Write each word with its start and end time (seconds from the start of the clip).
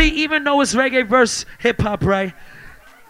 See, 0.00 0.22
even 0.22 0.44
though 0.44 0.62
it's 0.62 0.74
reggae 0.74 1.06
versus 1.06 1.44
hip 1.58 1.78
hop, 1.82 2.02
right? 2.02 2.32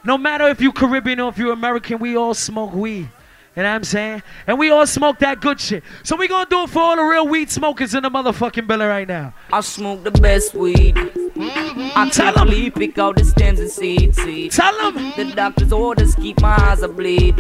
No 0.05 0.19
matter 0.19 0.49
if 0.49 0.61
you 0.61 0.73
Caribbean 0.73 1.21
or 1.21 1.29
if 1.29 1.39
you're 1.39 1.53
American, 1.53 2.01
we 2.01 2.17
all 2.17 2.35
smoke 2.35 2.73
weed. 2.73 3.09
You 3.55 3.63
know 3.63 3.69
what 3.69 3.77
I'm 3.77 3.85
saying? 3.85 4.23
And 4.49 4.59
we 4.59 4.71
all 4.71 4.89
smoke 4.89 5.21
that 5.21 5.41
good 5.41 5.61
shit. 5.61 5.85
So 6.03 6.17
we 6.17 6.27
gonna 6.27 6.51
do 6.51 6.65
it 6.65 6.71
for 6.71 6.81
all 6.81 6.97
the 6.97 7.03
real 7.03 7.29
weed 7.29 7.49
smokers 7.49 7.95
in 7.95 8.03
the 8.03 8.11
motherfucking 8.11 8.67
building 8.67 8.89
right 8.89 9.07
now. 9.07 9.35
I 9.53 9.61
smoke 9.61 10.03
the 10.03 10.11
best 10.11 10.55
weed. 10.55 10.97
I 11.37 12.11
Tell 12.13 12.33
carefully 12.33 12.71
pick 12.71 12.99
out 12.99 13.19
the 13.19 13.25
stems 13.25 13.61
and 13.61 13.71
seeds. 13.71 14.57
Tell 14.57 14.91
them. 14.91 15.13
The 15.17 15.33
doctor's 15.33 15.73
orders 15.73 16.17
keep 16.17 16.41
my 16.41 16.57
eyes 16.61 16.83
a 16.83 16.89
bleed. 16.89 17.39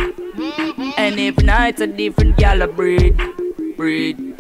And 0.97 1.19
if 1.19 1.35
every 1.39 1.47
night's 1.47 1.81
a 1.81 1.89
different 1.89 2.37
gal 2.37 2.65
breed. 2.69 3.21
Breed. 3.77 4.40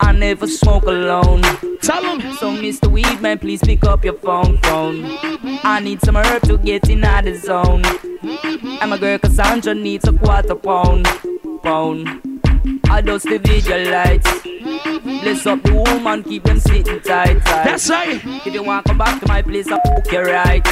I 0.00 0.12
never 0.12 0.46
smoke 0.46 0.84
alone. 0.84 1.42
Tell 1.80 2.02
them. 2.02 2.20
So, 2.36 2.54
Mr. 2.56 2.90
Weedman, 2.90 3.40
please 3.40 3.60
pick 3.62 3.84
up 3.84 4.04
your 4.04 4.14
phone, 4.14 4.58
phone. 4.58 5.04
I 5.62 5.80
need 5.80 6.00
some 6.00 6.16
herb 6.16 6.42
to 6.42 6.58
get 6.58 6.88
in 6.88 7.00
the 7.00 7.40
zone. 7.42 7.84
And 8.80 8.90
my 8.90 8.98
girl 8.98 9.18
Cassandra 9.18 9.74
needs 9.74 10.06
a 10.06 10.12
quarter 10.12 10.54
pound, 10.54 11.06
pound. 11.62 12.08
I 12.88 13.02
just 13.02 13.24
the 13.24 13.38
visualize. 13.38 14.22
Bless 15.22 15.46
up 15.46 15.62
the 15.62 15.74
woman, 15.74 16.22
keep 16.22 16.44
them 16.44 16.58
sitting 16.58 17.00
tight, 17.00 17.44
tight. 17.44 17.64
That's 17.64 17.88
right. 17.90 18.20
If 18.46 18.54
you 18.54 18.62
want 18.62 18.86
come 18.86 18.98
back 18.98 19.20
to 19.20 19.28
my 19.28 19.42
place, 19.42 19.70
I'll 19.70 19.80
book 19.84 20.10
you 20.10 20.22
right. 20.22 20.66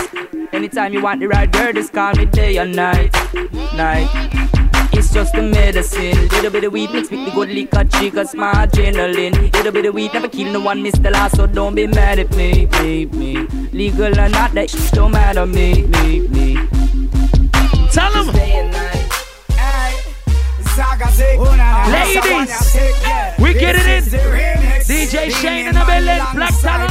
Anytime 0.52 0.92
you 0.92 1.02
want 1.02 1.20
the 1.20 1.28
right 1.28 1.50
girl, 1.50 1.72
just 1.72 1.92
call 1.92 2.14
me 2.14 2.26
day 2.26 2.58
or 2.58 2.66
night, 2.66 3.12
night. 3.74 4.61
It's 4.94 5.12
just 5.12 5.34
a 5.34 5.42
medicine. 5.42 6.28
Little 6.28 6.50
bit 6.50 6.64
of 6.64 6.72
weed 6.72 6.90
mixed 6.90 7.10
with 7.10 7.24
the 7.24 7.30
good 7.32 7.48
liquor, 7.48 7.84
chica, 7.84 8.26
smart 8.26 8.70
adrenaline. 8.70 9.52
Little 9.52 9.72
bit 9.72 9.86
of 9.86 9.94
weed 9.94 10.12
never 10.12 10.28
kill 10.28 10.52
no 10.52 10.60
one, 10.60 10.82
Mr. 10.82 11.10
Last, 11.10 11.36
so 11.36 11.46
don't 11.46 11.74
be 11.74 11.86
mad 11.86 12.18
at 12.18 12.30
me, 12.36 12.66
me, 12.80 13.06
me. 13.06 13.46
Legal 13.72 14.18
or 14.18 14.28
not, 14.28 14.52
that 14.52 14.70
shit 14.70 14.92
don't 14.92 15.12
matter, 15.12 15.46
me, 15.46 15.82
me, 15.86 16.20
me. 16.28 16.54
Tell 17.90 18.12
them. 18.24 18.81
Ladies, 20.72 22.24
we 23.38 23.52
get 23.52 23.76
it 23.76 23.86
in. 23.86 24.04
DJ 24.88 25.30
Shane 25.30 25.66
in 25.68 25.74
the 25.74 25.84
building, 25.84 26.24
Black 26.32 26.54
Talon. 26.60 26.88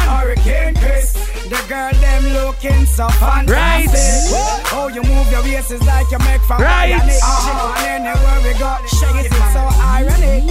The 1.50 1.58
girl 1.68 1.92
them 2.00 2.24
looking 2.32 2.86
so 2.86 3.10
fantastic. 3.10 3.50
Right. 3.52 4.72
Oh, 4.72 4.88
you 4.88 5.02
move 5.04 5.30
your 5.32 5.42
waist 5.42 5.72
is 5.72 5.82
like 5.84 6.10
you 6.12 6.20
make 6.20 6.42
from 6.44 6.62
Right. 6.62 6.94
bionic. 6.94 7.18
Uh-huh. 7.18 7.84
And 7.88 8.08
anywhere 8.08 8.40
we 8.46 8.54
go, 8.60 8.78
shake 8.86 9.26
it, 9.26 9.32
it's 9.34 9.54
so 9.54 9.66
ironic. 9.82 10.46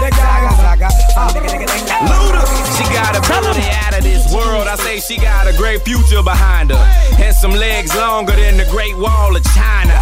The 0.00 0.10
gaga 0.14 0.50
saga. 0.56 0.88
Luda, 2.06 2.42
she 2.78 2.84
got 2.94 3.16
a 3.16 3.20
beauty 3.20 3.68
out 3.84 3.98
of 3.98 4.04
this 4.04 4.32
world. 4.32 4.68
I 4.68 4.76
say 4.76 5.00
she 5.00 5.18
got 5.18 5.48
a 5.48 5.52
great 5.56 5.82
future 5.82 6.22
behind 6.22 6.70
her. 6.70 6.82
And 7.20 7.34
some 7.34 7.50
legs 7.52 7.94
longer 7.96 8.36
than 8.36 8.56
the 8.56 8.66
Great 8.70 8.96
Wall 8.96 9.34
of 9.36 9.42
China. 9.52 9.98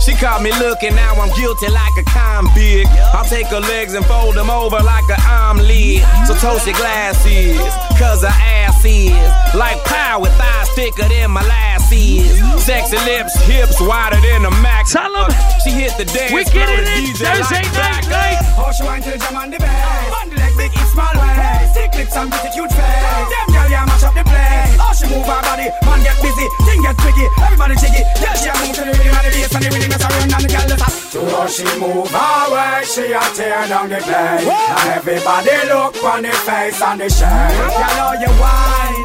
She 0.00 0.14
caught 0.14 0.42
me 0.42 0.50
looking, 0.58 0.94
now 0.94 1.14
I'm 1.14 1.30
guilty 1.36 1.68
like 1.68 1.96
a 1.98 2.04
convict. 2.04 2.88
I'll 3.14 3.24
take 3.24 3.46
her 3.48 3.60
legs 3.60 3.94
and 3.94 4.04
fold 4.06 4.34
them 4.34 4.50
over 4.50 4.78
like 4.80 5.04
an 5.08 5.20
omelet. 5.28 6.02
So 6.26 6.34
toast 6.34 6.66
your 6.66 6.76
glasses, 6.76 7.58
cause 7.98 8.22
her 8.22 8.32
ass 8.32 8.84
is 8.84 9.12
like 9.54 9.82
pie 9.84 10.16
with 10.16 10.32
thighs 10.36 10.68
thicker 10.74 11.08
than 11.08 11.30
my 11.30 11.46
last 11.46 11.70
molasses. 11.90 12.64
Sexy 12.64 12.96
lips, 13.04 13.34
hips 13.46 13.80
wider 13.80 14.20
than 14.20 14.44
a 14.44 14.50
Mac. 14.62 14.86
Tell 14.86 15.14
'em. 15.16 15.30
She 15.64 15.70
hit 15.70 15.92
the 15.98 16.04
dance 16.04 16.32
We 16.32 16.44
floor, 16.44 16.66
get 16.66 16.78
it 16.78 16.84
the 16.84 16.92
in 16.92 17.04
DJ 17.04 17.24
Thursday 17.24 17.54
like 17.56 17.64
night, 17.64 17.74
back. 17.74 18.08
night. 18.08 18.54
Oh, 18.58 18.72
she 18.72 18.82
want 18.84 19.04
to 19.04 19.18
jam 19.18 19.36
on 19.36 19.50
the 19.50 19.58
bass. 19.58 20.39
Like 20.50 20.72
big, 20.72 20.80
it's 20.82 20.90
small 20.92 21.14
waist. 21.14 21.74
Thick 21.74 21.94
lips 21.94 22.16
and 22.16 22.30
pretty 22.30 22.50
cute 22.50 22.72
face. 22.72 23.30
Them 23.30 23.46
girl, 23.54 23.70
yeah, 23.70 23.86
mash 23.86 24.02
up 24.02 24.14
the 24.14 24.24
place. 24.24 24.74
Oh, 24.82 24.92
she 24.94 25.06
move 25.06 25.26
her 25.26 25.42
body. 25.46 25.70
Man 25.86 26.02
get 26.02 26.18
busy, 26.18 26.46
thing 26.66 26.82
get 26.82 26.98
tricky. 26.98 27.26
Everybody 27.38 27.74
jiggy. 27.76 28.02
Yeah, 28.18 28.34
she 28.34 28.48
a 28.50 28.54
move 28.58 28.74
to 28.74 28.82
the 28.82 28.92
rhythm 28.98 29.14
and 29.14 29.26
the 29.26 29.30
bass 29.30 29.54
and 29.54 29.62
the 29.62 29.70
rhythm 29.70 29.92
is 29.94 30.02
around 30.02 30.32
and 30.34 30.42
the 30.42 30.50
girl 30.50 30.72
is 30.74 30.80
hot. 30.80 30.94
To 31.14 31.20
how 31.30 31.46
she 31.46 31.66
move 31.78 32.10
her 32.10 32.42
way, 32.50 32.82
she 32.82 33.12
a 33.14 33.22
tear 33.34 33.62
down 33.68 33.88
the 33.90 34.00
place. 34.02 34.46
Now 34.46 34.94
everybody 34.98 35.56
look 35.70 35.94
on 36.02 36.22
the 36.22 36.34
face 36.34 36.82
and 36.82 37.00
the 37.00 37.08
shape. 37.08 37.30
Girl, 37.30 37.94
how 37.94 38.12
you 38.18 38.30
wine. 38.42 39.02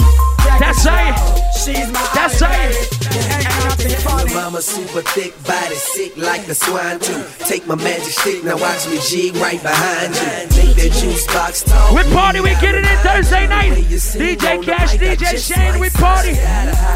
That's 0.57 0.85
it 0.85 0.89
right. 0.89 1.34
Slow. 1.55 1.73
She's 1.73 1.91
my 1.91 2.11
That's 2.13 2.41
right. 2.41 2.75
Ain't 3.15 3.43
nothing 3.63 3.95
funny. 4.03 4.33
Mama 4.33 4.61
super 4.61 5.01
thick, 5.01 5.33
body 5.45 5.75
sick 5.75 6.17
like 6.17 6.45
the 6.45 6.55
swine 6.55 6.99
too. 6.99 7.23
Take 7.45 7.65
my 7.67 7.75
magic 7.75 8.13
stick, 8.13 8.43
now 8.43 8.57
watch 8.57 8.87
me 8.87 8.99
jig 8.99 9.35
right 9.37 9.61
behind 9.61 10.15
you. 10.15 10.57
Make 10.57 10.75
that 10.75 10.91
juice 10.99 11.25
box 11.27 11.63
talk. 11.63 11.95
We 11.95 12.03
party, 12.13 12.41
we 12.41 12.51
get 12.61 12.75
it 12.75 12.85
in 12.85 12.97
Thursday 12.99 13.47
night. 13.47 13.73
DJ 13.73 14.63
Kash, 14.63 14.97
DJ 14.97 15.37
Shane, 15.37 15.79
we 15.79 15.89
party. 15.89 16.33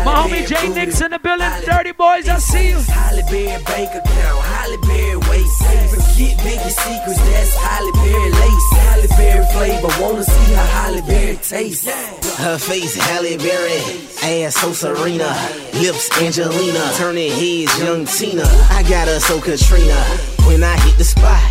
My 0.06 0.14
homie 0.20 0.46
J 0.46 0.70
Nix 0.70 1.02
in 1.02 1.12
the 1.12 1.20
building. 1.20 1.50
Dirty 1.66 1.94
boys, 1.94 2.28
I 2.28 2.38
see 2.38 2.70
you. 2.70 2.80
Halle 2.80 3.24
Berry 3.30 3.64
bank 3.64 3.90
account, 3.96 4.44
Halle 4.44 4.78
Berry 4.82 5.29
waist. 5.50 5.96
Forget 5.96 6.38
Biggie 6.40 6.70
secrets, 6.70 7.20
that's 7.20 7.56
Halle 7.56 7.92
Berry 7.94 8.32
lace. 8.32 8.72
Halle 8.74 9.08
Berry 9.18 9.46
flavor, 9.54 10.02
wanna 10.02 10.24
see 10.24 10.54
how 10.54 10.66
Halle 10.66 11.02
Berry 11.02 11.38
tastes. 11.38 12.38
Her 12.38 12.58
face 12.58 12.96
Halle 12.96 13.38
Berry, 13.38 13.82
ass 14.24 14.56
so 14.56 14.72
Serena, 14.74 15.36
lips 15.74 16.10
Angelina, 16.22 16.92
turning 16.96 17.32
heads 17.32 17.80
young 17.80 18.06
Tina. 18.06 18.46
I 18.70 18.84
got 18.84 19.08
her 19.08 19.20
so 19.20 19.40
Katrina 19.40 19.96
when 20.46 20.64
I 20.64 20.78
hit 20.80 20.98
the 20.98 21.04
spot. 21.04 21.42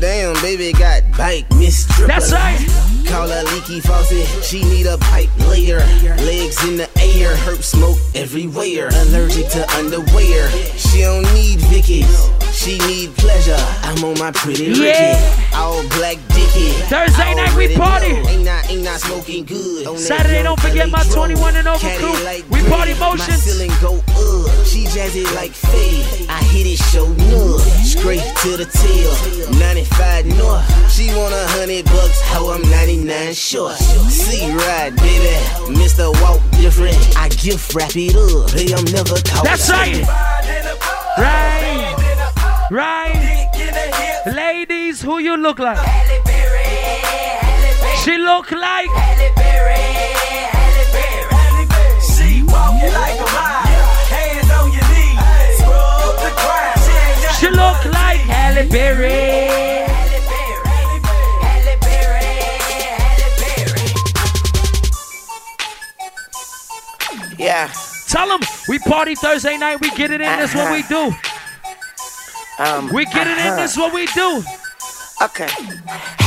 Damn, 0.00 0.32
baby 0.40 0.72
got 0.72 1.02
bike, 1.16 1.44
Miss 1.56 1.84
Stripper. 1.84 2.08
That's 2.08 2.32
right. 2.32 2.58
Call 3.06 3.28
her 3.28 3.42
leaky 3.54 3.80
faucet, 3.80 4.26
she 4.44 4.62
need 4.62 4.86
a 4.86 4.96
pipe 4.98 5.28
layer. 5.48 5.80
Legs 6.24 6.62
in 6.66 6.76
the 6.76 6.88
air, 7.16 7.36
herb 7.36 7.62
smoke 7.62 7.98
everywhere. 8.14 8.88
Allergic 8.88 9.48
to 9.48 9.68
underwear, 9.76 10.48
she 10.76 11.02
don't 11.02 11.22
need 11.34 11.58
Vickies, 11.58 12.30
she 12.60 12.76
need 12.86 13.16
pleasure. 13.16 13.56
I'm 13.82 14.04
on 14.04 14.18
my 14.18 14.30
pretty 14.32 14.68
Ricky, 14.68 14.84
Yeah. 14.84 15.50
all 15.56 15.82
black 15.96 16.16
dicky. 16.28 16.70
Thursday 16.92 17.34
night 17.34 17.54
we 17.56 17.74
party. 17.74 18.12
Ain't 18.28 18.44
not, 18.44 18.70
ain't 18.70 18.82
not 18.84 19.00
smoking 19.00 19.44
good. 19.46 19.86
On 19.86 19.96
Saturday, 19.96 20.42
don't 20.42 20.60
forget 20.60 20.90
my 20.90 21.02
21 21.04 21.56
and 21.56 21.66
over 21.66 21.88
crew. 21.96 22.22
like 22.24 22.44
We 22.50 22.60
party 22.68 22.92
My 22.94 23.16
motions. 23.16 23.42
ceiling 23.44 23.72
go 23.80 23.96
up, 23.96 24.66
she 24.66 24.84
jazzy 24.84 25.24
like 25.34 25.52
Faye. 25.52 26.04
I 26.28 26.42
hit 26.52 26.66
it 26.66 26.76
show 26.92 27.08
nub, 27.08 27.60
straight 27.82 28.22
to 28.42 28.56
the 28.58 28.66
tail. 28.66 29.12
95 29.58 30.26
north, 30.36 30.92
she 30.92 31.06
want 31.16 31.32
a 31.32 31.46
hundred 31.56 31.86
bucks, 31.86 32.20
how 32.20 32.50
I'm 32.50 32.62
99 32.70 33.32
short. 33.34 33.76
See 33.76 34.52
ride, 34.52 34.94
baby, 34.96 35.32
Mr. 35.80 36.12
Walk 36.20 36.40
different. 36.60 36.96
I 37.16 37.28
gift 37.30 37.74
wrap 37.74 37.96
it 37.96 38.14
up, 38.14 38.50
hey, 38.50 38.74
I'm 38.74 38.84
never 38.92 39.16
caught. 39.24 39.44
That's 39.44 39.70
right. 39.70 40.04
Right. 41.18 41.89
Right. 42.70 43.48
Ladies, 44.26 45.02
who 45.02 45.18
you 45.18 45.36
look 45.36 45.58
like? 45.58 45.76
She 48.04 48.16
look 48.16 48.52
like. 48.52 48.88
She 52.14 52.44
walking 52.44 52.92
like 52.92 53.18
a 53.18 53.28
mile. 53.34 53.86
Hands 54.06 54.50
on 54.52 54.70
your 54.70 54.86
knees. 54.86 55.58
Scrub 55.58 56.14
the 56.22 56.30
ground. 56.38 56.80
She 57.40 57.48
look 57.50 57.84
like 57.92 58.20
Halle 58.20 58.68
Berry. 58.68 59.50
Yeah. 67.36 67.72
Tell 68.06 68.28
them 68.28 68.40
we 68.68 68.78
party 68.78 69.16
Thursday 69.16 69.58
night. 69.58 69.80
We 69.80 69.90
get 69.90 70.12
it 70.12 70.20
in. 70.20 70.26
That's 70.26 70.54
what 70.54 70.70
we 70.70 70.82
do. 70.84 71.12
Um, 72.60 72.92
We 72.92 73.06
get 73.06 73.26
it 73.26 73.38
in. 73.38 73.56
This 73.56 73.74
what 73.74 73.94
we 73.94 74.04
do. 74.12 74.44
Okay. 75.22 75.48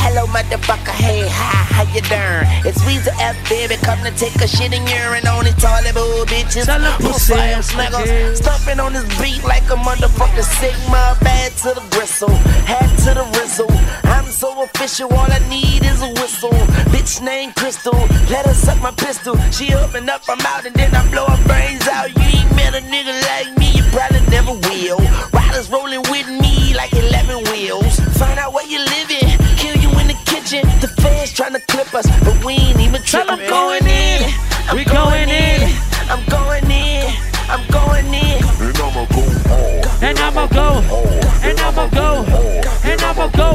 Hello, 0.02 0.26
motherfucker. 0.26 0.90
Hey, 0.90 1.26
hi, 1.30 1.62
how 1.70 1.86
you 1.94 2.02
doing? 2.10 2.46
It's 2.66 2.82
Weezy 2.82 3.14
F, 3.22 3.38
baby. 3.48 3.76
Come 3.86 4.02
to 4.02 4.10
take 4.18 4.34
a 4.42 4.48
shit 4.48 4.74
and 4.74 4.82
urine 4.90 5.26
on 5.30 5.46
it. 5.46 5.54
Toilet 5.62 5.94
bowl 5.94 6.26
bitches. 6.26 6.66
Pussy 6.66 7.06
Pussy 7.06 7.34
ass 7.34 7.70
ass 7.70 7.78
niggas. 7.78 8.06
niggas. 8.06 8.36
Stumping 8.42 8.80
on 8.80 8.92
this 8.94 9.06
beat 9.22 9.44
like 9.44 9.62
a 9.70 9.78
motherfucking 9.78 10.42
Sigma. 10.58 11.14
Bad 11.22 11.52
to 11.62 11.70
the 11.78 11.86
gristle. 11.94 12.34
Hat 12.66 12.90
to 13.06 13.14
the 13.14 13.26
rizzle. 13.38 13.70
I'm 14.10 14.26
so 14.26 14.62
official. 14.64 15.06
All 15.14 15.30
I 15.30 15.38
need 15.48 15.84
is 15.86 16.02
a 16.02 16.10
whistle. 16.18 16.54
Bitch 16.90 17.22
named 17.22 17.54
Crystal. 17.54 17.94
Let 18.26 18.46
her 18.46 18.54
suck 18.54 18.82
my 18.82 18.90
pistol. 18.90 19.38
She 19.52 19.72
open 19.74 20.08
up 20.10 20.24
her 20.26 20.36
mouth 20.42 20.66
and 20.66 20.74
then 20.74 20.94
I 20.94 21.02
blow 21.12 21.26
her 21.26 21.42
brains 21.46 21.86
out. 21.86 22.10
You 22.10 22.26
ain't 22.26 22.50
met 22.58 22.74
a 22.74 22.82
nigga 22.82 23.14
like 23.22 23.56
me. 23.56 23.83
You 23.94 24.00
probably 24.00 24.26
never 24.28 24.52
will. 24.54 24.98
Riders 25.32 25.70
rolling 25.70 26.02
with 26.10 26.26
me 26.28 26.74
like 26.74 26.92
11 26.92 27.44
wheels. 27.52 28.00
Find 28.18 28.38
out 28.40 28.52
where 28.52 28.66
you 28.66 28.78
living. 28.80 29.28
Kill 29.56 29.76
you 29.76 29.88
in 30.00 30.08
the 30.08 30.18
kitchen. 30.26 30.66
The 30.80 30.88
fans 31.00 31.32
trying 31.32 31.52
to 31.52 31.60
clip 31.60 31.94
us, 31.94 32.06
but 32.24 32.44
we 32.44 32.54
ain't 32.54 32.80
even 32.80 33.00
Tell 33.02 33.20
'em 33.30 33.38
tripping. 33.38 33.50
going 33.50 33.86
in. 33.86 34.34
I'm 34.68 34.76
We 34.76 34.84
going 34.84 35.28
in. 35.28 35.70
I'm 36.10 36.24
going 36.26 36.68
in. 36.70 37.14
I'm 37.48 37.64
going 37.70 38.06
in. 38.14 38.42
And 38.58 38.78
I'ma 38.82 39.04
go. 39.06 39.30
And 40.02 40.18
I'ma 40.18 40.46
go. 40.48 40.82
And 41.44 41.60
I'ma 41.60 41.86
go. 41.88 42.24
And 42.82 43.00
I'ma 43.00 43.28
go. 43.28 43.48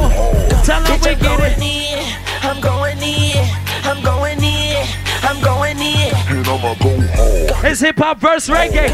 Tell 0.64 0.80
them 0.82 0.98
Bitch, 0.98 1.04
we 1.04 1.10
I'm 1.12 1.18
get 1.18 1.38
going 1.38 1.52
it. 1.52 1.62
in. 1.62 1.89
It's 7.62 7.78
hip 7.78 7.98
hop 7.98 8.18
verse 8.18 8.48
reggae. 8.48 8.88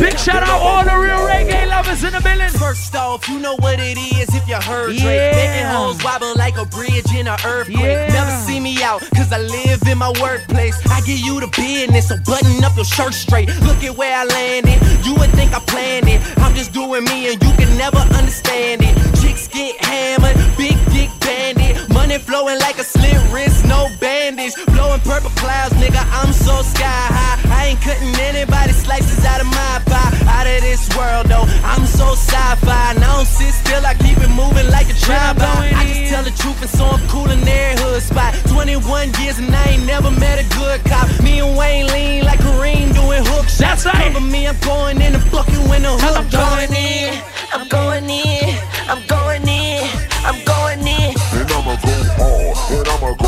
Big 0.00 0.18
shout 0.18 0.42
out 0.42 0.60
all 0.60 0.82
the 0.82 0.90
real 0.98 1.22
reggae 1.30 1.68
lovers 1.68 2.02
in 2.02 2.12
the 2.12 2.20
building. 2.20 2.48
First 2.58 2.94
off, 2.96 3.28
you 3.28 3.38
know 3.38 3.54
what 3.56 3.78
it 3.78 3.96
is 3.96 4.34
if 4.34 4.48
you 4.48 4.56
heard 4.56 4.88
Drake. 4.88 5.04
Yeah. 5.04 5.30
Making 5.30 5.66
hoes 5.70 6.02
wobble 6.02 6.34
like 6.34 6.58
a 6.58 6.64
bridge 6.66 7.06
in 7.14 7.28
an 7.28 7.38
earthquake. 7.46 7.78
Yeah. 7.78 8.08
Never 8.08 8.32
see 8.44 8.58
me 8.58 8.82
out, 8.82 9.00
cause 9.14 9.32
I 9.32 9.38
live 9.38 9.80
in 9.86 9.98
my 9.98 10.10
workplace. 10.20 10.74
I 10.90 11.00
give 11.02 11.20
you 11.20 11.38
the 11.38 11.46
business, 11.46 12.08
so 12.08 12.16
button 12.26 12.64
up 12.64 12.74
your 12.74 12.84
shirt 12.84 13.14
straight. 13.14 13.48
Look 13.62 13.84
at 13.84 13.96
where 13.96 14.16
I 14.16 14.24
landed. 14.24 14.82
You 15.06 15.14
would 15.14 15.30
think 15.30 15.54
I 15.54 15.60
planned 15.60 16.08
it. 16.08 16.20
I'm 16.38 16.54
just 16.56 16.72
doing 16.72 17.04
me 17.04 17.32
and 17.32 17.40
you 17.40 17.52
can 17.54 17.78
never 17.78 18.02
understand 18.18 18.82
it. 18.82 18.94
Chicks 19.22 19.46
get 19.46 19.78
hammered, 19.84 20.34
big 20.58 20.74
dick 20.90 21.10
bandit. 21.20 21.88
Money 21.94 22.18
flowing 22.18 22.58
like 22.58 22.78
a 22.78 22.84
slit 22.84 23.16
wrist, 23.30 23.64
no 23.66 23.88
bandage. 24.00 24.54
Blowing 24.74 25.00
purple 25.00 25.30
clouds, 25.38 25.74
nigga, 25.74 26.02
I'm 26.10 26.32
so 26.32 26.60
sky 26.62 26.82
high. 26.84 27.35
I 27.50 27.72
ain't 27.72 27.80
cutting 27.80 28.14
anybody 28.20 28.72
slices 28.72 29.24
out 29.24 29.40
of 29.40 29.46
my 29.46 29.82
pie. 29.86 30.12
Out 30.26 30.46
of 30.46 30.60
this 30.60 30.88
world, 30.96 31.26
though, 31.26 31.46
I'm 31.62 31.86
so 31.86 32.14
sci-fi. 32.14 32.94
And 32.94 33.04
I 33.04 33.16
don't 33.16 33.26
sit 33.26 33.52
still, 33.52 33.84
I 33.84 33.94
keep 33.94 34.18
it 34.18 34.30
moving 34.30 34.68
like 34.70 34.88
a 34.88 34.96
drive-by. 35.06 35.72
I 35.74 35.82
just 35.86 36.12
tell 36.12 36.24
the 36.24 36.34
truth 36.34 36.60
and 36.60 36.70
so 36.70 36.84
I'm 36.84 37.06
cool 37.08 37.30
in 37.30 37.40
every 37.46 37.82
hood 37.82 38.02
spot. 38.02 38.34
21 38.48 39.12
years 39.20 39.38
and 39.38 39.54
I 39.54 39.76
ain't 39.76 39.86
never 39.86 40.10
met 40.10 40.38
a 40.38 40.46
good 40.56 40.84
cop. 40.84 41.06
Me 41.22 41.40
and 41.40 41.56
Wayne 41.56 41.86
lean 41.88 42.24
like 42.24 42.40
Kareem 42.40 42.94
doing 42.94 43.24
hook 43.24 43.46
shots. 43.48 43.84
That's 43.84 43.86
right. 43.86 44.12
Cover 44.12 44.20
me, 44.20 44.46
I'm 44.46 44.58
going 44.60 45.00
in 45.00 45.12
the 45.12 45.22
bucket 45.30 45.58
when 45.68 45.82
the 45.82 45.94
Tell 45.98 46.14
hook 46.14 46.24
'em 46.24 46.30
going 46.30 46.56
going 46.56 46.74
in. 46.74 47.22
I'm 47.52 47.68
going 47.68 48.10
in, 48.10 48.58
I'm 48.88 49.06
going 49.06 49.48
in, 49.48 49.88
I'm 50.24 50.44
going 50.44 50.80
in. 50.80 51.14
And 51.32 51.50
I'ma 51.52 51.76
go 51.76 51.94
hard, 52.16 52.78
and 52.78 52.88
I'ma 52.88 53.14
go 53.14 53.25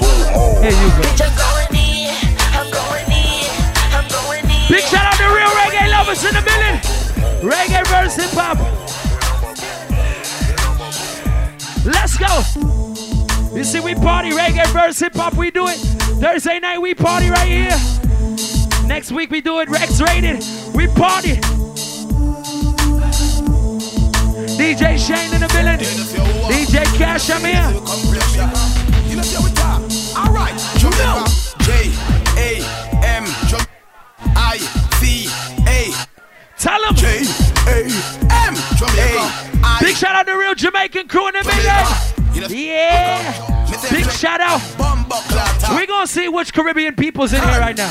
Here 0.00 0.70
you 0.70 0.88
go. 0.90 1.02
Bitch, 1.02 1.20
I'm 1.20 1.36
going 1.36 1.74
in, 1.76 2.14
I'm 2.56 2.70
going 2.70 3.10
in, 3.12 3.50
I'm 3.92 4.08
going 4.08 4.44
in. 4.44 4.68
Big 4.68 4.84
shout 4.84 5.04
out 5.04 5.16
to 5.18 5.24
real 5.24 5.50
reggae 5.60 5.90
lovers 5.90 6.24
in 6.24 6.34
the 6.34 6.42
building. 6.42 6.80
Reggae 7.42 7.86
verse 7.88 8.16
hip 8.16 8.30
hop. 8.32 8.58
Let's 11.84 12.16
go. 12.16 12.42
You 13.54 13.64
see, 13.64 13.80
we 13.80 13.94
party 13.94 14.30
reggae 14.30 14.66
verse 14.72 14.98
hip 14.98 15.14
hop. 15.14 15.34
We 15.34 15.50
do 15.50 15.66
it 15.68 15.76
Thursday 16.20 16.58
night. 16.58 16.80
We 16.80 16.94
party 16.94 17.28
right 17.28 17.48
here. 17.48 17.76
Next 18.86 19.12
week 19.12 19.30
we 19.30 19.40
do 19.40 19.60
it 19.60 19.68
Rex 19.68 20.00
rated. 20.00 20.42
We 20.74 20.86
party. 20.86 21.36
DJ 24.56 24.98
Shane 24.98 25.34
in 25.34 25.40
the 25.40 25.48
building. 25.48 25.78
DJ 26.48 26.84
Kash, 26.96 27.30
I'm 27.30 27.44
here. 27.44 28.81
You 29.12 29.18
know, 29.18 29.24
see 29.24 29.44
we 29.44 29.52
talk. 29.52 29.82
All 30.16 30.32
right, 30.32 30.56
you 30.80 30.88
know. 30.96 31.26
J 31.60 31.92
A 32.40 32.64
M 33.04 33.24
I 34.34 34.56
C 34.96 35.28
A 35.68 35.92
Tell 36.56 36.80
them. 36.80 36.94
J 36.94 37.20
A 37.68 37.84
M 38.48 38.54
Jamaica. 38.78 39.84
Big 39.84 39.96
shout 39.96 40.16
out 40.16 40.24
to 40.24 40.32
the 40.32 40.38
real 40.38 40.54
Jamaican 40.54 41.08
crew 41.08 41.28
in 41.28 41.34
the 41.34 41.42
building. 41.44 42.56
Yeah. 42.58 43.36
Big 43.90 44.08
shout 44.10 44.40
out. 44.40 44.62
We're 45.68 45.84
gonna 45.84 46.06
see 46.06 46.30
which 46.30 46.54
Caribbean 46.54 46.94
people's 46.96 47.34
in 47.34 47.42
here 47.42 47.60
right 47.60 47.76
now. 47.76 47.90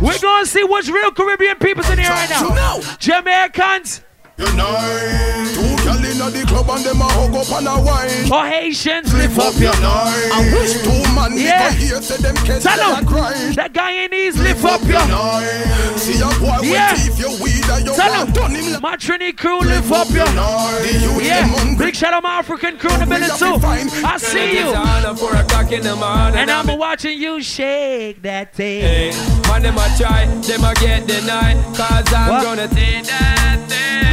We're 0.00 0.20
gonna 0.20 0.46
see 0.46 0.62
which 0.62 0.88
real 0.88 1.10
Caribbean 1.10 1.56
people's 1.56 1.90
in 1.90 1.98
here 1.98 2.10
right 2.10 2.30
now. 2.30 2.80
Jamaicans 3.00 4.02
Unite. 4.38 5.52
Two 5.54 5.76
gyal 5.84 6.04
inna 6.04 6.30
the 6.30 6.44
club 6.48 6.68
and 6.70 6.84
them 6.84 7.00
a 7.00 7.04
hug 7.04 7.34
up 7.34 7.50
and 7.52 7.68
a 7.68 7.74
wine. 7.84 8.32
or 8.32 8.46
Haitians, 8.46 9.12
lift 9.14 9.38
up 9.38 9.54
your 9.60 9.72
I 9.76 10.50
wish 10.52 10.72
two 10.82 11.14
man 11.14 11.36
Yeah. 11.36 11.70
here 11.72 12.00
say 12.00 12.16
them 12.16 12.36
kids 12.46 12.64
Tell 12.64 12.80
a 12.80 12.96
them 12.96 13.06
cry. 13.06 13.32
that 13.56 13.72
Guyanese, 13.72 14.38
lift 14.42 14.64
up 14.64 14.80
your 14.84 15.00
Unite. 15.00 15.98
See 15.98 16.20
a 16.20 16.26
boy 16.40 16.58
Yeah. 16.64 16.92
with 16.92 17.04
teeth, 17.04 17.18
your 17.20 17.36
weed 17.42 17.68
and 17.70 17.84
your 17.86 17.94
Tell 17.94 18.26
done 18.26 18.50
him 18.54 18.72
like 18.72 18.82
my 18.82 18.96
Trini 18.96 19.36
crew, 19.36 19.60
lift 19.60 19.92
up 19.92 20.08
your 20.10 20.26
Unite. 20.26 20.82
The 20.82 20.92
youth 20.98 21.16
them 21.18 21.48
Yeah, 21.68 21.74
big 21.78 21.94
shout 21.94 22.14
out 22.14 22.22
my 22.22 22.38
African 22.38 22.78
crew 22.78 22.92
in 22.94 23.00
the 23.00 23.06
building 23.06 23.28
too. 23.36 24.06
I 24.06 24.16
see 24.16 24.58
you, 24.58 24.72
Four 25.16 25.36
o'clock 25.36 25.70
in 25.72 25.82
the 25.82 25.94
morning. 25.94 26.36
and 26.40 26.50
I'm 26.50 26.66
watching 26.78 27.18
you 27.18 27.42
shake 27.42 28.22
that 28.22 28.54
thing. 28.54 28.80
Hey, 28.80 29.12
Man, 29.48 29.62
them 29.62 29.76
a 29.76 29.86
try, 29.98 30.24
them 30.24 30.64
a 30.64 30.74
get 30.74 31.06
denied. 31.06 31.56
Cause 31.76 32.12
I'm 32.14 32.28
What? 32.30 32.42
gonna 32.42 32.68
take 32.68 33.04
that 33.04 33.58
thing. 33.68 34.11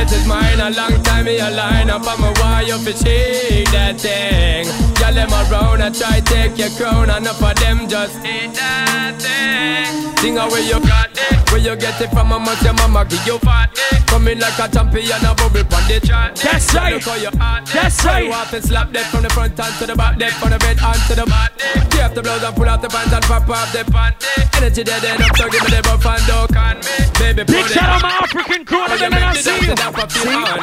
It 0.00 0.10
is 0.12 0.26
mine, 0.26 0.58
a 0.60 0.70
long 0.70 1.02
time 1.02 1.26
me 1.26 1.38
a 1.38 1.50
line 1.50 1.90
up. 1.90 2.00
I'm 2.06 2.24
a 2.24 2.32
wire 2.40 2.78
fi 2.84 2.92
shake 2.92 3.70
that 3.70 4.00
thing. 4.00 4.64
Y'all 4.96 5.12
them 5.12 5.28
around, 5.28 5.82
I 5.82 5.90
try 5.90 6.20
take 6.20 6.56
your 6.56 6.70
crown. 6.70 7.10
Enough 7.10 7.42
of 7.42 7.54
them 7.56 7.86
just 7.86 8.16
eat 8.24 8.54
that 8.54 9.20
thing. 9.20 10.16
Sing 10.16 10.38
out 10.38 10.50
where 10.52 10.62
you 10.64 10.80
got 10.88 11.10
it, 11.12 11.39
where 11.50 11.60
you 11.60 11.76
get 11.76 12.00
it 12.00 12.10
from. 12.10 12.28
Mama, 12.28 12.56
your 12.62 12.74
mama 12.74 13.04
give 13.04 13.26
you 13.26 13.38
fat. 13.38 13.74
Coming 14.06 14.38
like 14.38 14.58
a 14.58 14.68
champion, 14.68 15.24
a 15.24 15.34
bubble 15.34 15.64
pon 15.64 15.82
the 15.88 16.00
chart. 16.02 16.36
That's 16.36 16.74
right. 16.74 16.94
Look 16.94 17.02
how 17.02 17.16
you 17.16 17.30
hot. 17.38 17.66
That's 17.66 18.04
right. 18.04 18.24
You 18.26 18.32
off 18.32 18.52
and 18.52 18.64
slap 18.64 18.92
that 18.92 19.06
from 19.10 19.22
the 19.22 19.30
front 19.30 19.58
and 19.58 19.74
to 19.78 19.86
the 19.86 19.94
back, 19.94 20.18
that 20.18 20.32
from 20.38 20.50
the 20.50 20.58
bed 20.58 20.78
and 20.80 21.00
to 21.08 21.14
the 21.14 21.26
back. 21.26 21.58
Take 21.90 22.02
off 22.02 22.14
the 22.14 22.22
blouse 22.22 22.42
and 22.42 22.56
pull 22.56 22.68
out 22.68 22.82
the 22.82 22.88
pants 22.88 23.12
and 23.12 23.24
pop 23.24 23.48
off 23.48 23.72
the 23.72 23.84
panty. 23.90 24.56
Energy 24.56 24.84
dead 24.84 25.04
end 25.04 25.22
up, 25.22 25.36
so 25.36 25.48
give 25.48 25.62
me 25.62 25.70
the 25.70 25.82
buff 25.82 26.06
and 26.06 26.26
don't 26.26 26.50
can 26.50 26.76
me. 26.78 27.10
Baby, 27.18 27.44
Big 27.44 27.66
shout 27.66 27.88
out 27.88 28.02
my 28.02 28.10
African 28.10 28.64
crew 28.64 28.84
in 28.84 28.90
the 28.90 28.96
How 28.96 29.04
you 29.04 29.10
building. 29.10 29.24
I 29.24 29.34
see 29.34 29.66
you. 29.66 29.72
up, 29.72 29.78
that 29.78 29.94
for 29.94 30.06
feel 30.10 30.30
on. 30.34 30.60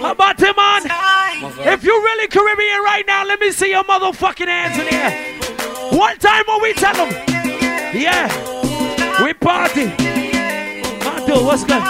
How 0.00 0.12
about 0.12 0.38
him 0.38 0.58
on? 0.58 0.82
If 1.66 1.82
you 1.84 1.92
really 1.92 2.28
Caribbean 2.28 2.82
right 2.82 3.04
now, 3.06 3.24
let 3.24 3.40
me 3.40 3.50
see 3.50 3.70
your 3.70 3.84
motherfucking 3.84 4.46
hands 4.46 4.78
in 4.78 4.86
here. 4.86 5.98
One 5.98 6.18
time 6.18 6.44
when 6.46 6.62
we 6.62 6.72
tell 6.74 6.94
them, 6.94 7.35
yeah, 7.94 8.28
we 9.22 9.32
party. 9.34 9.86
Mato, 11.04 11.44
what's 11.44 11.64
good? 11.64 11.82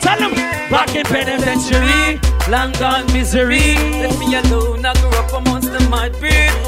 Tell 0.00 0.18
them, 0.18 0.34
back 0.70 0.94
in 0.94 1.04
penitentiary, 1.04 2.20
long 2.48 2.72
gone 2.72 3.06
misery. 3.12 3.74
Left 4.00 4.18
me 4.18 4.36
alone, 4.36 4.84
I 4.86 4.92
grew 5.00 5.10
up 5.10 5.32
amongst 5.32 5.57
mud. 5.88 6.14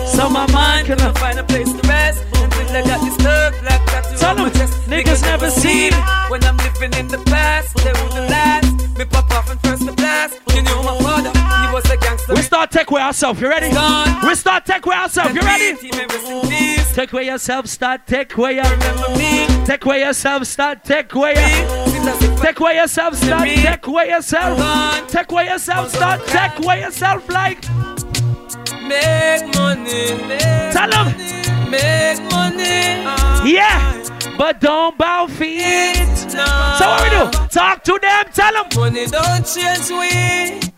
So 0.07 0.29
my 0.29 0.51
mind 0.53 0.87
cannot 0.87 1.17
find 1.19 1.39
a 1.39 1.45
place 1.45 1.73
to 1.73 1.89
rest 1.89 2.25
until 2.35 2.77
I 2.77 2.83
got 2.83 3.01
this 3.05 3.17
thug 3.17 3.55
black 3.63 3.87
tattoo 3.87 4.17
Tell 4.17 4.37
on 4.37 4.43
my 4.45 4.51
chest. 4.51 4.73
niggas 4.89 5.23
never 5.23 5.51
seen. 5.51 5.93
When 6.29 6.43
I'm 6.45 6.57
living 6.59 6.93
in 6.99 7.09
the 7.09 7.19
past, 7.27 7.77
they 7.77 7.93
wouldn't 7.93 8.31
last. 8.31 8.99
Me 8.99 9.05
pop 9.05 9.31
off 9.31 9.51
and 9.51 9.61
first 9.63 9.87
the 9.87 9.93
blast. 9.93 10.39
You 10.55 10.63
knew 10.63 10.83
my 10.83 10.99
father, 10.99 11.31
he 11.31 11.73
was 11.73 11.85
a 11.91 11.97
gangster. 11.97 12.35
We 12.35 12.43
start 12.43 12.71
tech 12.71 12.91
way 12.91 13.01
ourselves. 13.03 13.41
You 13.41 13.49
ready? 13.49 13.71
Gone. 13.71 14.27
We 14.27 14.35
start 14.35 14.67
tech 14.67 14.85
way 14.85 14.97
ourselves. 14.97 15.35
You 15.35 15.41
ready? 15.41 15.77
Team 15.77 15.95
and 15.95 16.13
rest 16.13 16.27
in 16.29 16.49
peace. 16.49 16.95
Tech 16.95 17.13
way 17.13 17.27
yourself. 17.27 17.67
Start 17.67 18.07
tech 18.07 18.37
way. 18.37 18.57
Remember 18.57 19.09
me? 19.17 19.47
Tech 19.65 19.85
way 19.85 20.01
yourself. 20.01 20.45
Start 20.47 20.85
tech 20.85 21.15
way. 21.15 21.35
Seems 21.35 22.07
as 22.07 22.23
if 22.23 22.41
I 22.41 22.45
Tech 22.45 22.61
way 22.61 22.77
yourself. 22.77 23.15
Start 23.15 23.43
me. 23.43 23.57
tech 23.63 23.87
way 23.87 24.09
yourself. 24.09 24.59
Gone. 24.59 25.07
Tech 25.09 25.33
way 25.33 25.47
yourself. 25.47 25.91
Start 25.91 26.27
tech 26.27 26.59
way 26.61 26.81
yourself. 26.81 27.29
Like 27.29 27.63
make 27.63 27.69
money. 27.75 28.05
Make 28.05 28.10
Tell 29.91 30.93
'em. 30.95 31.09
them. 31.17 31.71
Make 31.71 32.21
money. 32.31 33.03
Yeah, 33.45 34.05
but 34.39 34.61
don't 34.61 34.97
bow 34.97 35.27
feet. 35.27 36.07
no. 36.33 36.47
So 36.79 36.87
what 36.89 37.03
we 37.03 37.11
do? 37.11 37.49
Talk 37.49 37.83
to 37.85 37.99
them. 38.01 38.25
Tell 38.33 38.53
them. 38.53 38.67
Money 38.77 39.07
don't 39.07 39.45
change 39.45 39.91
we. 39.91 40.70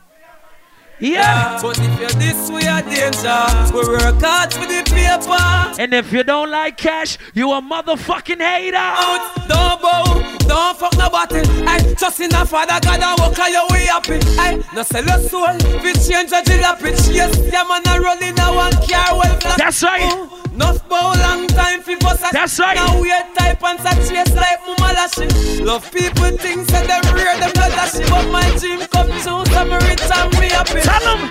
Yeah. 1.02 1.58
But 1.60 1.80
if 1.80 2.00
you're 2.00 2.08
this 2.10 2.48
way 2.48 2.62
a 2.62 2.80
danger, 2.80 3.42
we 3.74 3.80
work 3.88 4.22
hard 4.22 4.54
for 4.54 4.60
the 4.60 4.82
paper. 4.86 5.82
And 5.82 5.92
if 5.94 6.12
you 6.12 6.22
don't 6.22 6.48
like 6.48 6.76
cash, 6.76 7.18
you 7.34 7.50
a 7.50 7.60
motherfucking 7.60 8.40
hater. 8.40 8.76
Out, 8.76 9.48
don't 9.48 9.82
bow, 9.82 10.38
don't 10.46 10.78
fuck 10.78 10.96
nobody. 10.96 11.42
I 11.66 11.94
trust 11.98 12.20
in 12.20 12.32
a 12.32 12.46
father 12.46 12.78
God 12.80 13.02
and 13.02 13.18
walk 13.18 13.36
on 13.36 13.50
your 13.50 13.66
way 13.70 13.86
happy. 13.86 14.20
I 14.38 14.62
no 14.74 14.84
sell 14.84 15.04
your 15.04 15.18
soul, 15.18 15.54
we 15.82 15.92
change 15.94 16.30
a 16.30 16.40
jalopy. 16.46 16.94
Yes, 17.12 17.36
yeah 17.52 17.64
man 17.64 17.82
a 17.88 18.00
rolling 18.00 18.38
a 18.38 18.54
one 18.54 18.72
car 18.86 19.18
well. 19.18 19.56
That's 19.58 19.82
right. 19.82 20.02
Oh, 20.04 20.42
enough 20.54 20.88
bow 20.88 21.14
long 21.18 21.48
time 21.48 21.82
bust 21.98 22.22
a 22.22 22.32
That's 22.32 22.58
right. 22.60 22.76
Now 22.76 23.00
weird 23.00 23.34
type 23.36 23.62
and 23.64 23.78
chase 24.06 24.34
like 24.34 24.60
mama 24.66 24.92
lashing. 24.94 25.64
Love 25.64 25.90
people 25.90 26.30
think 26.38 26.68
say 26.70 26.86
them 26.86 27.02
real 27.14 27.38
them 27.40 27.50
blood 27.52 27.72
lashing, 27.72 28.06
but 28.08 28.30
my 28.30 28.46
dream 28.58 28.86
come 28.86 29.10
true. 29.22 29.44
So 29.50 29.64
me 29.64 29.76
rich 29.88 30.02
and 30.02 30.38
me 30.38 30.48
happy. 30.50 30.91
Tell 30.92 31.16
them. 31.16 31.30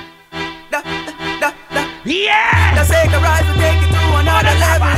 Yeah. 2.03 2.75
Just 2.75 2.91
take 2.91 3.12
a 3.12 3.20
ride 3.20 3.46
to 3.46 3.53
take 3.62 3.77
it 3.77 3.91
to 3.94 4.03
another 4.18 4.56
level. 4.58 4.89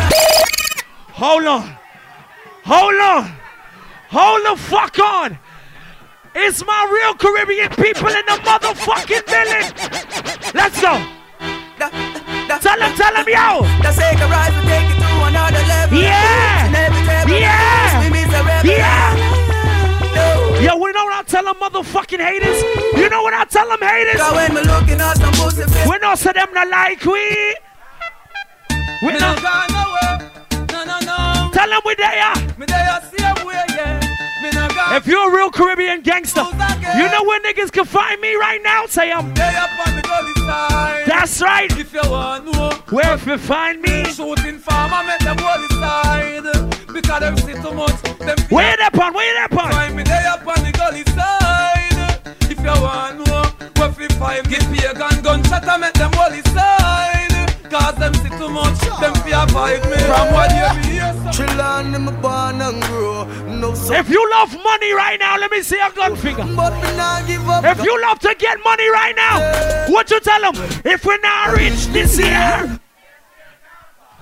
Hold 1.11 1.45
on. 1.45 1.77
Hold 2.63 2.95
on. 2.95 3.35
Hold 4.09 4.45
the 4.45 4.55
fuck 4.61 4.97
on. 4.99 5.37
It's 6.35 6.65
my 6.65 6.89
real 6.91 7.13
Caribbean 7.15 7.69
people 7.69 8.07
in 8.07 8.25
the 8.25 8.39
motherfucking 8.47 9.25
village. 9.27 10.53
Let's 10.53 10.81
go. 10.81 10.93
Da, 11.77 11.89
da, 12.47 12.57
Tell 12.59 12.79
them, 12.79 12.95
tell 12.95 13.13
them, 13.13 13.25
yo. 13.27 13.67
Just 13.83 13.99
take 13.99 14.19
a 14.19 14.27
ride 14.27 14.53
to 14.53 14.61
take 14.67 14.89
it 14.89 14.97
to 15.03 15.25
another 15.27 15.63
level. 15.67 15.97
Yeah. 15.97 16.71
Yeah. 17.27 18.63
Yeah. 18.63 19.22
Yo, 20.63 20.77
we 20.77 20.91
know 20.93 21.03
what 21.05 21.13
I 21.13 21.23
tell 21.27 21.43
them 21.43 21.55
motherfucking 21.55 22.19
haters? 22.23 22.61
You 22.97 23.09
know 23.09 23.21
what 23.21 23.33
I 23.33 23.43
tell 23.45 23.67
them 23.67 23.79
haters? 23.81 24.21
When 24.31 24.53
me 24.53 24.61
looking 24.61 25.01
at 25.01 25.17
some 25.17 25.33
pussy 25.33 25.63
face, 25.63 25.87
We 25.89 25.97
know 25.97 26.15
say 26.15 26.31
them 26.31 26.47
not 26.53 26.69
like 26.69 27.03
we. 27.03 27.11
We 29.01 29.11
Me 29.11 29.19
no- 29.19 29.35
no 29.35 29.41
gone 29.41 29.67
nowhere. 29.73 30.31
No, 30.71 30.83
no, 30.85 30.99
no. 31.01 31.49
Tell 31.51 31.67
them 31.69 31.81
we 31.85 31.95
there. 31.95 32.33
Me 32.57 32.65
there 32.65 33.01
If 34.95 35.07
you're 35.07 35.27
a 35.27 35.35
real 35.35 35.49
Caribbean 35.49 36.01
gangster, 36.01 36.43
Who's 36.43 36.53
that 36.59 36.79
girl? 36.79 36.95
you 37.01 37.09
know 37.09 37.23
where 37.23 37.41
niggas 37.41 37.71
can 37.71 37.83
find 37.83 38.21
me 38.21 38.35
right 38.35 38.61
now? 38.61 38.85
Say 38.85 39.11
um, 39.11 39.25
I'm. 39.25 39.33
Day 39.33 39.55
up 39.55 39.87
on 39.87 39.95
the 39.95 40.41
side. 40.45 41.05
That's 41.07 41.41
right. 41.41 41.71
If 41.79 41.93
you 41.93 42.01
want 42.11 42.45
know. 42.45 42.69
Where 42.91 43.15
if 43.15 43.25
you 43.25 43.39
find 43.39 43.81
me? 43.81 44.05
Shooting 44.05 44.59
farmer 44.59 45.01
make 45.07 45.19
them 45.21 45.37
holy 45.39 45.67
side. 45.81 46.43
Because 46.93 47.19
them 47.21 47.37
see 47.37 47.53
too 47.53 47.73
much. 47.73 48.01
Them 48.19 48.37
Where 48.49 48.77
that 48.77 48.93
part? 48.93 49.15
Where 49.15 49.33
that 49.33 49.49
part? 49.49 49.73
Find 49.73 49.95
me 49.95 50.03
there 50.03 50.27
up 50.27 50.45
on 50.45 50.63
the 50.63 50.71
gully 50.71 51.03
side. 51.17 52.21
If 52.51 52.59
you 52.59 52.81
want 52.83 53.25
know. 53.25 53.41
What 53.81 53.95
fi 53.97 54.07
find 54.19 54.47
Give 54.47 54.69
me 54.69 54.77
a 54.85 54.93
gun, 54.93 55.23
gunshot 55.23 55.67
and 55.67 55.81
make 55.81 55.93
them 55.93 56.11
holy 56.13 56.43
side. 56.53 57.12
Cause 57.73 57.95
them 57.95 58.13
see 58.13 58.29
too 58.29 58.49
much. 58.49 58.79
Them 59.01 59.15
fear 59.25 59.47
fight 59.47 59.83
me. 59.89 59.97
From 60.11 60.31
what 60.31 60.51
you 60.53 60.81
be 60.83 60.87
here. 60.93 61.13
so- 61.33 61.43
Chillin' 61.43 61.91
them 61.91 62.05
born 62.21 62.61
and 62.61 62.83
grow. 62.83 63.23
No 63.47 63.73
so 63.73 63.95
If 63.95 64.09
you 64.09 64.21
love 64.31 64.53
money 64.63 64.91
right 64.93 65.19
now, 65.19 65.37
let 65.39 65.49
me 65.49 65.63
see 65.63 65.79
a 65.79 65.89
gun 65.91 66.15
finger. 66.15 66.43
but 66.55 66.73
me 66.83 66.95
not 66.95 67.25
give 67.25 67.49
up. 67.49 67.65
If 67.65 67.83
you 67.83 67.99
love 67.99 68.19
to 68.19 68.35
get 68.37 68.59
money 68.63 68.87
right 68.89 69.15
now, 69.15 69.39
what 69.91 70.11
you 70.11 70.19
tell 70.19 70.41
them? 70.51 70.55
If 70.85 71.03
we're 71.03 71.19
not 71.21 71.57
rich 71.57 71.87
this 71.87 72.19
year, 72.19 72.79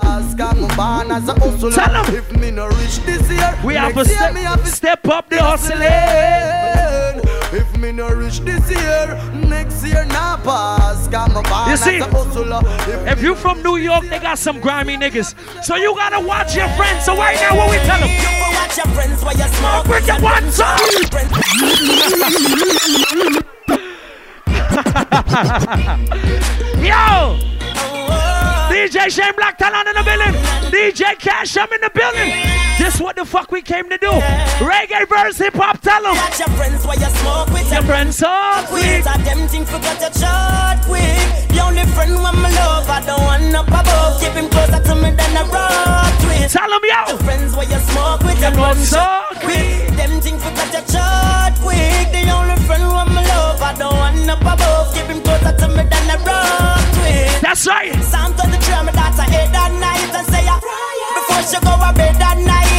Ask 0.04 0.40
I'm 0.40 0.68
born 0.76 1.12
as 1.12 1.28
a 1.28 1.34
hustler. 1.34 1.72
Tell 1.72 1.96
'em. 1.96 2.16
If 2.16 2.32
me 2.36 2.52
no 2.52 2.68
rich 2.68 3.00
this 3.06 3.30
year, 3.30 3.54
we 3.66 3.76
have 3.76 3.94
to 3.94 4.06
step, 4.06 4.34
have 4.36 4.64
to 4.64 4.72
step 4.72 5.08
up 5.10 5.30
the 5.30 5.44
hustling. 5.44 5.82
If 7.54 7.78
me 7.78 7.92
no 7.92 8.08
rich 8.08 8.40
this 8.40 8.70
year, 8.72 9.20
next 9.34 9.84
year 9.86 10.06
nah 10.06 10.38
pass. 10.38 11.10
Got 11.10 11.34
my 11.34 11.42
born 11.42 11.70
You 11.70 11.76
see. 11.76 11.98
If 11.98 13.18
If 13.18 13.22
you 13.22 13.36
from 13.36 13.62
New 13.62 13.76
York, 13.76 14.06
they 14.06 14.20
got 14.20 14.40
some 14.40 14.62
grimy 14.62 14.96
niggas. 14.96 15.36
So 15.62 15.76
you 15.76 15.94
gotta 15.96 16.26
watch 16.26 16.56
your 16.56 16.70
friends. 16.70 17.04
So 17.04 17.18
right 17.18 17.36
now, 17.42 17.58
what 17.58 17.70
we 17.70 17.78
tell 17.80 18.00
them? 18.00 18.10
You 18.10 18.56
watch 18.56 18.78
your 18.78 18.88
friends 18.96 19.22
while 19.22 19.36
you 19.36 19.48
smoke. 19.60 19.86
Bring 19.86 20.06
the 20.06 20.20
one 20.22 20.52
song. 20.52 20.80
Yo! 26.82 26.94
Oh, 26.94 27.38
oh. 28.10 28.70
DJ 28.72 29.10
Shane 29.10 29.36
Black 29.36 29.58
Talon 29.58 29.88
in 29.90 29.96
the 29.96 30.04
building. 30.04 30.34
DJ 30.72 31.20
Kash, 31.20 31.58
I'm 31.58 31.72
in 31.74 31.82
the 31.82 31.90
building. 31.94 32.61
This 32.82 33.00
what 33.00 33.16
the 33.16 33.26
fuck 33.26 33.52
we 33.52 33.62
came 33.62 33.88
to 33.94 33.98
do. 34.00 34.10
Reggae 34.58 35.06
verse, 35.08 35.38
hip 35.38 35.54
hop, 35.54 35.80
tell 35.82 36.02
them. 36.02 36.18
Watch 36.18 36.40
your 36.42 36.50
friends 36.58 36.82
while 36.82 36.98
you 36.98 37.12
smoke 37.22 37.50
with 37.54 37.70
Your 37.70 37.84
friends 37.86 38.18
talk 38.18 38.66
Quit 38.74 39.06
with. 39.06 39.06
them 39.06 39.48
thing 39.54 39.66
forget 39.70 40.02
your 40.02 40.10
short 40.18 40.82
quick. 40.90 41.22
The 41.54 41.62
only 41.62 41.86
friend 41.94 42.18
when 42.18 42.36
my 42.42 42.50
love, 42.50 42.90
I 42.90 43.06
don't 43.06 43.22
want 43.22 43.54
up 43.54 43.70
above. 43.70 44.18
Keep 44.18 44.34
him 44.34 44.50
closer 44.50 44.82
to 44.82 44.96
me 44.98 45.14
than 45.14 45.30
a 45.38 45.46
rock 45.54 46.10
twist. 46.26 46.58
Tell 46.58 46.74
them, 46.74 46.82
yo. 46.82 47.22
Friends 47.22 47.54
while 47.54 47.70
you 47.70 47.82
smoke 47.94 48.24
with 48.26 48.40
them. 48.42 48.54
friends 48.58 48.90
talk 48.90 49.38
quick. 49.46 49.86
Them 49.94 50.14
thing 50.18 50.42
forget 50.42 50.74
your 50.74 50.86
short 50.90 51.54
quick. 51.62 52.10
The 52.10 52.34
only 52.34 52.58
friend 52.66 52.82
when 52.90 53.08
my 53.14 53.22
love, 53.30 53.62
I 53.62 53.78
don't 53.78 53.94
want 53.94 54.26
up 54.26 54.42
above. 54.42 54.90
Keep 54.98 55.06
him 55.06 55.22
closer 55.22 55.54
to 55.54 55.68
me 55.70 55.86
than 55.86 56.06
a 56.10 56.18
rock 56.26 56.82
twist. 56.98 57.46
That's 57.46 57.62
right. 57.70 57.94
Psalm 58.10 58.34
23, 58.34 58.90
my 58.90 58.92
daughter 58.92 59.30
head 59.30 59.54
at 59.54 59.70
night 59.78 60.10
and 60.18 60.26
say 60.34 60.50
a 60.50 60.58
Go 61.32 61.40
to 61.42 61.94
bed 61.96 62.22
at 62.22 62.38
night 62.38 62.72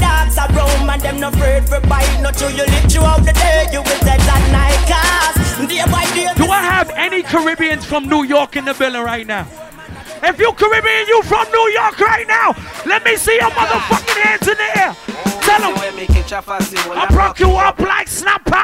dogs 0.00 0.38
are 0.38 0.48
roam 0.56 0.90
and 0.90 1.02
them 1.02 1.20
no 1.20 1.28
afraid 1.28 1.68
for 1.68 1.80
bite 1.86 2.20
Not 2.22 2.34
till 2.34 2.50
you 2.50 2.64
the 2.64 3.32
day 3.34 3.66
You 3.72 3.82
will 3.82 4.00
dead 4.00 4.20
at 4.20 4.44
night 4.52 4.80
Cause 4.88 5.68
Do 6.36 6.44
I 6.50 6.62
have 6.62 6.90
any 6.96 7.22
Caribbeans 7.22 7.84
from 7.84 8.08
New 8.08 8.24
York 8.24 8.56
in 8.56 8.64
the 8.64 8.74
building 8.74 9.02
right 9.02 9.26
now? 9.26 9.46
If 10.22 10.38
you 10.38 10.52
Caribbean, 10.52 11.06
you 11.08 11.22
from 11.22 11.50
New 11.50 11.70
York 11.72 11.98
right 11.98 12.26
now, 12.28 12.54
let 12.84 13.04
me 13.04 13.16
see 13.16 13.34
your 13.40 13.50
motherfucking 13.50 14.22
hands 14.22 14.48
in 14.48 14.56
the 14.56 14.78
air. 14.78 15.29
Tell 15.60 15.74
them, 15.74 15.80
I 16.96 17.06
broke 17.10 17.40
you 17.40 17.50
up 17.50 17.78
like 17.80 18.08
snapper. 18.08 18.56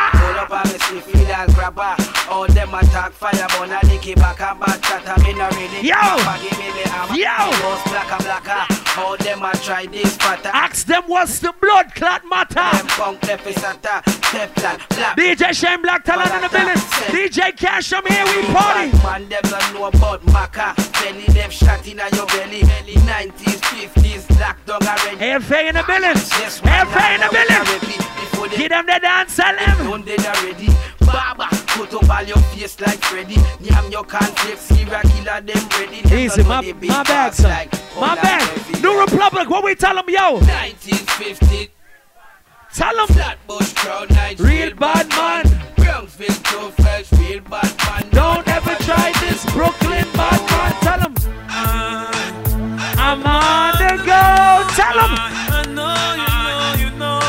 All 2.30 2.46
them 2.46 2.74
attack 2.74 3.12
fire, 3.12 3.32
but 3.32 3.70
I 3.70 3.80
lick 3.88 4.06
it 4.06 4.16
back 4.16 4.40
and 4.40 4.58
back 4.60 4.80
chat. 4.82 5.02
I'm 5.06 5.26
in 5.26 5.40
a 5.40 5.48
ready. 5.50 5.86
Yo! 5.86 6.00
Give 6.40 6.58
me 6.58 6.70
the 6.72 6.88
hammer. 6.88 7.14
Yo! 7.14 7.68
Most 7.68 7.84
blacker, 7.86 8.22
blacker. 8.22 9.00
All 9.00 9.16
them 9.18 9.42
a 9.42 9.52
try 9.58 9.86
this 9.86 10.16
fatter. 10.16 10.50
Ask 10.54 10.86
them 10.86 11.02
what's 11.06 11.38
the 11.40 11.52
blood 11.60 11.94
clot 11.94 12.22
Them 12.22 12.30
matter. 12.30 12.86
punk 12.88 13.22
left 13.26 13.46
is 13.46 13.62
atta. 13.62 14.02
Teflon, 14.06 14.88
black. 14.88 15.16
DJ 15.16 15.52
Shane 15.52 15.82
Black 15.82 16.04
Talon 16.04 16.32
in 16.32 16.42
the 16.42 16.48
building. 16.48 16.74
DJ 17.12 17.56
Kash, 17.56 17.92
I'm 17.92 18.06
here, 18.06 18.24
we 18.24 18.42
party. 18.54 18.90
Man, 19.02 19.28
them 19.28 19.42
don't 19.42 19.74
know 19.74 19.84
about 19.86 20.22
Maca. 20.26 20.85
Belly 21.00 21.26
them 21.32 21.50
shot 21.50 21.86
in 21.86 21.98
your 21.98 22.26
belly. 22.26 22.62
90s, 23.06 23.60
50s, 23.62 24.40
locked 24.40 24.66
down 24.66 24.82
already. 24.82 25.24
AFA 25.24 25.68
in 25.68 25.74
the 25.74 25.84
building. 25.86 26.16
Yes, 26.40 26.62
man, 26.64 26.86
in 26.86 27.20
the 27.20 27.26
now 27.26 27.30
building. 27.30 27.62
we 27.64 27.74
repeat 27.74 27.98
Before 27.98 28.48
they 28.48 28.56
Give 28.56 28.68
them 28.68 28.86
the 28.86 28.98
dance, 29.00 29.36
tell 29.36 29.56
them. 29.56 29.78
Don't 29.86 30.04
they 30.04 30.16
already? 30.16 30.68
Baba, 31.00 31.48
put 31.68 31.94
up 31.94 32.10
all 32.10 32.22
your 32.24 32.38
face 32.50 32.80
like 32.80 32.98
Freddy. 33.04 33.36
Yam 33.60 33.90
your 33.90 34.04
cornflakes, 34.04 34.60
serial 34.60 35.00
killer 35.02 35.40
them 35.40 35.68
ready. 35.78 36.02
Easy, 36.14 36.42
my, 36.42 36.60
my 36.60 37.02
bad, 37.04 37.34
son. 37.34 37.50
like 37.50 37.72
My 37.98 38.14
bad. 38.16 38.82
New 38.82 39.00
Republic, 39.00 39.48
what 39.48 39.64
we 39.64 39.74
tell 39.74 39.94
them, 39.94 40.04
yo? 40.08 40.34
1950, 40.34 41.70
Tell 42.74 42.94
them. 42.94 43.06
Flatbush 43.06 43.72
crowd 43.72 44.10
night. 44.10 44.38
Real 44.38 44.74
bad 44.74 45.08
man. 45.08 45.44
Brownsville, 45.76 46.26
too 46.28 46.70
fresh, 46.82 47.10
real 47.12 47.40
bad 47.40 47.74
man. 47.78 48.10
Don't 48.10 48.45
this 49.36 49.52
Brooklyn 49.52 50.06
bad 50.14 50.40
man. 50.50 50.72
Tell 50.80 50.98
them. 51.04 51.14
I'm 52.96 53.20
on 53.22 53.72
the 53.76 53.92
go. 54.00 54.24
Tell 54.72 54.96
them. 54.96 55.12
I 55.12 55.62
know, 55.76 55.92
you 56.16 56.30
know, 56.40 56.80
you 56.82 56.90
know. 56.96 57.20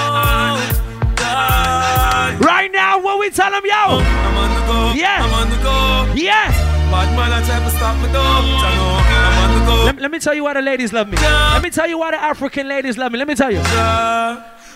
God. 1.16 2.40
Right 2.40 2.72
now, 2.72 3.02
what 3.02 3.20
we 3.20 3.30
tell 3.30 3.52
them, 3.52 3.64
yo? 3.66 3.76
I'm 3.76 4.38
on 4.38 4.50
the 4.56 4.64
go. 4.72 4.94
Yeah. 4.96 5.20
I'm 5.20 5.34
on 5.34 5.50
the 5.50 5.58
go. 5.58 6.14
Yeah. 6.16 6.50
Bad 6.92 7.10
man, 7.18 7.34
I 7.34 7.46
try 7.46 7.60
to 7.60 7.70
stop 7.76 7.98
me 8.02 8.08
though. 8.14 8.22
I'm 8.22 9.52
on 9.52 9.60
the 9.60 9.66
go. 9.66 9.86
Let, 9.86 10.00
let 10.00 10.12
me 10.12 10.20
tell 10.20 10.34
you 10.34 10.46
why 10.46 10.54
the 10.54 10.62
ladies 10.62 10.94
love 10.94 11.10
me. 11.10 11.18
Let 11.18 11.62
me 11.62 11.70
tell 11.70 11.88
you 11.88 11.98
why 11.98 12.12
the 12.12 12.24
African 12.24 12.70
ladies 12.70 12.98
love 12.98 13.12
me. 13.12 13.18
Let 13.20 13.28
me 13.28 13.36
tell 13.36 13.52
you. 13.52 13.60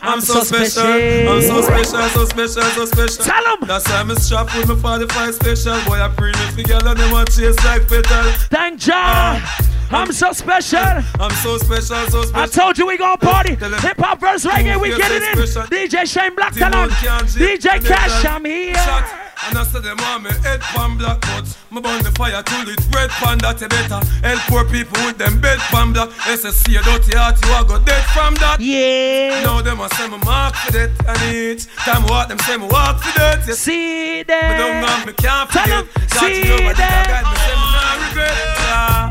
I'm, 0.01 0.13
I'm 0.13 0.21
so, 0.21 0.33
so 0.35 0.41
special. 0.43 0.67
special. 0.83 1.29
I'm 1.29 1.41
so 1.41 1.61
special, 1.61 2.09
so 2.09 2.25
special, 2.25 2.63
so 2.63 2.85
special. 2.85 3.23
Tell 3.25 3.47
'em. 3.53 3.67
That's 3.67 3.87
why 3.87 3.99
I'm 3.99 4.15
strapped 4.15 4.55
with 4.57 4.67
my 4.67 4.75
45 4.75 5.35
special. 5.35 5.79
Boy, 5.85 6.01
I 6.01 6.07
bring 6.09 6.33
it 6.35 6.55
together 6.55 6.95
them 6.95 7.11
want 7.11 7.29
chase 7.31 7.55
like 7.65 7.87
petal. 7.87 8.31
Thank 8.49 8.79
John. 8.79 8.95
Ah. 8.95 9.67
I'm 9.93 10.11
so 10.11 10.31
special. 10.31 10.79
I'm 10.79 11.31
so 11.43 11.57
special, 11.57 11.81
so 12.09 12.23
special. 12.23 12.35
I 12.37 12.45
told 12.47 12.77
you 12.77 12.87
we 12.87 12.97
gonna 12.97 13.17
party. 13.17 13.55
Hip 13.55 13.97
hop 13.99 14.19
verse 14.21 14.45
reggae, 14.45 14.79
we 14.79 14.89
get 14.95 15.11
it 15.11 15.23
in. 15.23 15.37
DJ 15.67 16.05
Shane 16.07 16.33
Black 16.35 16.53
Talon. 16.53 16.89
DJ 16.89 17.85
Kash. 17.85 18.25
I'm 18.25 18.45
here. 18.45 18.75
Shot. 18.75 19.03
And 19.49 19.57
I 19.57 19.63
said 19.63 19.81
them 19.81 19.97
want 19.97 20.23
me 20.23 20.29
head 20.45 20.61
pan 20.61 20.99
black 20.99 21.19
but 21.21 21.49
Me 21.71 21.81
burn 21.81 22.03
the 22.03 22.11
fire 22.11 22.43
till 22.43 22.69
it 22.69 22.77
red 22.93 23.09
pan 23.09 23.39
that 23.39 23.59
you 23.59 23.67
better 23.69 23.97
Help 24.21 24.39
poor 24.45 24.63
people 24.69 25.01
with 25.03 25.17
them 25.17 25.41
bed 25.41 25.57
pan 25.73 25.93
black 25.93 26.09
SSC 26.29 26.69
you 26.77 26.81
dirty 26.85 27.17
heart 27.17 27.41
you 27.43 27.49
a 27.57 27.65
go 27.65 27.83
dead 27.83 28.05
from 28.13 28.35
that 28.35 28.59
Yeah. 28.61 29.41
Now 29.41 29.63
them 29.63 29.79
a 29.81 29.89
say 29.97 30.07
me 30.07 30.19
mark 30.21 30.53
for 30.53 30.71
that 30.77 30.91
And 31.09 31.17
each 31.33 31.65
time 31.81 32.05
walk 32.05 32.27
them 32.29 32.37
say 32.45 32.57
me 32.57 32.67
walk 32.69 33.01
for 33.01 33.17
that 33.17 33.41
You 33.47 33.55
See 33.55 34.21
me 34.21 34.23
don't 34.29 34.37
them. 34.37 34.85
know 34.85 35.05
me 35.09 35.13
can't 35.17 35.49
Tell 35.49 35.63
forget 35.65 35.73
'em, 35.73 35.89
God, 35.89 36.19
see 36.21 36.37
you 36.37 36.45
know 36.45 36.65
what 36.69 36.77
them. 36.77 37.01
I 37.01 37.09
got 37.09 37.25
me 37.25 37.37
say 37.41 37.55
me 37.57 37.65
nah 37.65 37.93
regret 37.97 38.37
yeah. 38.61 39.10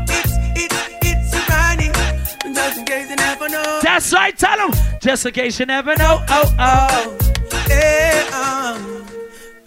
Just 2.53 2.77
in 2.79 2.85
case 2.85 3.09
you 3.09 3.15
never 3.15 3.49
know 3.49 3.79
That's 3.81 4.13
right, 4.13 4.37
tell 4.37 4.57
them. 4.57 4.71
Just 5.01 5.25
in 5.25 5.31
case 5.33 5.59
you 5.59 5.65
never 5.65 5.95
know. 5.95 6.23
Oh, 6.29 6.55
oh. 6.59 7.17
Hey, 7.67 8.27
um, 8.33 9.05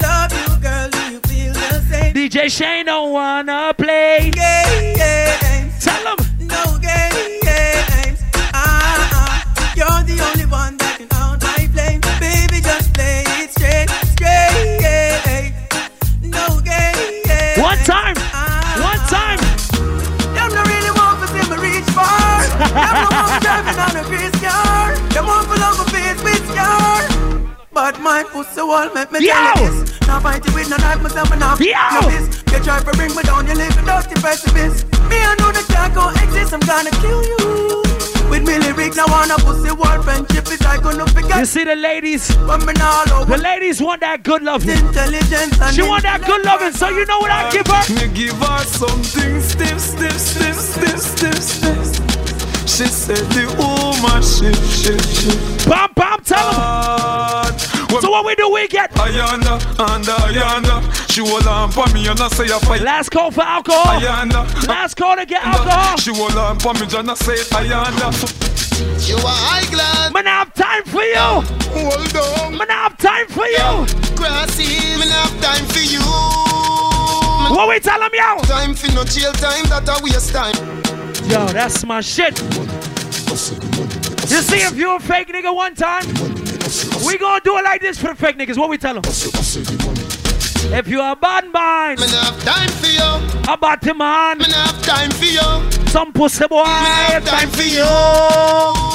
love 0.03 0.33
you 0.33 0.63
girl, 0.63 0.91
do 0.91 1.13
you 1.13 1.21
feel 1.21 1.53
the 1.55 1.81
same? 1.91 2.15
DJ 2.15 2.51
Shane 2.51 2.87
don't 2.87 3.13
wanna 3.13 3.75
play. 3.77 4.31
games. 4.35 5.85
Tell 5.85 6.17
them. 6.17 6.24
Driving 24.09 24.27
on 24.27 24.31
a 24.31 24.31
grease 24.31 24.41
car. 24.43 24.95
Them 25.11 25.27
want 25.27 25.49
to 25.49 25.61
love 25.61 25.81
a 25.81 25.91
face 25.91 26.23
with 26.23 26.51
scar. 26.51 27.45
But 27.73 28.01
my 28.01 28.23
pussy 28.23 28.63
wall 28.63 28.93
make 28.95 29.11
me 29.11 29.27
tell 29.27 29.57
Yo! 29.59 29.65
you 29.65 29.85
this. 29.85 30.01
Now 30.07 30.21
fight 30.21 30.47
it 30.47 30.55
with 30.55 30.71
no 30.71 30.77
knife, 30.77 31.03
myself 31.03 31.31
and 31.31 31.41
now 31.41 31.57
Yo! 31.59 31.75
no 32.01 32.09
this. 32.09 32.43
You 32.53 32.63
try 32.63 32.79
to 32.81 32.93
bring 32.93 33.15
me 33.15 33.23
down, 33.23 33.47
you 33.47 33.55
live 33.55 33.77
in 33.77 33.85
dirty 33.85 34.15
precipice. 34.21 34.85
Me 35.11 35.19
I 35.19 35.35
know 35.39 35.51
that 35.53 35.67
can't 35.69 35.95
go 35.95 36.09
exist, 36.11 36.53
I'm 36.55 36.61
gonna 36.61 36.91
kill 37.03 37.23
you. 37.25 37.83
With 38.31 38.47
me 38.47 38.59
lyrics, 38.59 38.97
now 38.97 39.05
on 39.13 39.31
a 39.31 39.37
pussy 39.37 39.71
wall 39.73 40.03
friendship 40.03 40.47
is 40.47 40.61
I 40.63 40.81
gonna 40.81 41.05
You 41.05 41.07
forget. 41.13 41.49
see 41.49 41.65
the 41.65 41.75
ladies? 41.77 42.35
But 42.47 42.65
me 42.65 42.73
now 42.75 43.05
The 43.25 43.37
ladies 43.39 43.81
want 43.83 44.01
that 44.01 44.23
good 44.23 44.43
loving. 44.43 44.71
intelligence 44.71 45.61
and 45.61 45.75
She 45.75 45.83
want 45.83 46.05
that 46.05 46.25
good 46.25 46.45
loving, 46.45 46.73
so 46.73 46.89
you 46.89 47.05
know 47.07 47.19
what 47.19 47.31
I 47.31 47.51
give 47.51 47.67
her? 47.67 47.83
Me 47.95 48.07
give 48.15 48.39
her 48.39 48.59
something 48.65 49.41
stiff, 49.43 49.81
stiff, 49.81 50.19
stiff, 50.19 50.57
stiff, 50.57 50.99
stiff, 51.01 51.43
stiff. 51.43 51.95
say 53.05 53.15
the 53.15 53.74
woman 54.05 54.23
shit, 54.23 54.57
shit, 54.57 55.01
shit. 55.01 55.69
Bam, 55.69 55.91
bam, 55.95 56.21
tell 56.25 56.53
them. 56.53 58.01
So 58.01 58.11
what 58.11 58.27
we 58.27 58.35
do, 58.35 58.51
we 58.51 58.69
get. 58.69 58.91
Ayanda, 58.93 59.55
anda, 59.79 60.13
ayanda. 60.29 61.11
She 61.11 61.21
hold 61.21 61.47
on 61.47 61.71
for 61.71 61.87
me 61.95 62.07
and 62.09 62.21
I 62.21 62.29
say 62.29 62.47
a 62.47 62.59
fight. 62.61 62.83
Last 62.83 63.11
call 63.11 63.31
for 63.31 63.43
alcohol. 63.43 64.01
Ayanda. 64.01 64.69
Last 64.69 64.97
call 64.97 65.17
to 65.17 65.25
get 65.25 65.45
alcohol. 65.45 65.97
She 65.99 66.15
hold 66.15 66.37
on 66.37 66.59
for 66.59 66.75
me 66.75 66.83
and 66.83 67.11
I 67.11 67.15
say 67.15 67.37
ayanda. 67.57 68.11
You 69.09 69.17
are 69.17 69.21
high 69.25 69.71
glad. 69.71 70.13
Man, 70.13 70.27
I 70.27 70.31
have 70.31 70.55
time 70.55 70.85
for 70.85 71.03
you. 71.03 71.17
Hold 71.17 72.17
on. 72.17 72.59
Man, 72.59 72.71
I 72.71 72.89
have 72.89 72.99
time 72.99 73.29
for 73.29 73.47
you. 73.47 73.87
Grassy, 74.17 74.99
man, 74.99 75.09
I 75.09 75.23
have 75.25 75.41
time 75.41 75.67
for 75.67 75.81
you. 75.81 76.01
What 77.55 77.69
we 77.69 77.79
tell 77.79 78.01
them, 78.01 78.11
yo? 78.13 78.39
Time 78.43 78.75
for 78.75 78.93
no 78.93 79.05
jail 79.05 79.33
time, 79.33 79.65
that 79.67 79.89
a 79.89 80.03
waste 80.03 80.33
time. 80.33 80.55
Yo, 81.31 81.47
that's 81.53 81.85
my 81.87 82.01
shit. 82.01 82.43
You 83.35 83.41
see, 84.43 84.59
if 84.63 84.77
you're 84.77 84.95
a 84.95 85.01
fake 85.01 85.27
nigga 85.27 85.53
one 85.53 85.75
time, 85.75 86.07
we 87.05 87.19
gonna 87.19 87.41
do 87.43 87.59
it 87.59 87.65
like 87.65 87.81
this 87.81 87.99
for 87.99 88.07
the 88.09 88.15
fake 88.15 88.39
niggas. 88.39 88.57
What 88.57 88.69
we 88.69 88.79
tell 88.79 88.95
them? 88.95 89.03
If 90.73 90.87
you 90.87 91.01
are 91.01 91.15
a 91.15 91.17
bad 91.17 91.51
mind, 91.53 91.99
Man, 91.99 92.11
I 92.11 92.31
have 92.31 92.45
time 92.45 92.71
for 92.79 92.87
you. 92.87 93.53
a 93.53 93.57
bad 93.59 93.85
man, 93.97 94.41
I 94.41 94.71
have 94.71 94.83
time 94.83 95.11
for 95.11 95.25
you. 95.25 95.89
some 95.89 96.13
pussy 96.13 96.47
boy, 96.47 96.63
I 96.65 97.19
have 97.19 97.25
time 97.25 97.51
for 97.51 97.63
you. 97.65 98.95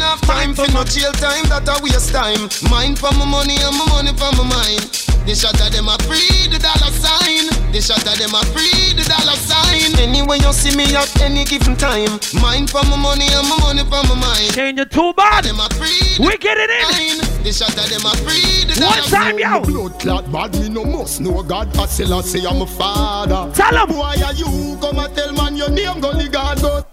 Have 0.00 0.20
time 0.22 0.54
for 0.54 0.66
no 0.72 0.82
jail 0.82 1.12
time, 1.12 1.44
that 1.52 1.68
a 1.68 1.78
waste 1.84 2.10
time. 2.10 2.48
Mine 2.68 2.96
for 2.96 3.12
my 3.14 3.24
money 3.28 3.54
and 3.62 3.76
my 3.78 3.86
money 3.94 4.10
for 4.16 4.32
my 4.34 4.42
mind. 4.42 4.80
The 5.22 5.36
shot 5.36 5.54
of 5.60 5.70
them 5.70 5.86
a 5.86 5.94
free 6.08 6.48
the 6.50 6.58
dollar 6.58 6.90
sign. 6.90 7.46
The 7.70 7.78
shot 7.78 8.02
of 8.02 8.16
them 8.18 8.34
a 8.34 8.42
free 8.50 8.96
the 8.96 9.04
dollar 9.06 9.36
sign. 9.38 9.92
Anyway 10.00 10.40
you 10.42 10.50
see 10.50 10.74
me 10.74 10.88
at 10.96 11.09
any 11.20 11.44
given 11.44 11.76
time. 11.76 12.18
Mine 12.40 12.66
for 12.66 12.82
my 12.84 12.96
money 12.96 13.26
and 13.32 13.48
my 13.48 13.56
money 13.60 13.82
for 13.84 14.02
my 14.08 14.14
mind. 14.14 14.52
Change 14.52 14.80
it 14.80 14.90
too 14.90 15.12
bad. 15.14 15.44
Them 15.44 15.60
free 15.78 16.16
We 16.24 16.36
get 16.38 16.58
it 16.58 16.70
in. 16.70 17.18
the 17.18 17.44
The 17.44 17.52
shot 17.52 17.76
of 17.76 17.88
them 17.90 18.04
a 18.04 18.12
free 18.24 18.64
the 18.64 18.84
One 18.84 19.02
time, 19.08 19.38
yo. 19.38 19.60
Blood 19.60 20.00
clot 20.00 20.32
bad, 20.32 20.54
me 20.60 20.68
no 20.68 20.84
must 20.84 21.20
know 21.20 21.42
God. 21.42 21.76
I 21.76 21.86
still 21.86 22.14
I 22.14 22.20
say 22.22 22.44
I'm 22.46 22.62
a 22.62 22.66
father. 22.66 23.50
Tell 23.54 23.76
'em. 23.76 23.96
Why 23.96 24.16
are 24.24 24.34
you 24.34 24.78
come 24.80 24.98
and 24.98 25.14
tell 25.16 25.32
man 25.32 25.56
your 25.56 25.70
name 25.70 26.00
gully 26.00 26.28
God 26.28 26.60
go? 26.60 26.84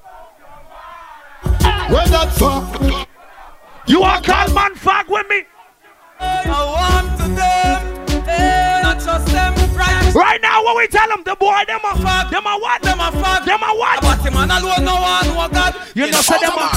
Where 1.90 2.08
that 2.08 2.34
fuck? 2.34 2.97
Right, 10.38 10.52
now, 10.52 10.64
what 10.64 10.78
we 10.78 10.88
tell 10.88 11.08
them? 11.10 11.24
The 11.24 11.36
boy, 11.36 11.64
them 11.66 11.80
a 11.84 11.98
Fuck. 11.98 12.30
Them 12.30 12.46
a 12.46 12.60
what? 12.60 12.82
them 12.84 13.00
a 13.00 13.12
fuck. 13.12 13.44
Them 13.44 13.60
a 13.60 13.74
what? 13.74 14.02
But 14.02 14.24
him 14.24 14.34
man 14.36 14.52
alone 14.52 14.86
no 14.86 14.94
one 15.02 15.26
know 15.26 15.48
God. 15.52 15.74
You 15.96 16.12
know, 16.12 16.22
say 16.22 16.38
them 16.38 16.54
a. 16.54 16.70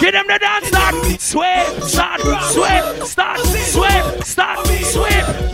Give 0.00 0.12
them 0.12 0.26
the 0.26 0.38
dance 0.40 0.68
start. 0.68 0.94
Sweep, 1.20 1.82
start, 1.82 2.20
sweep, 2.20 3.04
start, 3.04 3.40
sweep, 3.40 4.24
start, 4.24 4.66
sweep. 4.66 5.44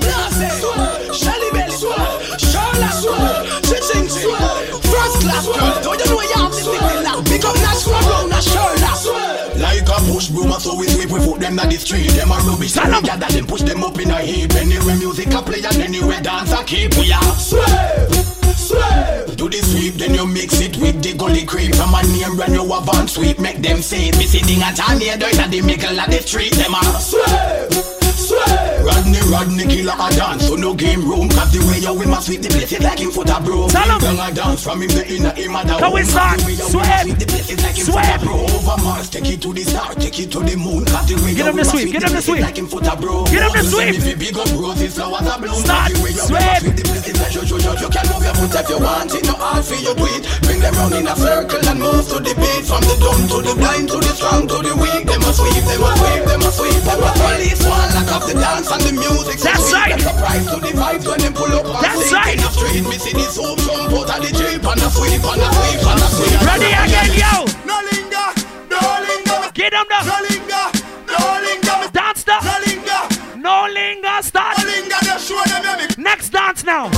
Like 9.61 9.87
a 9.88 10.00
push 10.09 10.29
broom, 10.29 10.52
so 10.59 10.75
we 10.75 10.88
sweep, 10.88 11.11
we 11.11 11.21
put 11.21 11.38
them 11.40 11.57
down 11.57 11.69
the 11.69 11.76
street. 11.76 12.11
Them 12.12 12.33
a 12.33 12.38
rubbish, 12.40 12.73
so 12.73 12.83
we 12.83 13.00
gather 13.02 13.29
them, 13.29 13.47
push 13.47 13.61
them 13.62 13.85
up 13.85 13.99
in 14.00 14.11
a 14.11 14.19
heap. 14.21 14.55
Anyway, 14.55 14.97
music 14.97 15.33
a 15.35 15.43
play 15.43 15.61
and 15.62 15.76
anyway 15.76 16.21
dance 16.23 16.52
a 16.52 16.64
keep. 16.64 16.97
We 16.97 17.12
are 17.12 17.23
sweep, 17.37 18.09
sweep. 18.57 19.37
Do 19.37 19.49
the 19.49 19.61
sweep, 19.62 19.95
then 19.95 20.14
you 20.14 20.26
mix 20.26 20.61
it 20.61 20.76
with 20.78 21.02
the 21.02 21.13
gully 21.13 21.45
creep. 21.45 21.75
From 21.75 21.93
a 21.93 22.02
name 22.02 22.37
brand 22.37 22.54
you 22.54 22.67
have 22.73 22.89
on 22.89 23.06
sweep, 23.06 23.39
make 23.39 23.61
them 23.61 23.82
say 23.82 24.08
it. 24.08 24.17
Me 24.19 24.25
sitting 24.25 24.63
at 24.63 24.80
a 24.80 24.99
near 24.99 25.19
dirt 25.19 25.39
at 25.39 25.50
the 25.50 25.61
middle 25.61 26.00
of 26.00 26.08
the 26.11 26.21
street. 26.23 26.52
Them 26.52 26.73
a 26.73 26.80
sweep, 26.99 28.00
sweep. 28.30 28.86
Rodney, 28.86 29.21
Rodney, 29.30 29.64
killer 29.66 29.97
a 29.99 30.08
dance, 30.14 30.47
so 30.49 30.54
no 30.56 30.75
game 30.75 31.02
room. 31.04 31.28
Cause 31.28 31.50
the 31.52 31.60
way 31.69 31.78
you 31.82 31.93
with 31.95 32.08
my 32.08 32.21
sweep, 32.21 32.43
the 32.43 32.49
place 32.49 32.73
is 32.73 32.80
like 32.82 32.99
him 33.00 33.10
foot 33.10 33.28
a 33.30 33.38
broom. 33.43 33.69
Tell 33.69 33.90
'em. 33.90 34.00
Young 34.00 34.19
a 34.23 34.28
dance 34.32 34.62
from 34.62 34.82
him, 34.82 34.88
the 34.88 35.02
inner 35.06 35.34
him 35.34 35.54
a 35.56 35.60
down. 35.66 35.78
Can 35.80 35.93
we 35.93 36.02
start? 36.04 36.38
The 36.38 36.47
way 36.47 36.56
you 36.56 36.66
Sweep. 36.71 37.19
the 37.19 37.26
place 37.26 37.50
is 37.50 37.60
like 37.62 37.76
him 37.76 37.86
foot 37.90 38.00
a 38.00 38.06
Sweep. 38.06 38.21
broom. 38.25 38.47
Over 38.54 38.76
Mars, 38.82 39.08
take 39.10 39.28
it 39.28 39.40
to 39.43 39.50
the 39.52 39.64
star, 39.64 39.95
take 39.99 40.19
it 40.21 40.30
to 40.32 40.40
the 40.40 40.56
moon. 40.56 40.84
Cause 40.86 41.06
the 41.10 41.14
way 41.21 41.34
Get 41.34 41.45
you 41.45 41.50
him 41.50 41.56
the 41.58 41.64
my 41.64 41.71
sweep, 41.71 41.93
get 41.93 42.02
him 42.06 42.12
the 42.14 42.23
sweep. 42.23 42.43
Like 42.43 42.58
him 42.58 42.66
foot 42.71 42.86
a 42.86 42.95
broom. 42.97 43.25
Get 43.28 43.43
him 43.43 43.52
the 43.52 43.62
sweep. 43.69 43.95
If 43.99 44.06
you 44.06 44.16
big 44.16 44.36
up 44.38 44.49
roses, 44.56 44.95
flowers 44.95 45.26
a 45.26 45.34
bloom. 45.40 45.60
Start. 45.60 45.93
Cause 45.93 46.00
the 46.00 46.25
Sweep. 46.30 46.60
sweep, 46.60 46.76
the 46.76 46.84
place 46.88 47.06
is 47.10 47.16
like 47.21 47.34
you, 47.34 47.43
you, 47.50 47.56
you, 47.60 47.73
you 47.80 47.88
can 47.90 48.04
move 48.10 48.25
your 48.25 48.34
foot 48.38 48.54
if 48.56 48.69
you 48.71 48.78
want 48.80 49.12
it. 49.14 49.25
No 49.26 49.34
hard 49.40 49.64
for 49.64 49.75
you 49.78 49.93
do 49.95 50.06
it. 50.16 50.23
Bring 50.47 50.60
them 50.60 50.75
round 50.78 50.95
in 50.95 51.06
a 51.08 51.14
circle 51.16 51.62
and 51.69 51.78
move 51.80 52.06
to 52.08 52.16
the 52.23 52.32
beat. 52.38 52.64
From 52.66 52.82
the 52.86 52.95
dumb 53.02 53.23
to 53.30 53.38
the 53.45 53.54
blind 53.58 53.88
to 53.90 53.99
the 54.00 54.12
strong 54.14 54.47
to 54.49 54.58
the 54.62 54.73
weak. 54.76 55.04
Them 55.06 55.23
a 55.26 55.30
sweep, 55.34 55.64
them 55.66 55.82
a 55.82 55.90
sweep, 55.99 56.23
them 56.28 56.43
a 56.47 56.50
sweep. 56.52 56.80
Them 56.86 57.02
a 57.02 57.10
police 57.19 57.62
one 57.66 57.90
lock 57.97 58.10
off 58.21 58.28
the 58.28 58.35
dance 58.39 58.71
and 58.71 58.83
the 58.83 58.93
music. 58.93 59.41
That's 59.41 59.65
sweet. 59.69 59.80
right. 59.80 59.91
Them 59.91 60.00
surprise 60.00 60.45
to 60.47 60.56
the 60.61 60.73
vibes 60.76 61.06
when 61.09 61.21
them 61.21 61.33
pull 61.33 61.52
up 61.52 61.65
That's 61.80 62.13
right. 62.13 62.37
in 62.37 62.41
the 62.45 62.50
street. 62.52 62.85
Me 62.85 62.97
see 62.99 63.13
the 63.13 63.25
soup 63.25 63.59
jump 63.65 63.93
out 63.93 64.11
of 64.13 64.21
the 64.21 64.30
jeep 64.37 64.61
and 64.61 64.80
a 64.80 64.89
sweep 64.93 65.25
and 65.25 65.41
a 65.41 65.49
sweep 65.49 65.83
and 65.89 66.00
a 66.00 66.09
sweep. 66.13 66.41
Ready 66.45 66.71
again, 66.76 67.11
yo. 67.17 67.33
No 67.65 67.76
linger, 67.89 68.28
no 68.69 68.80
linger, 69.09 69.41
Get 69.54 69.73
them 69.73 69.87
the 69.89 70.00
no 70.04 70.17
linger, 70.28 70.65
no 71.09 71.21
linger, 71.41 71.78
dance 71.93 72.23
the 72.25 72.37
no 72.45 72.54
linger, 72.67 73.02
no 73.41 73.56
linger 73.73 74.17
start. 74.23 74.59
no 74.59 74.65
linger. 74.69 75.00
Just 75.02 75.28
show 75.28 75.41
them 75.49 75.80
you 75.80 75.89
Next 76.02 76.30
dance 76.30 76.65
now. 76.65 76.91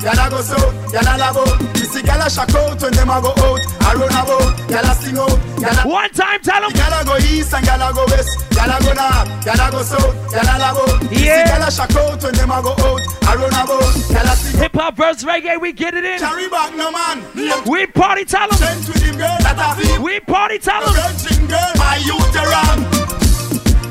Go 0.00 0.12
north, 0.12 0.16
gyal 0.16 0.26
a 0.26 0.30
go 0.30 0.40
south, 0.40 0.92
gyal 0.92 1.18
labo. 1.18 1.44
Me 1.74 1.80
see 1.80 2.02
gyal 2.02 2.24
a 2.24 2.30
out 2.56 2.82
when 2.82 2.92
them 2.92 3.10
a 3.10 3.20
go 3.20 3.30
out. 3.30 3.60
I 3.80 3.94
run 3.94 4.08
about, 4.08 4.56
gyal 4.68 4.90
a 4.90 4.94
sing 4.94 5.18
out, 5.18 5.38
gyal 5.60 5.90
One 5.90 6.10
time, 6.10 6.40
tell 6.42 6.60
them. 6.60 6.70
Gyal 6.72 7.04
go 7.04 7.16
east 7.18 7.54
and 7.54 7.66
gyal 7.66 7.94
go 7.94 8.04
west. 8.06 8.38
Gyal 8.50 8.80
go 8.80 8.92
north, 8.92 9.28
gyal 9.44 9.70
go 9.70 9.82
south, 9.82 10.14
gyal 10.32 10.58
labo. 10.58 10.84
Yeah. 11.10 11.44
see 11.44 11.52
gyal 11.52 11.66
a 11.66 11.70
shock 11.70 11.96
out 11.96 12.22
when 12.22 12.34
them 12.34 12.50
a 12.50 12.62
go 12.62 12.72
out. 12.72 13.00
I 13.22 13.36
run 13.36 13.52
about, 13.52 13.94
gyal 14.08 14.32
a 14.32 14.36
sing 14.36 14.56
out. 14.56 14.62
Hip 14.62 14.74
hop 14.74 14.96
versus 14.96 15.24
reggae, 15.24 15.60
we 15.60 15.72
get 15.72 15.94
it 15.94 16.04
in. 16.04 16.18
Carry 16.18 16.48
back 16.48 16.74
no 16.76 16.90
man. 16.90 17.24
We 17.66 17.86
party, 17.86 18.24
tell 18.24 18.48
them. 18.48 18.58
Sent 18.58 18.88
with 18.88 19.02
him 19.02 19.16
girl 19.16 19.36
that 19.40 19.58
a 19.58 19.80
feel. 19.80 20.02
We 20.02 20.20
party, 20.20 20.58
tell 20.58 20.80
them. 20.80 20.94
Virgin 20.94 21.46
girl, 21.46 21.72
my 21.76 21.96
youth 21.96 22.36
wrong. 22.50 22.80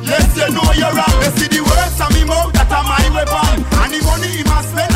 Yes, 0.09 0.25
you 0.33 0.49
know 0.49 0.65
you're 0.73 0.89
wrong. 0.89 1.15
You 1.21 1.29
see 1.37 1.47
the 1.53 1.61
words 1.61 2.01
of 2.01 2.09
me 2.17 2.25
mouth 2.25 2.51
that 2.53 2.71
are 2.73 2.81
my 2.81 3.05
weapon. 3.13 3.61
And 3.77 3.93
the 3.93 3.99
money 4.01 4.41
he 4.41 4.43
must 4.43 4.69
spend 4.73 4.88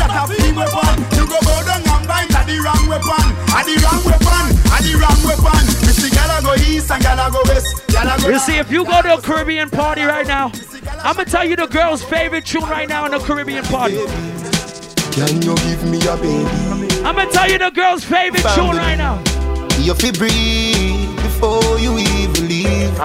that 0.54 0.68
a 0.68 0.70
free 0.70 0.84
weapon. 0.84 0.96
You 1.16 1.26
go 1.26 1.38
bow 1.42 1.62
down 1.66 1.82
and 1.82 2.08
bind 2.08 2.30
at 2.32 2.46
the 2.46 2.58
wrong 2.60 2.86
weapon. 2.88 3.26
At 3.50 3.64
the 3.66 3.76
wrong 3.82 4.02
weapon. 4.04 4.44
At 4.70 4.82
the 4.82 4.94
wrong 4.98 5.20
weapon. 5.26 5.62
Me 5.86 5.92
see 5.92 6.10
gyal 6.10 6.42
go 6.42 6.54
east 6.54 6.90
and 6.90 7.02
gyal 7.02 7.28
a 7.28 7.30
go 7.30 7.42
west. 7.46 7.86
Gyal 7.88 8.18
a 8.18 8.22
go 8.22 8.28
You 8.28 8.38
see, 8.38 8.56
if 8.56 8.70
you 8.70 8.84
go 8.84 9.02
to 9.02 9.14
a 9.14 9.20
Caribbean 9.20 9.70
party 9.70 10.02
right 10.02 10.26
now, 10.26 10.52
I'm 11.02 11.16
gonna 11.16 11.24
tell 11.24 11.44
you 11.44 11.56
the 11.56 11.66
girl's 11.66 12.02
favorite 12.02 12.46
tune 12.46 12.62
right 12.64 12.88
now 12.88 13.04
in 13.06 13.12
the 13.12 13.18
Caribbean 13.18 13.64
party. 13.64 13.98
Can 15.12 15.42
you 15.42 15.54
give 15.56 15.84
me 15.84 15.98
a 16.06 16.16
baby? 16.16 17.02
I'm 17.04 17.16
gonna 17.16 17.30
tell 17.30 17.50
you 17.50 17.58
the 17.58 17.70
girl's 17.70 18.04
favorite 18.04 18.44
tune 18.54 18.76
right 18.76 18.96
now. 18.96 19.22
You 19.78 19.94
fi 19.94 20.12
breathe 20.12 21.16
before 21.16 21.78
you 21.78 21.98
even 21.98 22.48
leave. 22.48 22.98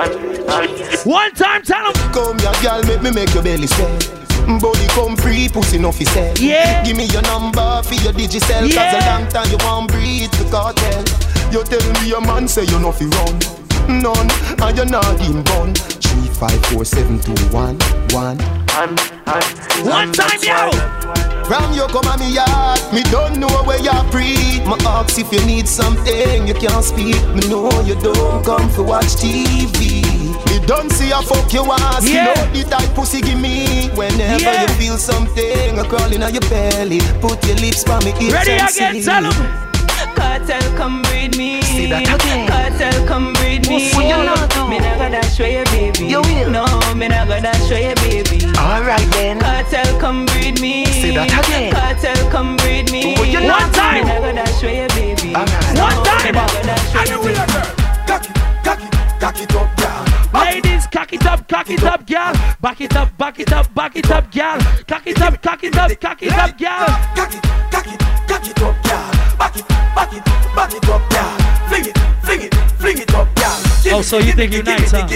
One 1.06 1.34
time, 1.34 1.64
tell 1.64 1.92
them. 1.92 2.12
Come 2.14 2.40
here, 2.40 2.52
girl, 2.62 2.84
make 2.84 3.02
me 3.02 3.12
make 3.12 3.34
your 3.34 3.44
belly 3.44 3.68
swell. 3.68 4.19
Body 4.58 4.88
come 4.90 5.16
free, 5.16 5.48
pussy 5.48 5.78
no 5.78 5.92
fi 5.92 6.06
sell. 6.06 6.34
Yeah. 6.38 6.84
Give 6.84 6.98
me 6.98 7.06
your 7.06 7.22
number 7.24 7.84
for 7.84 7.94
your 7.96 8.14
digicel. 8.14 8.62
Cause 8.62 8.74
Yeah. 8.74 8.98
a 8.98 9.22
long 9.22 9.28
time 9.30 9.50
you 9.52 9.58
want 9.64 9.92
breathe 9.92 10.32
the 10.32 10.46
cartel. 10.50 11.04
You 11.52 11.64
tell 11.64 11.94
me 12.02 12.10
your 12.10 12.22
man 12.22 12.48
say 12.48 12.64
you 12.64 12.80
no 12.80 12.92
fi 12.92 13.06
run. 13.06 13.40
None, 13.88 14.30
and 14.62 14.78
you're 14.78 14.86
not 14.86 15.20
in 15.22 15.42
bun. 15.44 15.74
Three, 15.76 16.28
five, 16.34 16.64
four, 16.68 16.84
seven, 16.86 17.20
two, 17.20 17.34
one, 17.56 17.78
one. 18.12 18.38
One 19.86 20.12
time, 20.12 20.40
yo. 20.44 21.29
From 21.50 21.74
you 21.74 21.88
come 21.88 22.06
on 22.06 22.20
me 22.20 22.30
yard, 22.32 22.80
me 22.94 23.02
don't 23.10 23.40
know 23.40 23.50
where 23.66 23.82
you 23.82 23.92
breathe. 24.12 24.64
My 24.70 24.78
ask 24.86 25.18
if 25.18 25.34
you 25.34 25.44
need 25.48 25.68
something, 25.68 26.48
you 26.48 26.54
can't 26.54 26.86
speak. 26.86 27.18
Me 27.34 27.42
know 27.50 27.72
you 27.82 27.96
don't 27.96 28.46
come 28.46 28.70
for 28.70 28.84
watch 28.84 29.18
TV. 29.18 30.04
Me 30.46 30.66
don't 30.68 30.92
see 30.92 31.10
a 31.10 31.20
fuck 31.24 31.52
you 31.52 31.66
ass. 31.72 32.08
Yeah. 32.08 32.30
You 32.54 32.64
know 32.64 32.64
the 32.64 32.70
type 32.70 32.94
pussy 32.94 33.22
give 33.22 33.40
me. 33.40 33.90
Whenever 33.96 34.44
Yeah. 34.44 34.62
you 34.62 34.68
feel 34.78 34.98
something 34.98 35.80
a 35.80 35.84
crawling 35.86 36.22
on 36.22 36.34
your 36.36 36.46
belly, 36.54 37.00
put 37.20 37.44
your 37.48 37.56
lips 37.58 37.84
by 37.84 37.98
me. 38.06 38.12
Ready 38.32 38.52
again, 38.54 39.02
tell 39.02 39.24
them. 39.24 39.69
Cartel, 40.39 40.78
come 40.78 41.02
breed 41.02 41.38
me. 41.38 41.62
Say 41.62 41.88
that 41.88 42.08
again. 42.08 42.47
Cartel, 42.47 43.06
come 43.06 43.34
breed 43.34 43.67
me. 43.67 43.91
What 43.91 44.08
you 44.08 44.23
not 44.23 44.49
do? 44.49 44.69
Me 44.69 44.80
not 44.80 44.97
gonna 44.97 45.21
show 45.28 45.45
you, 45.45 45.65
baby. 45.65 46.08
You 46.08 46.21
will. 46.21 46.49
No, 46.49 46.63
me 46.95 47.10
not 47.10 47.28
gonna 47.28 47.52
show 47.67 47.75
you, 47.75 47.93
baby. 47.99 48.47
Alright 48.56 49.04
then. 49.12 49.39
Cartel, 49.39 49.99
come 49.99 50.25
breed 50.28 50.62
me. 50.62 50.86
Say 50.86 51.12
that 51.13 51.28
again. 51.28 51.75
Cartel, 51.75 52.15
come 52.32 52.56
breed 52.56 52.89
me. 52.89 53.15
What 53.19 53.28
you 53.28 53.41
not 53.41 53.73
time. 53.75 54.08
Me 54.08 54.15
not 54.15 54.21
gonna 54.23 54.47
show 54.63 54.71
you, 54.71 54.88
baby. 54.95 55.36
Alright. 55.36 55.75
No, 55.75 55.84
One 55.84 55.99
time. 56.08 56.32
Cocky, 59.19 59.45
cocky. 59.52 59.84
Ladies, 60.32 60.88
cock 60.88 61.12
it 61.12 61.25
up, 61.25 61.47
cock 61.49 61.69
it 61.69 61.84
up, 61.84 62.08
girl. 62.08 62.32
Back 62.62 62.80
it 62.80 62.95
up, 62.95 63.17
back 63.17 63.39
it 63.39 63.52
up, 63.52 63.73
back 63.75 63.95
it 63.97 64.10
up, 64.10 64.32
girl. 64.32 64.58
Cock 64.88 65.06
it 65.06 65.21
up, 65.21 65.41
cock 65.41 65.63
it 65.65 65.75
up, 65.75 65.99
cock 65.99 66.23
it 66.23 66.32
up, 66.32 66.58
girl. 66.58 66.88
Cock 67.13 67.34
it, 67.36 67.43
cock 67.71 67.88
it 67.88 67.99
Oh, 73.91 74.02
so 74.02 74.19
you 74.19 74.34
think 74.34 74.54
you 74.54 74.63
nice, 74.63 74.91
huh? 74.91 75.08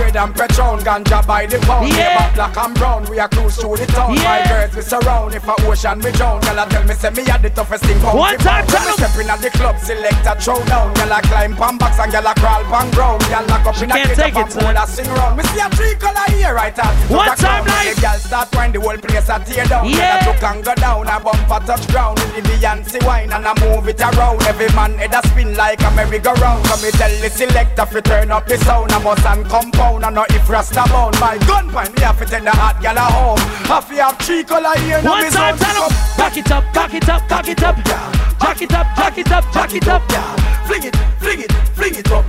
Grade 0.00 0.16
and 0.16 0.34
Patron, 0.34 0.80
ganja 0.80 1.26
by 1.26 1.46
the 1.46 1.58
pound. 1.60 1.88
Yeah. 1.88 2.32
Black 2.34 2.56
and 2.56 2.74
brown, 2.74 3.04
we 3.10 3.18
are 3.18 3.28
cruise 3.28 3.56
through 3.56 3.76
the 3.76 3.86
town. 3.86 4.14
Yeah. 4.14 4.24
My 4.24 4.48
girls 4.48 4.74
we 4.76 4.82
surround, 4.82 5.34
if 5.34 5.46
a 5.46 5.54
ocean 5.68 5.98
we 6.00 6.10
drown. 6.12 6.40
I 6.44 6.66
tell 6.68 6.84
me 6.84 6.94
say 6.94 7.10
me 7.10 7.24
had 7.24 7.42
the 7.42 7.50
toughest 7.50 7.84
thing. 7.84 8.00
pound 8.00 8.18
One 8.18 8.38
for 8.38 8.44
time, 8.44 8.66
tell 8.66 8.96
me 8.96 9.20
in 9.20 9.30
at 9.30 9.40
the 9.40 9.50
club, 9.50 9.78
select 9.78 10.26
a 10.26 10.34
throw 10.40 10.62
down. 10.64 10.94
Girl, 10.94 11.12
I 11.12 11.20
climb 11.20 11.54
pan 11.56 11.76
box 11.76 11.98
and 11.98 12.14
I 12.14 12.34
crawl 12.34 12.64
pan 12.64 12.90
ground. 12.92 13.20
Girl, 13.28 13.44
lock 13.46 13.66
up 13.66 13.82
in 13.82 13.90
a 13.90 13.94
take 14.14 14.34
up 14.36 14.48
it, 14.48 14.54
and 14.56 14.64
pull 14.64 14.82
a 14.82 14.86
sing 14.86 15.10
round. 15.12 15.36
Me 15.36 15.42
see 15.44 15.60
a 15.60 15.68
three 15.70 15.94
color 16.00 16.26
here 16.32 16.54
right 16.54 16.78
at 16.78 16.94
One 17.10 17.36
time, 17.36 17.66
live. 17.66 17.96
The 17.96 18.00
girl 18.00 18.18
start 18.18 18.48
wind, 18.54 18.74
the 18.74 18.80
whole 18.80 18.98
place 18.98 19.28
a 19.28 19.36
tear 19.44 19.66
down. 19.66 19.84
Yeah. 19.84 20.20
I 20.22 20.24
took 20.24 20.42
and 20.42 20.64
go 20.64 20.74
down, 20.74 21.06
a 21.08 21.20
bumper 21.20 21.60
touch 21.66 21.86
ground. 21.88 22.18
In 22.36 22.44
the 22.44 22.56
Beyonce 22.56 23.04
wine 23.04 23.32
and 23.32 23.44
I 23.44 23.52
move 23.60 23.88
it 23.88 24.00
around. 24.00 24.42
Every 24.48 24.72
man 24.72 24.96
head 24.96 25.12
a 25.12 25.20
spin 25.28 25.54
like 25.56 25.82
a 25.82 25.90
merry-go-round. 25.92 26.66
So 26.66 26.76
me 26.80 26.90
tell 26.92 27.12
the 27.20 27.28
selector 27.28 27.79
turn 28.02 28.30
up 28.30 28.46
the 28.46 28.58
sound. 28.58 28.92
I 28.92 29.02
must 29.02 29.24
and 29.24 29.44
compound 29.46 30.04
if 30.30 30.48
rasta 30.48 30.84
bound. 30.88 31.18
My 31.20 31.38
gun 31.46 31.70
point 31.70 31.94
me 31.96 32.02
have 32.02 32.18
to 32.18 32.26
take 32.26 32.44
the 32.44 32.50
hot 32.50 32.80
gal 32.82 32.98
home. 32.98 33.38
Have 33.68 33.88
to 33.88 33.94
have 33.94 34.18
three 34.18 34.44
color 34.44 34.76
here. 34.80 35.00
One 35.00 35.24
me 35.24 35.30
time, 35.30 35.56
tell 35.56 35.84
'em. 35.84 35.90
pick 35.90 35.96
up. 35.96 36.18
Back 36.18 36.36
it 36.36 36.50
up, 36.52 36.74
back 36.74 36.94
it 36.94 37.08
up, 37.08 37.28
back 37.28 37.48
it 37.48 37.62
up. 37.62 38.20
It 38.60 38.74
up, 38.74 38.86
jack 38.94 39.16
it 39.16 39.32
up, 39.32 39.44
jack 39.54 39.74
it 39.74 39.88
up. 39.88 40.06
girl. 40.08 40.36
Fling 40.66 40.84
it, 40.84 40.96
fling 41.18 41.40
it, 41.40 41.52
fling 41.72 41.94
it 41.94 42.12
up. 42.12 42.24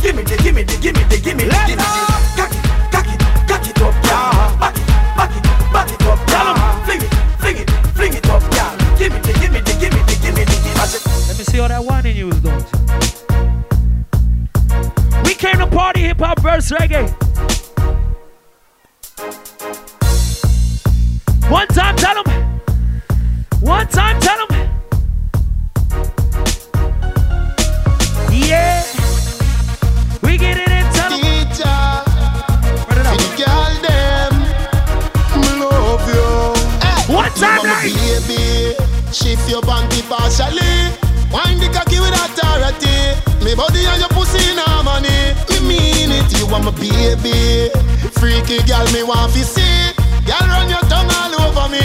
Give 0.00 0.14
me 0.14 0.22
the, 0.22 0.36
give 0.38 0.54
me 0.54 0.62
the, 0.62 0.76
give 0.78 0.94
me 0.94 1.02
the, 1.02 1.18
give 1.18 1.36
me 1.36 1.44
the, 1.44 1.58
give 1.66 1.76
me 1.76 1.82
the. 1.82 2.02
Cock 2.38 2.54
it, 2.54 2.62
cock 2.92 3.06
it, 3.10 3.20
cock 3.48 3.66
it 3.66 3.82
up, 3.82 3.94
girl. 4.06 4.58
Back 4.62 4.76
it, 4.78 4.86
back 5.18 5.34
it, 5.34 5.42
back 5.72 5.90
it 5.90 6.06
up. 6.06 6.86
Fling 6.86 7.02
it, 7.02 7.10
fling 7.40 7.56
it, 7.56 7.70
fling 7.98 8.14
it 8.14 8.30
up, 8.30 8.42
girl. 8.54 8.98
Give 8.98 9.12
me 9.12 9.18
the, 9.18 9.32
give 9.40 9.50
me 9.50 9.60
the, 9.60 9.74
give 9.80 9.92
me 9.92 10.00
the, 10.06 10.14
give 10.22 10.34
me 10.36 10.44
the, 10.44 10.56
give 10.62 10.70
me 10.70 10.86
the. 10.86 11.26
Let 11.26 11.38
me 11.38 11.44
see 11.44 11.58
all 11.58 11.68
that 11.68 11.84
whining 11.84 12.16
you 12.16 12.28
was 12.28 13.11
to 16.22 16.28
party 16.28 16.40
hip 16.40 16.40
hop 16.40 16.40
verse 16.40 16.70
reggae. 16.70 17.08
One 21.50 21.66
time, 21.68 21.96
tell 21.96 22.22
them. 22.22 22.60
One 23.60 23.86
time, 23.88 24.20
tell 24.20 24.46
them. 24.46 24.68
Yeah. 28.30 28.82
We 30.22 30.38
get 30.38 30.56
it 30.56 30.70
in, 30.70 30.92
tell 30.92 31.10
them. 31.10 31.20
Teacher, 31.20 31.78
Run 32.88 32.98
it 32.98 33.06
up. 33.06 33.18
them, 33.82 34.32
love 35.60 36.08
you. 36.08 37.14
One 37.14 37.32
time, 37.32 37.58
want 37.58 37.82
baby, 37.82 38.74
shift 39.12 39.48
your 39.50 39.62
panty 39.62 40.02
partially. 40.08 40.92
Wind 41.32 41.60
the 41.60 41.68
cocky 41.72 41.98
with 42.00 42.14
authority. 42.14 43.44
Me 43.44 43.54
body 43.54 43.84
and 43.86 44.00
your 44.00 44.08
pussy 44.10 44.50
in 44.50 44.71
want 46.52 46.64
my 46.64 46.70
baby. 46.72 47.70
Freaky 48.20 48.60
girl, 48.68 48.84
me 48.92 49.02
want 49.02 49.32
to 49.32 49.42
see. 49.42 49.90
Girl, 50.28 50.46
run 50.52 50.68
your 50.68 50.84
tongue 50.92 51.08
all 51.08 51.34
over 51.40 51.68
me. 51.72 51.80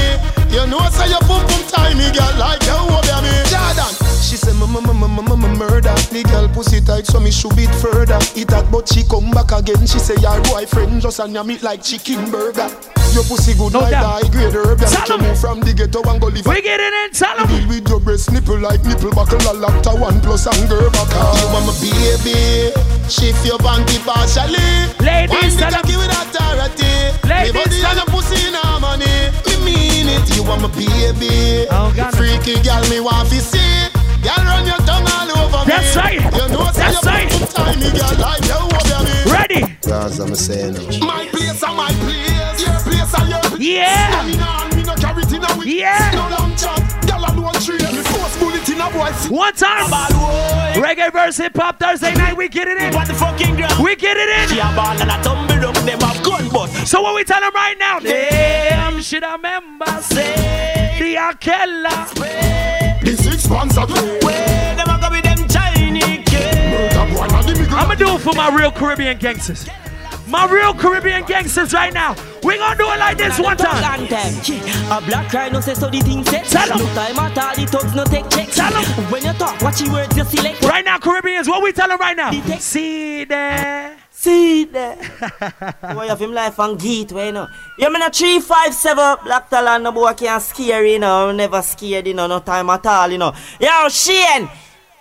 You 0.51 0.67
know, 0.67 0.83
say 0.91 1.09
your 1.09 1.21
boom 1.21 1.41
boom 1.47 1.63
time, 1.71 1.97
me 1.97 2.11
girl, 2.11 2.35
like 2.37 2.61
you 2.67 2.75
over 2.75 3.21
me. 3.23 3.33
Jordan, 3.47 4.06
she 4.37 4.45
say, 4.45 4.51
m 4.53 4.61
m 4.69 4.85
m 4.85 5.01
m 5.01 5.29
m 5.33 5.57
murder. 5.57 5.95
The 6.13 6.21
girl 6.29 6.47
pussy 6.53 6.81
tight, 6.81 7.05
so 7.07 7.19
me 7.19 7.31
should 7.31 7.55
beat 7.55 7.73
further. 7.81 8.19
It 8.37 8.47
that, 8.53 8.69
but 8.71 8.87
she 8.87 9.03
come 9.03 9.31
back 9.31 9.49
again. 9.51 9.81
She 9.87 9.97
say, 9.97 10.15
your 10.21 10.37
boyfriend 10.45 11.01
just 11.01 11.19
and 11.19 11.33
your 11.33 11.43
meat 11.43 11.63
like 11.63 11.81
chicken 11.81 12.29
burger. 12.29 12.69
Your 13.15 13.23
pussy 13.25 13.55
good 13.57 13.73
No 13.73 13.79
like 13.81 13.91
doubt. 13.97 14.21
high 14.21 14.29
grade 14.29 14.53
herb. 14.53 14.77
You 14.79 14.85
Tell 14.87 15.17
make 15.17 15.27
move 15.27 15.39
from 15.39 15.59
the 15.61 15.73
ghetto 15.73 16.03
and 16.05 16.21
go 16.21 16.27
live. 16.27 16.45
We 16.45 16.61
get 16.61 16.77
it 16.79 16.93
in, 16.93 17.09
tell 17.17 17.33
them. 17.33 17.47
Deal 17.49 17.65
with 17.67 17.87
your 17.89 17.99
breast 17.99 18.29
nipple 18.31 18.59
like 18.59 18.83
nipple 18.85 19.09
buckle 19.11 19.41
a 19.49 19.53
laptop 19.57 19.97
one 19.97 20.21
plus 20.21 20.45
anger 20.45 20.85
back. 20.93 21.09
You 21.41 21.47
want 21.49 21.65
my 21.65 21.73
baby, 21.81 22.69
shift 23.09 23.41
your 23.47 23.57
panty 23.57 23.97
partially. 24.05 24.61
Ladies, 25.01 25.33
Wind 25.33 25.53
the 25.55 25.65
tell 25.65 25.73
'em. 25.73 25.81
cocky 25.81 25.95
with 25.97 26.13
authority. 26.13 26.93
Ladies, 27.25 27.53
Me 27.55 27.57
body 27.57 27.79
tell 27.81 27.89
and 27.89 27.99
your 28.05 28.09
pussy 28.11 28.37
in 28.45 28.53
harmony. 28.53 29.15
Me 29.47 29.55
mean 29.65 30.07
it, 30.11 30.27
you 30.35 30.43
want 30.43 30.61
my 30.61 30.69
baby. 30.75 31.65
Oh, 31.71 31.89
God. 31.95 32.11
Freaky 32.13 32.59
girl, 32.61 32.83
me 32.91 32.99
want 32.99 33.31
to 33.31 33.39
see. 33.39 33.86
Girl, 34.23 34.43
run 34.45 34.65
your 34.65 34.77
tongue 34.87 35.07
all 35.07 35.31
over 35.37 35.59
me. 35.65 35.71
That's 35.71 35.95
right. 35.95 36.19
You 36.21 36.47
know, 36.53 36.71
That's 36.71 37.05
right. 37.05 37.29
put 37.29 37.49
time, 37.51 37.79
me 37.79 37.89
girl, 37.91 38.13
like 38.19 38.43
you 38.45 38.53
over 38.55 39.03
me. 39.03 39.31
Ready? 39.31 39.77
That's 39.81 40.19
what 40.19 40.29
I'm 40.29 40.35
saying. 40.35 40.73
My 41.01 41.25
place 41.31 41.63
and 41.63 41.77
my 41.77 41.91
place. 42.03 42.61
Your 42.61 42.79
place 42.81 43.13
and 43.19 43.29
your 43.29 43.41
place. 43.41 43.59
Yeah. 43.61 44.11
Stamina 44.11 44.47
and 44.63 44.75
me 44.75 44.83
no 44.83 44.95
carry 44.95 45.23
it 45.23 45.31
in 45.31 45.43
a 45.43 45.57
week. 45.57 45.79
Yeah. 45.79 46.11
No 46.13 46.29
long 46.35 46.55
chat. 46.55 46.79
Girl 47.07 47.23
alone 47.23 47.53
tree. 47.61 47.77
Me 47.77 48.03
force 48.03 48.37
bullet 48.39 48.67
in 48.69 48.81
a 48.81 48.89
boy. 48.91 49.11
One 49.35 49.53
time. 49.53 49.87
Reggae 50.77 51.11
verse 51.11 51.37
hip 51.37 51.55
hop 51.55 51.79
Thursday 51.79 52.13
night. 52.13 52.35
We 52.37 52.49
get 52.49 52.67
it 52.67 52.77
in. 52.81 52.93
What 52.93 53.07
the 53.07 53.13
fucking 53.13 53.55
ground? 53.55 53.83
We 53.83 53.95
get 53.95 54.17
it 54.17 54.51
in. 54.51 54.57
a 54.59 54.75
ball 54.75 54.99
and 54.99 55.09
a 55.09 55.21
tumble 55.23 55.65
up, 55.67 55.75
them 55.85 55.99
have 55.99 56.23
gun 56.23 56.49
bust. 56.49 56.87
So 56.87 57.01
what 57.01 57.15
we 57.15 57.23
tell 57.23 57.41
them 57.41 57.53
right 57.53 57.75
now? 57.79 57.99
Damn, 57.99 59.01
should 59.01 59.23
I 59.23 59.35
remember 59.35 59.85
say 60.01 60.97
the 60.99 61.15
Akella? 61.15 62.86
The 63.07 63.15
six 63.15 63.47
months 63.47 63.77
of 63.77 63.87
play. 63.87 64.19
Where 64.21 64.75
them 64.75 64.89
a 64.89 64.99
go 64.99 65.09
with 65.09 65.23
them 65.23 65.47
Chinese 65.47 66.27
kids? 66.27 66.57
Murder 66.67 67.15
boy 67.15 67.23
and 67.23 67.47
the 67.47 67.55
migrant. 67.55 67.71
I'ma 67.71 67.95
do 67.95 68.15
it 68.15 68.19
for 68.19 68.33
my 68.33 68.53
real 68.53 68.69
Caribbean 68.69 69.17
gangsters. 69.17 69.65
My 70.27 70.45
real 70.45 70.73
Caribbean 70.73 71.23
gangsters 71.23 71.73
right 71.73 71.93
now. 71.93 72.17
We 72.43 72.57
gonna 72.57 72.77
do 72.77 72.83
it 72.91 72.99
like 72.99 73.17
this 73.17 73.39
one 73.39 73.55
time. 73.55 74.03
A 74.91 75.01
black 75.07 75.29
cry 75.29 75.47
no 75.47 75.61
say 75.61 75.73
so 75.73 75.89
the 75.89 76.01
thing 76.01 76.25
set. 76.25 76.47
Tell 76.47 76.69
'em. 76.69 76.79
No 76.79 76.85
time 76.93 77.17
at 77.19 77.37
all, 77.37 77.55
the 77.55 77.65
thugs 77.65 77.95
no 77.95 78.03
take 78.03 78.29
checks. 78.29 78.57
Tell 78.57 78.75
'em. 78.75 78.83
When 79.09 79.23
you 79.23 79.31
talk, 79.31 79.61
watch 79.61 79.79
your 79.79 79.93
words 79.93 80.17
you 80.17 80.25
select. 80.25 80.61
Right 80.65 80.83
now, 80.83 80.97
Caribbeans, 80.97 81.47
what 81.47 81.63
we 81.63 81.71
tell 81.71 81.87
them 81.87 81.99
right 81.99 82.17
now? 82.17 82.31
See 82.59 83.23
there. 83.23 83.95
See 84.27 84.65
there. 84.65 84.97
boy 85.93 86.09
have 86.09 86.19
him 86.19 86.33
life 86.33 86.59
and 86.59 86.77
geet, 86.77 87.11
you 87.11 87.31
know. 87.31 87.47
You 87.79 87.89
mean 87.89 88.01
a 88.01 88.09
357 88.09 89.23
Black 89.23 89.49
Talon, 89.49 89.83
no 89.83 89.93
boy 89.93 90.11
can't 90.15 90.43
scare 90.43 90.85
you, 90.85 90.99
know. 90.99 91.31
Never 91.31 91.61
scared, 91.61 92.07
you 92.07 92.13
know, 92.13 92.27
no 92.27 92.39
time 92.39 92.69
at 92.69 92.85
all, 92.85 93.09
you 93.09 93.19
know. 93.19 93.31
Yo, 93.57 93.87
Shane. 93.87 94.49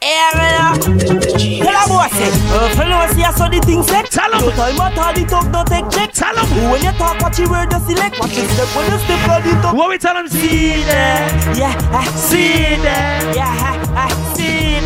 Man. 0.01 0.79
Tell 0.79 0.93
a 0.93 1.89
boy 1.89 2.07
say, 2.15 2.31
uh, 2.55 2.69
fellow 2.77 3.13
see 3.15 3.25
I 3.25 3.33
saw 3.35 3.49
the 3.49 3.59
thing 3.67 3.83
set. 3.83 4.05
Eh? 4.05 4.09
Tell 4.11 4.33
'em. 4.33 4.43
No 4.43 4.51
time 4.53 4.81
at 4.81 4.99
all, 4.99 5.13
the 5.13 5.25
thug 5.27 5.51
no 5.51 5.65
take 5.65 5.91
check. 5.91 6.13
Tell 6.13 6.39
'em. 6.39 6.71
When 6.71 6.83
you 6.85 6.93
talk, 6.93 7.19
watch 7.21 7.41
your 7.41 7.51
word 7.51 7.73
you 7.73 7.81
select. 7.81 8.21
Watch 8.21 8.37
your 8.37 8.47
step 8.51 8.69
when 8.77 8.93
you 8.93 8.99
step 9.01 9.29
on 9.29 9.43
the 9.43 9.63
thug. 9.63 9.75
What 9.77 9.89
we 9.89 9.99
tell 9.99 10.15
them? 10.15 10.29
See 10.29 10.85
there. 10.85 11.27
Yeah, 11.57 11.75
I 11.91 12.05
See 12.15 12.77
there. 12.79 13.35
Yeah, 13.35 13.97
I 13.97 14.09
see 14.37 14.79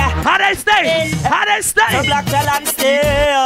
Yeah. 0.00 0.08
How 0.24 0.38
they 0.38 0.54
stay? 0.56 1.12
How 1.28 1.44
they 1.44 1.60
stay? 1.60 1.84
The 1.92 2.00
stay? 2.00 2.06
Black 2.08 2.24
Talon 2.32 2.64
stay 2.64 3.36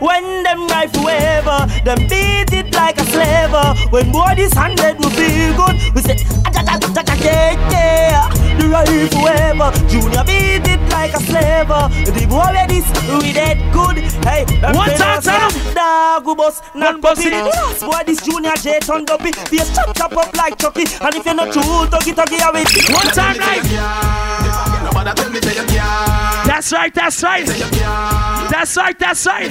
When 0.00 0.42
them 0.44 0.66
rifle 0.68 1.02
forever, 1.08 1.58
Them 1.84 2.00
beat 2.08 2.52
it 2.52 2.68
like 2.74 2.98
a 3.00 3.04
slaver 3.08 3.72
When 3.90 4.12
boy 4.12 4.34
this 4.36 4.52
hundred 4.52 4.98
will 5.00 5.10
be 5.16 5.56
good 5.56 5.76
We 5.96 6.00
say 6.04 6.16
"Ah-ja-ja-ja-ja-ja-ja." 6.44 8.28
The 8.60 8.68
rifle 8.68 9.22
waver 9.24 9.70
Junior 9.88 10.24
beat 10.28 10.68
it 10.68 10.82
like 10.92 11.14
a 11.16 11.20
slaver 11.24 11.88
The 12.04 12.26
boy 12.28 12.44
where 12.52 12.68
this 12.68 12.84
we 13.08 13.32
dead 13.32 13.56
good 13.72 13.96
Hey 14.28 14.44
them 14.60 14.76
One 14.76 14.90
say 14.90 14.96
time, 15.00 15.16
no 15.16 15.20
tell 15.24 15.50
say, 15.50 15.74
Dog 15.74 16.24
who 16.24 16.34
bust 16.36 16.62
One 16.74 16.80
not 16.80 17.00
bust 17.00 17.22
puppy 17.22 17.34
it. 17.34 17.44
Last 17.48 17.80
boy 17.80 18.02
this 18.04 18.20
junior 18.20 18.52
J 18.60 18.80
turn 18.80 19.04
dopey 19.08 19.32
Face 19.48 19.72
chop 19.74 19.96
chop 19.96 20.12
up 20.16 20.36
like 20.36 20.58
Chucky 20.58 20.84
And 21.00 21.14
if 21.16 21.24
you're 21.24 21.34
not 21.34 21.52
true 21.52 21.88
Tuggy 21.88 22.12
tuggy 22.12 22.38
away 22.44 22.64
One 22.92 23.08
time, 23.16 23.36
night. 23.40 24.81
Nobody 25.02 25.20
tell 25.20 25.30
me 25.32 25.40
say 25.40 25.54
you 25.58 25.66
can't. 25.66 26.46
That's 26.46 26.72
right. 26.72 26.94
That's 26.94 27.22
right. 27.22 27.46
That's 27.46 28.76
right. 28.76 28.98
That's 28.98 29.26
right. 29.26 29.50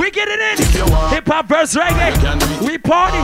We 0.00 0.10
get 0.10 0.28
it 0.28 0.40
in. 0.40 0.56
Hip 1.12 1.26
hop 1.26 1.46
verse 1.48 1.74
reggae. 1.76 2.16
We 2.66 2.78
party. 2.78 3.20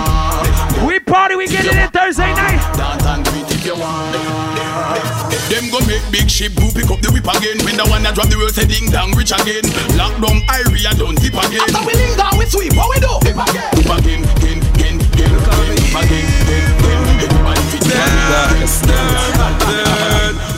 We 0.87 1.01
party. 1.01 1.37
We 1.37 1.47
get 1.49 1.64
it 1.64 1.75
in 1.75 1.88
Thursday 1.88 2.35
night. 2.35 2.61
Dance 2.77 3.07
and 3.07 3.25
do 3.25 3.31
it 3.33 3.51
if 3.51 3.64
you 3.64 3.77
want. 3.77 4.12
Them 5.49 5.70
go 5.70 5.81
make 5.87 6.05
big 6.12 6.29
ship 6.29 6.53
who 6.53 6.70
pick 6.73 6.90
up 6.90 7.01
the 7.01 7.11
whip 7.12 7.25
again. 7.33 7.64
When 7.64 7.77
the 7.77 7.87
one 7.88 8.03
that 8.03 8.14
drop 8.14 8.29
the 8.29 8.37
world 8.37 8.53
say 8.53 8.66
ding 8.66 8.90
dong 8.90 9.16
rich 9.16 9.33
again. 9.33 9.64
Lock 9.97 10.12
down 10.20 10.44
Irie 10.53 10.85
and 10.85 10.99
don't 10.99 11.16
tip 11.16 11.33
again. 11.33 11.64
After 11.64 11.81
we 11.81 11.97
ding 11.97 12.12
dong 12.16 12.37
we 12.37 12.44
sweep, 12.44 12.77
what 12.77 12.92
we 12.92 13.01
do? 13.01 13.09
Tip 13.25 13.40
again. 13.40 13.73
Tip 13.73 13.88
again, 13.88 14.20
again, 14.37 14.61
again, 14.77 15.01
again, 15.01 15.33
again, 15.33 15.81
tip 15.81 15.97
again, 15.97 16.29
again, 16.44 16.68
again. 16.85 17.25
Everybody 17.25 17.64
fit 17.73 17.88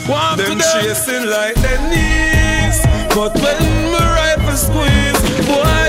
Want 0.08 0.38
them 0.38 0.58
chasing 0.60 1.26
like 1.26 1.56
their 1.56 1.80
knees 1.90 2.78
But 3.14 3.34
when 3.34 3.58
my 3.90 4.06
rifle 4.14 4.56
squeeze 4.56 5.46
Boy, 5.46 5.85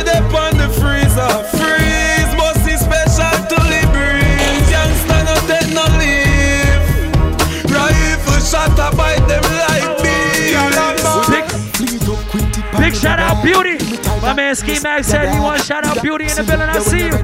man 14.37 14.55
Ski 14.55 14.79
Max 14.79 15.07
said 15.07 15.33
he 15.33 15.39
want 15.39 15.61
shout 15.63 15.83
out 15.83 16.01
Beauty 16.01 16.25
in 16.25 16.35
the 16.35 16.43
building. 16.43 16.69
I 16.69 16.79
see 16.79 17.09
you. 17.09 17.17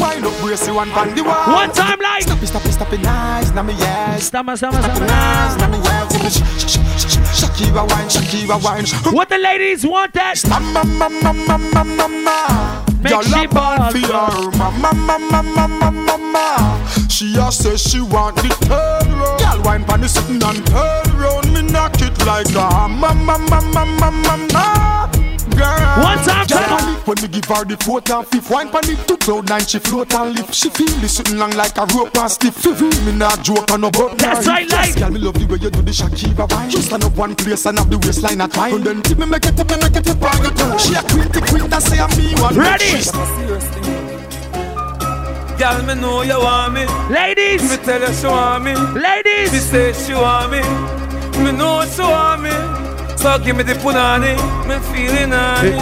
Wind 0.00 0.24
up, 0.24 0.40
brace 0.40 0.66
you 0.66 0.78
and 0.78 0.90
band 0.92 1.18
the 1.18 1.24
wall. 1.24 1.52
One 1.52 1.72
time, 1.72 1.98
like. 2.00 2.22
Stop 2.22 2.42
it, 2.42 2.46
stop 2.46 2.64
it, 2.64 2.72
stop 2.72 2.92
it, 2.92 3.00
nice, 3.00 3.52
me 3.52 3.74
yes. 3.74 4.24
Stammer, 4.24 4.56
stammer, 4.56 4.80
stammer, 4.80 5.06
nice, 5.06 5.56
na 5.58 5.66
me 5.68 5.78
yes. 5.78 6.38
Shakira 7.38 7.82
wine, 7.90 8.08
Shakira 8.08 8.56
wine. 8.62 8.86
What 9.12 9.28
the 9.28 9.38
ladies 9.38 9.84
want 9.84 10.14
that? 10.14 10.40
Mama, 10.48 10.84
mama, 10.84 11.32
mama, 11.32 11.84
mama. 11.84 12.84
Make 13.02 13.22
she 13.24 13.46
ball 13.46 13.90
for. 13.90 14.56
Mama, 14.56 14.94
mama, 14.94 15.42
mama, 15.42 15.90
mama. 15.90 16.86
She 17.10 17.36
a 17.36 17.50
say 17.50 17.76
she 17.76 18.00
want 18.00 18.36
the 18.36 18.48
third 18.70 19.06
round. 19.08 19.40
Girl, 19.40 19.62
wine 19.64 19.84
pon 19.84 20.00
the 20.00 20.08
sitting 20.08 20.42
on 20.44 20.56
third 20.70 21.08
round. 21.14 21.52
Me 21.52 21.62
knock 21.62 22.00
it 22.00 22.16
like 22.24 22.48
a 22.54 22.88
mama, 22.88 23.14
mama, 23.14 23.60
mama, 23.72 24.10
mama. 24.10 24.85
Girl. 25.56 26.04
One 26.04 26.20
time, 26.20 26.46
Girl, 26.46 26.58
tell 26.60 26.78
her. 26.78 26.78
pon 26.78 26.88
it 26.92 27.06
When 27.06 27.16
me 27.22 27.28
give 27.28 27.44
her 27.48 27.64
the 27.64 27.76
fourth 27.80 28.10
and 28.10 28.26
fifth 28.26 28.50
wine 28.50 28.68
pon 28.68 28.84
it 28.84 29.00
to 29.08 29.16
cloud 29.16 29.48
nine, 29.48 29.64
she 29.64 29.78
float 29.78 30.12
and 30.14 30.34
lift. 30.36 30.54
She 30.54 30.68
feel 30.68 30.92
the 31.00 31.08
sitting 31.08 31.38
long 31.38 31.50
like 31.52 31.76
a 31.78 31.86
rope 31.96 32.16
and 32.16 32.30
stiff. 32.30 32.54
Feel 32.56 32.76
Me 33.04 33.12
not 33.12 33.42
joke 33.42 33.70
on 33.72 33.80
no 33.80 33.90
but 33.90 34.18
That's 34.18 34.46
right, 34.46 34.68
like. 34.70 34.96
Girl, 34.96 35.10
me 35.10 35.18
love 35.20 35.34
the 35.34 35.46
way 35.46 35.58
you 35.58 35.70
do 35.70 35.80
the 35.82 35.92
Shakira 35.92 36.50
wine. 36.52 36.70
Just 36.70 36.86
stand 36.88 37.04
up 37.04 37.16
one 37.16 37.34
place 37.34 37.64
and 37.66 37.78
have 37.78 37.90
the 37.90 37.98
waistline 37.98 38.40
at 38.40 38.56
wine. 38.56 38.74
And 38.74 38.84
then 38.84 39.02
tip 39.02 39.18
me 39.18 39.26
make 39.26 39.46
it 39.46 39.58
up 39.58 39.70
and 39.70 39.82
make 39.82 39.96
it 39.96 40.08
up 40.08 40.22
on 40.22 40.42
your 40.42 40.52
toe. 40.52 40.76
She 40.78 40.94
a 40.94 41.02
queen, 41.02 41.28
the 41.32 41.40
queen 41.48 41.70
that 41.70 41.82
say 41.82 41.98
I'm 41.98 42.10
me 42.16 42.34
one. 42.40 42.54
Ready? 42.56 43.00
Girl, 45.56 45.82
me 45.84 45.94
know 45.94 46.20
you 46.20 46.38
want 46.38 46.74
me. 46.74 46.84
Ladies. 47.08 47.62
Me 47.70 47.76
tell 47.78 48.00
you 48.00 48.12
she 48.12 48.26
want 48.26 48.64
me. 48.64 48.74
Ladies. 48.74 49.52
Me 49.52 49.58
say 49.58 49.92
she 49.94 50.12
want 50.12 50.52
me. 50.52 50.60
Me 51.42 51.52
know 51.52 51.84
she 51.86 52.02
want 52.02 52.42
me. 52.42 52.95
So 53.26 53.40
give 53.40 53.56
me 53.56 53.64
the 53.64 53.72
punani. 53.72 54.36
Me 54.68 54.78
feeling 54.94 55.32
on 55.32 55.66
it. 55.66 55.74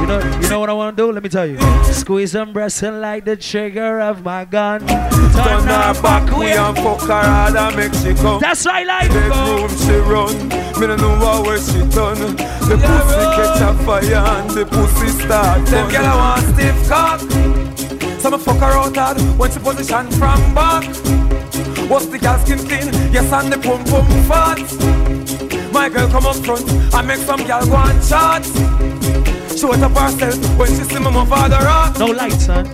You 0.00 0.06
know, 0.08 0.40
you 0.40 0.48
know 0.48 0.58
what 0.58 0.68
I 0.68 0.72
want 0.72 0.96
to 0.96 1.02
do? 1.04 1.12
Let 1.12 1.22
me 1.22 1.28
tell 1.28 1.46
you. 1.46 1.56
Squeeze 1.84 2.34
and 2.34 2.52
like 3.00 3.24
the 3.24 3.36
trigger 3.36 4.00
of 4.00 4.24
my 4.24 4.44
gun. 4.44 4.80
Turn 4.80 5.62
her 5.68 5.94
back, 6.02 6.36
we 6.36 6.46
and 6.50 6.76
fuck 6.78 7.02
her 7.02 7.22
hard 7.22 7.54
and 7.54 7.76
make 7.76 7.94
she 7.94 8.12
come. 8.14 8.40
That's 8.40 8.66
right, 8.66 8.84
like. 8.84 9.08
Bedroom 9.08 9.68
she 9.68 9.94
run. 9.94 10.34
Me 10.80 10.88
no 10.88 10.96
know 10.96 11.16
what 11.24 11.46
where 11.46 11.58
she 11.58 11.78
done. 11.94 12.18
The 12.66 12.76
pussy 12.82 13.24
catch 13.36 13.60
a 13.60 13.72
fire 13.84 14.16
and 14.34 14.50
the 14.50 14.66
pussy 14.66 15.08
start. 15.10 15.64
Them 15.66 15.88
girl 15.92 16.04
I 16.04 16.16
want 16.16 16.56
stiff 16.56 16.88
cock. 16.88 17.20
So 18.20 18.30
me 18.30 18.38
fuck 18.38 18.58
her 18.58 18.72
out 18.72 18.96
hard 18.96 19.20
when 19.38 19.48
she 19.48 19.60
position 19.60 20.10
from 20.18 20.54
back. 20.56 20.84
What's 21.88 22.06
the 22.06 22.18
girl 22.18 22.36
skin 22.38 22.58
clean? 22.58 23.12
Yes, 23.12 23.32
and 23.32 23.52
the 23.52 23.58
pum 23.58 23.84
pum 23.84 24.08
fat. 24.26 25.03
My 25.74 25.88
girl 25.88 26.08
come 26.08 26.24
up 26.24 26.36
front 26.36 26.70
and 26.70 27.08
make 27.08 27.18
some 27.18 27.44
girl 27.44 27.66
go 27.66 27.76
and 27.76 28.00
chat. 28.08 28.44
Show 29.58 29.72
it 29.72 29.82
up 29.82 29.90
herself 29.90 30.58
when 30.58 30.68
she 30.68 30.84
see 30.84 31.00
me 31.00 31.10
move 31.10 31.32
all 31.32 31.48
the 31.48 31.58
rock. 31.58 31.98
No 31.98 32.06
lights, 32.06 32.46
son. 32.46 32.64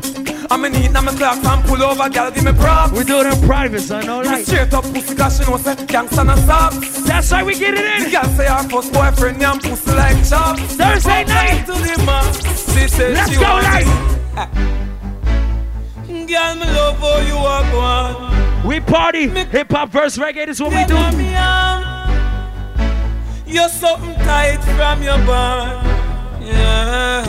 I'm 0.50 0.66
in 0.66 0.72
need, 0.72 0.92
now 0.92 1.00
me 1.00 1.16
clocks 1.16 1.42
and 1.42 1.64
pull 1.64 1.82
over, 1.82 2.10
girl, 2.10 2.30
give 2.30 2.44
me 2.44 2.52
props. 2.52 2.92
We 2.92 3.04
do 3.04 3.20
it 3.20 3.32
in 3.32 3.48
private, 3.48 3.80
son. 3.80 4.04
No 4.04 4.20
lights. 4.20 4.48
straight 4.48 4.74
up 4.74 4.84
pussy, 4.84 5.14
cause 5.14 5.38
she 5.38 5.50
know 5.50 5.56
say 5.56 5.76
gangsta 5.76 6.26
no 6.26 6.36
socks. 6.44 7.00
That's 7.04 7.30
why 7.32 7.42
we 7.42 7.58
get 7.58 7.72
it 7.72 7.86
in. 7.86 8.04
The 8.04 8.10
girl 8.10 8.24
say 8.36 8.46
her 8.46 8.68
first 8.68 8.92
boyfriend 8.92 9.38
name 9.38 9.60
pussy 9.60 9.92
like 9.92 10.28
chops. 10.28 10.60
Thursday 10.76 11.24
night. 11.24 11.64
to 11.64 11.72
the 11.72 12.02
man. 12.04 12.34
She 12.90 13.02
Let's 13.14 13.30
she 13.30 13.36
go, 13.36 13.42
want 13.42 13.64
light. 13.64 13.86
Ah. 14.36 14.48
Girl, 16.06 16.54
me 16.54 16.66
love 16.76 16.98
how 16.98 17.18
you 17.26 17.36
are 17.36 17.64
going. 17.72 18.68
We 18.68 18.78
party. 18.80 19.28
Hip 19.28 19.72
hop 19.72 19.88
verse 19.88 20.18
reggae. 20.18 20.44
This 20.44 20.58
is 20.58 20.62
what 20.62 20.74
we 20.74 20.84
do. 20.84 21.69
Me 23.50 23.58
arm. 23.58 23.62
You're 23.62 23.68
something 23.68 24.14
tight 24.24 24.62
from 24.76 25.02
your 25.02 25.18
band. 25.26 26.44
Yeah. 26.44 27.26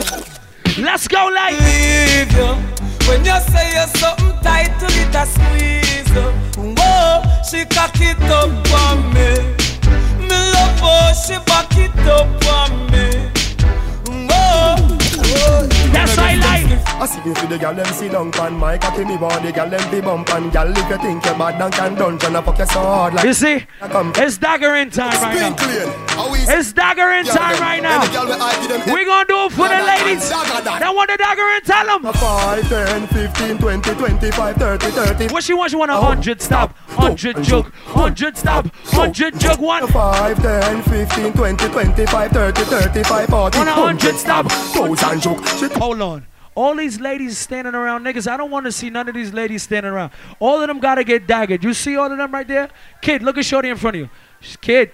Let's 0.78 1.08
go, 1.08 1.28
like. 1.34 1.54
Leave 1.60 2.32
you. 2.32 2.54
When 3.08 3.24
you 3.24 3.38
say 3.50 3.72
you're 3.74 3.86
something 3.88 4.38
tight 4.42 4.78
to 4.80 4.86
get 4.86 5.14
a 5.14 5.26
squeeze. 5.26 6.16
uh, 6.16 6.32
Whoa, 6.56 7.42
she 7.42 7.64
cock 7.66 7.94
it 8.00 8.20
up 8.30 8.50
on 8.72 9.12
me. 9.12 9.34
Me 10.22 10.36
love 10.52 10.80
how 10.80 11.12
she 11.12 11.36
back 11.44 11.76
it 11.76 11.90
up 12.06 12.28
on 12.46 12.90
me. 12.90 13.10
Whoa, 14.28 14.76
whoa. 15.18 15.66
That's 15.92 16.16
right, 16.16 16.38
light. 16.38 16.82
I 16.86 17.06
see 17.06 17.20
you 17.28 17.34
for 17.34 17.46
the 17.46 17.58
gal 17.58 17.74
them 17.74 17.86
sit 17.86 18.12
down 18.12 18.30
pan 18.30 18.52
my 18.54 18.78
cocky 18.78 19.04
me 19.04 19.16
body 19.16 19.50
gal 19.50 19.68
them 19.68 19.90
be 19.90 20.00
bump 20.00 20.32
and 20.34 20.52
gal 20.52 20.70
if 20.70 20.88
you 20.88 20.98
think 20.98 21.24
you 21.24 21.32
bad 21.34 21.60
and 21.60 21.74
can 21.74 21.94
dungeon 21.96 22.36
I 22.36 22.42
fuck 22.42 22.58
you 22.58 22.66
so 22.66 22.80
hard 22.80 23.14
like 23.14 23.24
You 23.24 23.34
see, 23.34 23.66
it's 23.82 24.38
dagger 24.38 24.76
in 24.76 24.90
time 24.90 25.20
right 25.20 25.58
now. 25.58 26.11
It's 26.14 26.72
dagger 26.72 27.10
in 27.10 27.24
time 27.24 27.60
right 27.60 27.82
now. 27.82 28.00
We're 28.86 29.04
gonna 29.04 29.24
do 29.26 29.46
it 29.46 29.52
for 29.52 29.68
the 29.68 29.82
ladies. 29.82 30.28
That 30.28 30.92
want 30.94 31.10
the 31.10 31.16
dagger 31.16 31.48
in, 31.56 31.62
tell 31.62 31.86
them. 31.86 32.12
5, 32.12 32.68
10, 32.68 33.06
15, 33.08 33.58
20, 33.58 33.94
25, 33.94 34.56
30, 34.56 34.86
30 34.90 35.32
What 35.32 35.44
she 35.44 35.54
want? 35.54 35.70
She 35.70 35.76
want 35.76 35.90
a 35.90 35.94
oh. 35.94 36.02
hundred 36.02 36.42
stop, 36.42 36.76
oh. 36.90 36.92
Oh. 36.92 37.00
hundred 37.02 37.42
jug, 37.42 37.72
hundred 37.72 38.36
stop, 38.36 38.66
hundred 38.84 39.38
jug 39.38 39.58
one. 39.60 39.86
5, 39.86 40.42
10, 40.42 40.82
15, 40.82 41.32
20, 41.32 41.68
25, 41.68 42.30
30, 42.30 42.62
35, 42.62 43.28
40 43.28 43.58
Want 43.58 43.68
a 43.68 43.72
hundred 43.72 44.16
stop. 44.16 44.50
Thousand 44.50 45.20
joke 45.20 45.46
Shit. 45.46 45.72
Hold 45.72 46.02
on. 46.02 46.26
All 46.54 46.74
these 46.74 47.00
ladies 47.00 47.38
standing 47.38 47.74
around, 47.74 48.04
niggas. 48.04 48.30
I 48.30 48.36
don't 48.36 48.50
want 48.50 48.66
to 48.66 48.72
see 48.72 48.90
none 48.90 49.08
of 49.08 49.14
these 49.14 49.32
ladies 49.32 49.62
standing 49.62 49.90
around. 49.90 50.12
All 50.38 50.60
of 50.60 50.68
them 50.68 50.80
gotta 50.80 51.04
get 51.04 51.26
daggered. 51.26 51.62
You 51.62 51.72
see 51.72 51.96
all 51.96 52.12
of 52.12 52.18
them 52.18 52.30
right 52.30 52.46
there? 52.46 52.68
Kid, 53.00 53.22
look 53.22 53.38
at 53.38 53.46
Shorty 53.46 53.70
in 53.70 53.76
front 53.76 53.96
of 53.96 54.00
you. 54.02 54.10
Kid, 54.60 54.92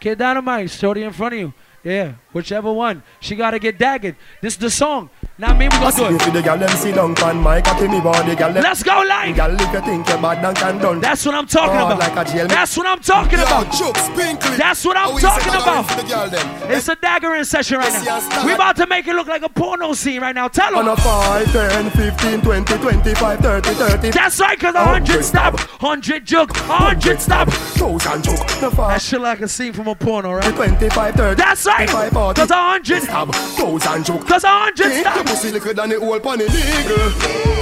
kid 0.00 0.18
dynamite, 0.18 0.70
Shorty 0.70 1.02
in 1.02 1.12
front 1.12 1.34
of 1.34 1.40
you. 1.40 1.54
Yeah, 1.84 2.14
whichever 2.38 2.72
one. 2.72 3.02
She 3.20 3.34
gotta 3.34 3.58
get 3.58 3.78
daggered. 3.78 4.14
This 4.40 4.54
is 4.54 4.58
the 4.58 4.70
song. 4.70 5.10
Now 5.40 5.56
me, 5.56 5.66
we 5.66 5.70
gonna 5.70 5.94
do 5.94 6.16
it. 6.16 6.32
the 6.32 6.42
gal 6.42 6.58
them 6.58 6.68
sit 6.70 6.94
down 6.94 7.14
pan 7.14 7.36
my 7.36 7.60
cocky 7.60 7.86
me 7.88 8.00
body 8.00 8.34
gal 8.34 8.52
them 8.52 8.62
Let's 8.62 8.82
go 8.82 9.02
live. 9.06 9.34
Gal 9.36 9.54
if 9.54 9.72
you 9.72 9.80
think 9.80 10.08
you 10.08 10.16
bad 10.22 10.56
can 10.56 10.78
dungeon 10.78 11.00
That's 11.00 11.24
what 11.26 11.34
I'm 11.34 11.46
talking 11.46 11.76
about. 11.76 11.98
like 11.98 12.16
a 12.16 12.24
jail 12.32 12.46
That's 12.48 12.76
what 12.76 12.86
I'm 12.86 13.00
talking 13.00 13.40
about. 13.40 13.72
jokes. 13.72 14.08
That's 14.56 14.84
what 14.84 14.96
I'm 14.96 15.18
talking 15.18 15.54
about. 15.54 15.82
for 15.90 16.00
the 16.00 16.08
gal 16.08 16.28
them? 16.30 16.70
It's 16.70 16.88
a 16.88 16.96
dagger 16.96 17.34
in 17.34 17.44
session 17.44 17.78
right 17.78 17.92
now. 18.04 18.46
We 18.46 18.52
about 18.52 18.76
to 18.76 18.86
make 18.86 19.06
it 19.06 19.14
look 19.14 19.26
like 19.26 19.42
a 19.42 19.48
porno 19.48 19.92
scene 19.94 20.20
right 20.20 20.34
now. 20.34 20.48
Tell 20.48 20.76
On 20.76 20.84
them. 20.84 20.94
a 20.94 20.96
5, 20.96 21.52
10, 21.52 21.90
15, 21.90 22.40
20, 22.42 22.78
25, 22.78 23.38
30, 23.40 23.68
30 23.74 24.10
That's 24.10 24.40
right, 24.40 24.58
cause 24.58 24.74
a 24.74 24.78
oh, 24.80 24.84
hundred 24.84 25.24
stop, 25.24 25.58
hundred 25.58 26.24
jug, 26.24 26.50
a 26.50 26.54
hundred 26.62 27.20
stop. 27.20 27.48
Thousand 27.48 28.24
joke 28.24 28.46
That 28.60 29.02
shit 29.02 29.20
like 29.20 29.40
a 29.40 29.48
scene 29.48 29.72
from 29.72 29.88
a 29.88 29.94
porno, 29.94 30.32
right? 30.34 30.54
25, 30.54 31.14
30 31.14 31.34
That's 31.36 31.66
right. 31.66 31.88
35, 32.28 32.28
40 32.28 32.34
Cause 32.34 32.50
a 32.50 32.56
hundred, 32.56 33.02
Stab, 33.02 33.32
thousand 33.32 34.04
joke 34.04 34.26
cause 34.26 34.44
a 34.44 34.48
hundred 34.48 34.92
stop. 35.00 35.16
your 35.16 35.24
pussy 35.24 35.50
liquor 35.52 35.72
than 35.74 35.88
the 35.90 35.98
whole 36.00 36.20
pan 36.20 36.40
illegal 36.40 37.08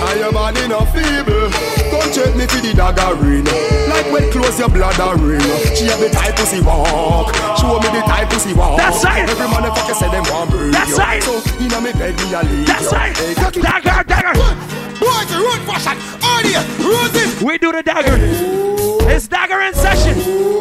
And 0.06 0.20
your 0.20 0.32
body 0.32 0.68
not 0.68 0.86
feeble 0.90 1.50
Come 1.90 2.08
check 2.12 2.34
me 2.34 2.46
for 2.46 2.60
the 2.60 2.72
dagger 2.74 3.14
ring 3.22 3.46
Like 3.88 4.06
when 4.10 4.30
close 4.32 4.58
your 4.58 4.68
bladder 4.68 5.14
ring 5.22 5.40
She 5.74 5.86
have 5.86 6.00
the 6.00 6.10
type 6.10 6.36
pussy 6.36 6.60
walk 6.60 7.34
Show 7.58 7.78
me 7.80 7.88
the 7.94 8.02
type 8.06 8.28
pussy 8.30 8.52
walk 8.54 8.78
That's 8.78 9.04
right. 9.04 9.28
Every 9.28 9.46
man 9.46 9.70
fucker 9.70 9.94
say 9.94 10.10
them 10.10 10.24
want 10.30 10.50
burn 10.50 10.70
That's 10.70 10.98
right. 10.98 11.22
So 11.22 11.38
inna 11.60 11.80
me 11.80 11.92
bed 11.92 12.16
me 12.16 12.34
a 12.34 12.42
leave 12.42 12.66
That's 12.66 12.92
right. 12.92 13.16
Hey. 13.16 13.34
Dagger, 13.34 14.04
dagger. 14.04 14.34
Boy, 14.98 15.22
a 15.22 15.36
road 15.38 15.62
fashion 15.68 15.96
Audio, 16.22 16.60
Rosie 16.82 17.44
We 17.44 17.58
do 17.58 17.72
the 17.72 17.82
dagger. 17.82 18.16
It's 19.08 19.28
dagger 19.28 19.60
in 19.62 19.74
session. 19.74 20.55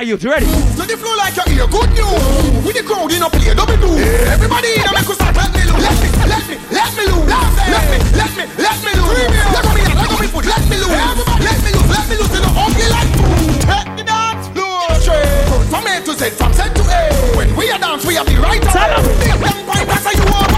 Wanna 0.00 0.16
flip 0.16 0.32
ready? 0.32 0.46
So 0.76 0.84
the 0.88 0.96
flow 0.96 1.14
like 1.16 1.36
you 1.36 1.44
hear 1.52 1.66
good 1.68 1.90
news. 1.92 2.64
With 2.64 2.76
the 2.76 2.82
crowd 2.84 3.12
in 3.12 3.22
a 3.22 3.28
play, 3.28 3.52
double 3.54 3.76
do. 3.76 3.90
Everybody 4.32 4.80
in 4.80 4.86
a 4.88 4.92
make 4.96 5.08
us 5.08 5.16
start 5.16 5.36
let 5.36 5.52
me 5.52 5.60
loose. 5.68 5.84
Let 5.84 5.96
me, 6.00 6.08
let 6.24 6.44
me, 6.48 6.56
let 6.72 6.90
me 6.96 7.04
loose. 7.04 7.28
Let 7.28 7.84
me, 7.90 7.98
let 8.16 8.32
me, 8.36 8.44
let 8.56 8.78
me 8.80 8.92
loose. 8.96 9.12
Let 9.52 9.64
me, 9.76 9.82
let 9.92 10.20
me 10.20 10.26
foot. 10.32 10.44
Let 10.48 10.64
me 10.72 10.76
loose. 10.80 10.96
Let 11.44 11.58
me 11.60 11.70
loose, 11.76 11.90
let 11.92 12.04
me 12.08 12.14
loose. 12.16 12.32
In 12.32 12.42
the 12.44 12.52
ugly 12.56 12.88
like 12.88 13.10
food. 13.12 13.60
Take 13.60 13.90
the 14.00 14.04
dance 14.08 14.46
floor 14.56 14.88
straight. 15.04 15.68
From 15.68 15.84
A 15.84 15.94
to 16.00 16.12
Z, 16.16 16.32
from 16.40 16.52
Z 16.56 16.60
to 16.80 16.82
A. 16.88 17.00
When 17.36 17.48
we 17.56 17.68
are 17.70 17.78
dance, 17.78 18.04
we 18.06 18.14
have 18.16 18.24
the 18.26 18.36
right 18.40 18.62
of 18.64 18.72
Tell 18.72 18.88
'em. 18.88 19.04
way. 19.04 19.16
Big 19.20 19.36
them 19.36 19.58
point, 19.68 19.84
that's 19.84 20.04
how 20.08 20.16
you 20.16 20.24
over 20.24 20.49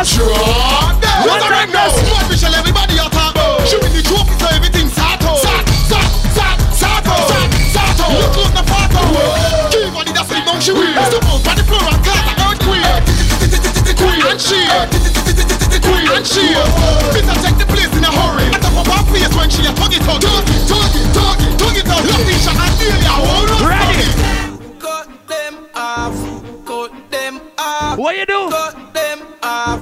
Drop 0.00 0.96
dead. 0.96 1.28
One 1.28 1.44
time, 1.44 1.68
now. 1.76 1.92
What 2.08 2.24
Michelle, 2.32 2.56
everybody 2.56 2.96
talk 2.96 3.36
about. 3.36 3.68
She 3.68 3.76
win 3.76 3.92
the 3.92 4.00
trophy, 4.00 4.32
so 4.40 4.48
everything 4.48 4.88
sato. 4.88 5.36
Sat, 5.36 5.60
sat, 5.92 6.08
sat, 6.32 6.56
sato. 6.72 7.12
Sat, 7.28 7.48
sato. 7.68 8.08
Look 8.08 8.32
close 8.32 8.48
the 8.56 8.64
photo. 8.64 9.04
Give 9.68 9.92
body 9.92 10.16
that 10.16 10.24
sleep 10.24 10.48
down, 10.48 10.56
she 10.64 10.72
will. 10.72 10.88
Step 11.04 11.20
out 11.28 11.44
on 11.44 11.52
the 11.52 11.64
floor 11.68 11.84
and 11.84 12.00
a 12.00 12.34
earthquake. 12.48 12.80
Queen 14.00 14.24
and 14.24 14.40
she. 14.40 14.64
Queen 15.84 16.08
and 16.16 16.24
she. 16.24 16.48
Bitter 17.12 17.36
take 17.44 17.60
the 17.60 17.68
place 17.68 17.92
in 17.92 18.00
a 18.00 18.08
hurry. 18.08 18.48
At 18.56 18.64
the 18.64 18.72
top 18.72 18.80
of 18.80 18.88
her 18.88 19.04
face 19.12 19.28
when 19.36 19.52
she 19.52 19.68
a 19.68 19.72
tug 19.76 19.92
it 19.92 20.00
out. 20.00 20.24
Tug 20.24 20.48
it, 20.48 20.64
tug 20.64 20.96
it, 20.96 21.12
tug 21.12 21.40
it, 21.44 21.52
tug 21.60 21.76
it 21.76 21.88
out. 21.92 22.00
Love 22.08 22.24
Tisha 22.24 22.56
and 22.56 23.04
Hold 23.04 23.52
on. 23.52 23.68
Ready? 23.68 24.08
Cut 24.80 25.12
them 25.28 25.68
off, 25.76 26.16
cut 26.64 26.88
them 27.12 27.36
off. 27.60 28.00
What 28.00 28.16
you 28.16 28.24
do? 28.24 28.48
Cut. 28.48 28.69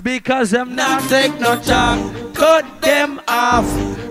Because 0.09 0.53
them 0.53 0.75
not 0.75 1.03
take 1.11 1.38
no 1.38 1.61
time. 1.61 2.33
Cut 2.33 2.64
them 2.81 3.21
off. 3.29 3.66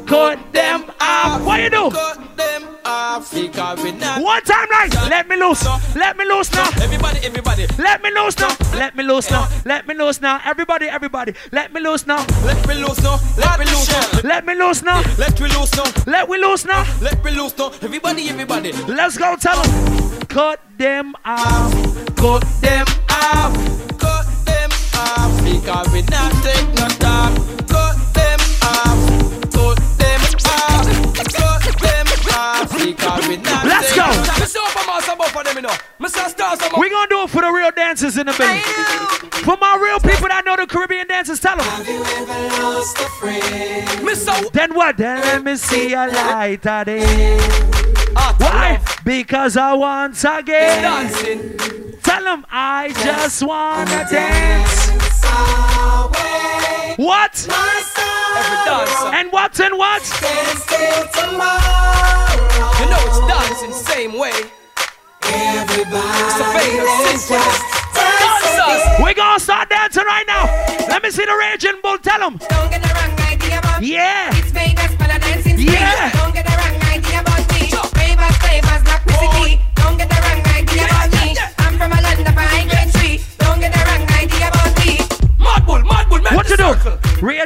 Cut 0.05 0.37
them 0.53 0.85
off. 1.01 1.41
What 1.43 1.59
you 1.59 1.71
do? 1.71 1.89
Cut 1.89 2.37
them 2.37 2.67
off. 2.85 3.33
Because 3.33 3.81
we 3.81 3.93
not. 3.93 4.21
One 4.21 4.43
time, 4.43 4.69
right? 4.69 4.93
Let 5.09 5.27
me 5.27 5.37
loose. 5.37 5.65
Let 5.95 6.15
me 6.15 6.25
loose 6.25 6.53
now. 6.53 6.69
Everybody, 6.83 7.21
everybody. 7.25 7.65
Let 7.79 8.03
me 8.03 8.11
loose 8.11 8.37
now. 8.37 8.55
Let 8.75 8.95
me 8.95 9.03
loose 9.03 9.31
now. 9.31 9.49
Let 9.65 9.87
me 9.87 9.95
loose 9.95 10.21
now. 10.21 10.39
Everybody, 10.45 10.85
everybody. 10.85 11.33
Let 11.51 11.73
me 11.73 11.81
loose 11.81 12.05
now. 12.05 12.23
Let 12.45 12.67
me 12.67 12.75
loose 12.75 13.01
now. 13.01 13.17
Let 13.35 13.57
me 13.57 13.65
loose 13.65 13.89
now. 13.91 14.21
Let 14.23 14.45
me 14.45 14.53
loose 14.53 14.83
now. 14.83 15.01
Let 15.17 15.39
me 15.39 15.49
loose 15.49 15.73
now. 15.75 15.93
Let 16.05 16.29
we 16.29 16.37
loose 16.37 16.63
now. 16.63 16.85
Let 17.01 17.23
me 17.23 17.31
loose 17.31 17.55
now. 17.55 17.71
Everybody, 17.81 18.29
everybody. 18.29 18.71
Let's 18.85 19.17
go 19.17 19.35
tell 19.35 19.63
them. 19.63 20.27
Cut 20.27 20.59
them 20.77 21.15
off. 21.25 21.73
Cut 22.15 22.45
them 22.61 22.85
off. 23.09 23.76
Cut 25.65 25.85
them 25.85 25.85
off. 25.85 25.85
Because 25.87 25.93
we 25.93 26.01
not 26.03 26.31
take 26.43 26.67
no 26.75 26.87
time. 26.99 27.35
Cut 27.67 27.97
them 28.13 28.39
off. 28.63 28.99
Cut 29.51 29.79
them 29.97 30.21
off. 30.45 30.85
Cut 31.15 31.63
them 31.81 32.07
off. 32.33 32.71
Because 32.85 33.27
we 33.27 33.37
not 33.37 33.65
Let's 33.65 33.87
take 33.89 33.97
go. 33.97 34.05
no 34.07 34.13
time. 34.23 34.41
Mr. 34.41 34.59
Uppermaster 34.67 35.13
above 35.13 35.31
for 35.31 35.43
them, 35.43 35.55
you 35.55 35.61
know. 35.63 35.75
Mr. 35.99 36.27
Stars 36.29 36.59
above. 36.59 36.79
We 36.79 36.89
gonna 36.89 37.07
do 37.09 37.21
it 37.23 37.29
for 37.29 37.41
the 37.41 37.51
real 37.51 37.71
dancers 37.71 38.17
in 38.17 38.25
the 38.27 38.33
building. 38.33 38.61
For 39.43 39.57
my 39.59 39.77
real 39.81 39.99
people 39.99 40.27
that 40.27 40.43
know 40.45 40.55
the 40.55 40.67
Caribbean 40.67 41.07
dances, 41.07 41.39
tell 41.39 41.57
them. 41.57 41.65
Mr. 44.05 44.51
Then 44.51 44.73
what? 44.75 44.97
Then 44.97 45.21
let 45.21 45.43
me 45.43 45.55
see 45.55 45.93
a 45.93 46.07
light 46.07 46.65
of 46.65 46.85
day. 46.85 47.37
Ah, 48.15 48.35
Why? 48.39 48.81
Because 49.03 49.55
I 49.57 49.73
once 49.73 50.23
again 50.23 50.81
Dancing. 50.81 51.57
tell 52.03 52.23
them 52.23 52.45
I 52.49 52.89
just 53.03 53.43
wanna 53.43 54.07
dance. 54.09 55.06
What? 56.97 57.47
And 59.13 59.31
what 59.31 59.59
and 59.59 59.77
what? 59.77 60.03
You 62.77 62.85
know 62.89 63.01
it's 63.05 63.19
dancing 63.27 63.69
the 63.69 63.75
same 63.75 64.13
way. 64.17 64.33
It's 65.23 66.39
a 66.39 66.45
famous 66.57 66.89
synchronous. 67.27 67.61
Dancers. 67.93 68.83
We 69.03 69.13
gonna 69.13 69.39
start 69.39 69.69
dancing 69.69 70.05
right 70.05 70.25
now. 70.27 70.45
Let 70.87 71.03
me 71.03 71.11
see 71.11 71.25
the 71.25 71.35
raging 71.35 71.79
bull. 71.81 71.97
Tell 71.97 72.19
them. 72.19 72.37
Don't 72.37 72.69
get 72.71 72.81
the 72.81 72.89
wrong 72.93 73.19
idea 73.31 73.59
about. 73.59 73.83
Yeah. 73.83 74.35
It's 74.35 74.51
Vegas, 74.51 74.95
but 74.95 75.09
I 75.09 75.17
dance 75.19 75.45
in 75.45 75.59
Yeah. 75.59 76.11
Don't 76.13 76.33
get 76.33 76.45
the 76.45 76.51
wrong 76.51 76.81
idea 76.93 77.21
about 77.21 77.47
me. 77.53 77.69
Ravers, 77.95 78.37
flavors, 78.37 78.83
not 78.83 79.01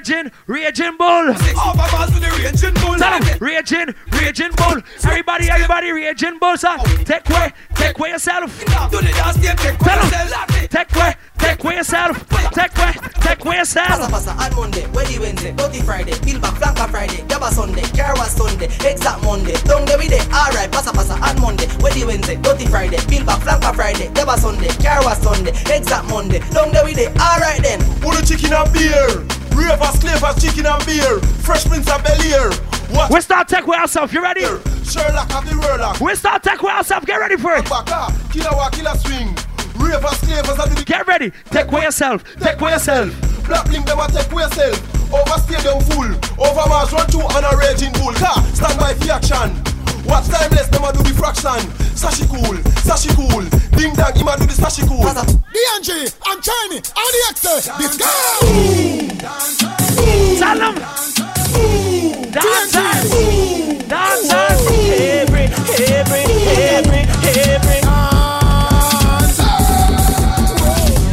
Raging, 0.02 0.32
raging 0.48 0.98
bull. 0.98 1.30
Overpass 1.30 2.10
to 2.10 2.20
the 2.20 2.34
raging 2.42 2.74
bull. 2.82 2.98
Tell 2.98 3.20
them, 3.20 3.38
raging, 3.40 3.94
raging 4.18 4.50
bull. 4.58 4.82
Everybody, 5.06 5.48
everybody, 5.48 5.92
raging 5.92 6.40
bull, 6.40 6.58
son. 6.58 6.80
Take 7.06 7.30
way, 7.30 7.54
take 7.76 8.00
way 8.00 8.10
yourself. 8.10 8.50
Do 8.90 8.98
the 8.98 9.14
dance, 9.14 9.38
they 9.38 9.54
take 9.54 9.78
Tell 9.78 10.00
one 10.02 10.10
yourself. 10.10 10.48
take 10.74 10.96
way, 10.96 11.14
take 11.38 11.64
way 11.64 11.76
yourself. 11.76 12.18
Take 12.50 12.76
way, 12.82 12.94
take 13.22 13.46
way 13.46 13.58
Passa 13.62 13.78
yourself. 13.78 14.10
passa 14.10 14.32
on 14.42 14.56
Monday, 14.56 14.88
Wednesday, 14.90 15.20
Wednesday, 15.20 15.52
Dirty 15.54 15.82
Friday, 15.82 16.18
Peel 16.26 16.40
back, 16.42 16.56
flanker 16.56 16.90
Friday, 16.90 17.22
Gabba 17.30 17.52
Sunday, 17.52 17.82
Carwa 17.94 18.26
Sunday, 18.26 18.66
exact 18.90 19.24
Monday, 19.24 19.54
don't 19.66 19.86
get 19.86 20.00
with 20.00 20.12
it, 20.12 20.26
alright, 20.34 20.72
passa 20.72 20.90
passa 20.92 21.14
on 21.22 21.40
Monday, 21.40 21.68
Wednesday, 21.80 22.06
Wednesday, 22.06 22.36
Dirty 22.38 22.66
Friday, 22.66 22.98
Peel 23.08 23.24
back, 23.24 23.40
flanker 23.42 23.74
Friday, 23.76 24.08
Gabba 24.18 24.36
Sunday, 24.40 24.68
Carwa 24.82 25.14
Sunday, 25.22 25.52
exact 25.70 26.10
Monday, 26.10 26.40
don't 26.50 26.74
get 26.74 26.84
with 26.84 26.98
it, 26.98 27.10
alright 27.22 27.62
then. 27.62 27.80
Put 28.02 28.18
the 28.18 28.26
chicken 28.26 28.52
and 29.52 29.60
beer. 29.60 29.70
Ravers, 29.70 30.00
clavers, 30.00 30.42
chicken 30.42 30.66
and 30.66 30.86
beer. 30.86 31.20
Fresh 31.44 31.66
Prince 31.66 31.90
of 31.90 32.04
Bel 32.04 32.22
Air. 32.22 32.52
What? 32.92 33.12
We 33.12 33.22
start 33.22 33.48
take 33.48 33.66
with 33.68 33.80
ourselves. 33.80 34.14
You 34.14 34.22
ready? 34.22 34.42
Sherlock 34.42 35.34
of 35.36 35.50
the 35.50 35.58
Warlock. 35.68 36.00
We 36.00 36.16
start 36.16 36.44
take 36.44 36.62
with 36.62 36.72
ourselves. 36.72 37.06
Get 37.06 37.18
ready 37.18 37.38
for 37.38 37.56
it. 37.56 37.70
Baka, 37.70 38.14
killer 38.32 38.52
wa 38.56 38.70
killer 38.70 38.96
swing. 38.98 39.36
Ravers, 39.76 40.20
clavers, 40.22 40.60
and 40.60 40.78
the 40.78 40.84
Get 40.86 41.08
ready. 41.08 41.32
Take 41.50 41.72
with 41.72 41.84
yourself. 41.84 42.24
Take 42.40 42.60
with 42.60 42.72
yourself. 42.72 43.10
Black 43.48 43.68
link 43.70 43.86
them 43.86 44.00
a 44.00 44.08
take 44.08 44.32
way 44.32 44.44
yourself. 44.44 45.14
Over 45.14 45.40
stadium 45.40 45.80
full. 45.92 46.12
Over 46.40 46.70
Mars 46.70 46.92
run 46.94 47.08
two 47.08 47.20
on 47.20 47.44
a 47.44 47.58
raging 47.58 47.94
bull. 47.94 48.14
Car, 48.14 48.44
stand 48.54 48.80
by 48.80 48.94
for 48.94 49.12
action. 49.12 49.81
Watch 50.06 50.28
timeless, 50.28 50.68
them 50.68 50.84
a 50.84 50.92
do 50.94 51.04
the 51.04 51.14
fraction. 51.18 51.62
Sashi 51.96 52.26
cool, 52.30 52.58
sashi 52.86 53.10
cool. 53.16 53.44
Ding 53.78 53.94
dang, 53.94 54.16
him 54.16 54.28
a 54.28 54.38
do 54.38 54.46
the 54.46 54.54
sashi 54.54 54.88
cool. 54.88 55.06
DNG, 55.06 56.14
I'm 56.26 56.42
Chinese, 56.42 56.92
on 56.96 57.12
the 57.12 57.22
X, 57.30 57.42
this 57.78 57.98
guy. 57.98 58.12
Tell 60.40 60.58
them. 60.58 60.76
Dancers. 62.32 63.12
Dancers. 63.88 64.32
Every, 64.32 65.46
every, 65.84 66.26
every, 66.56 67.04
every. 67.38 67.80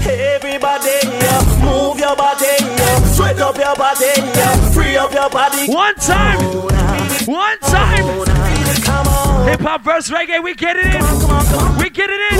Everybody, 0.09 0.96
yeah, 1.05 1.42
move 1.64 1.98
your 1.98 2.16
body, 2.16 2.46
yeah, 2.46 3.05
sweat 3.12 3.40
up 3.40 3.57
your 3.59 3.74
body, 3.77 4.07
yeah, 4.16 4.70
free 4.70 4.96
up 4.96 5.12
your 5.12 5.29
body. 5.29 5.66
One 5.72 5.94
time. 5.96 6.38
One 7.27 7.59
time. 7.59 7.67
Come 9.48 9.56
on, 9.56 9.58
Hip 9.58 9.66
hop 9.66 9.84
verse 9.84 10.11
reggae. 10.11 10.42
We 10.44 10.54
get 10.54 10.76
it 10.76 10.84
in. 10.84 11.00
We 11.80 11.88
get 11.88 12.11
it 12.11 12.20
in. 12.32 12.38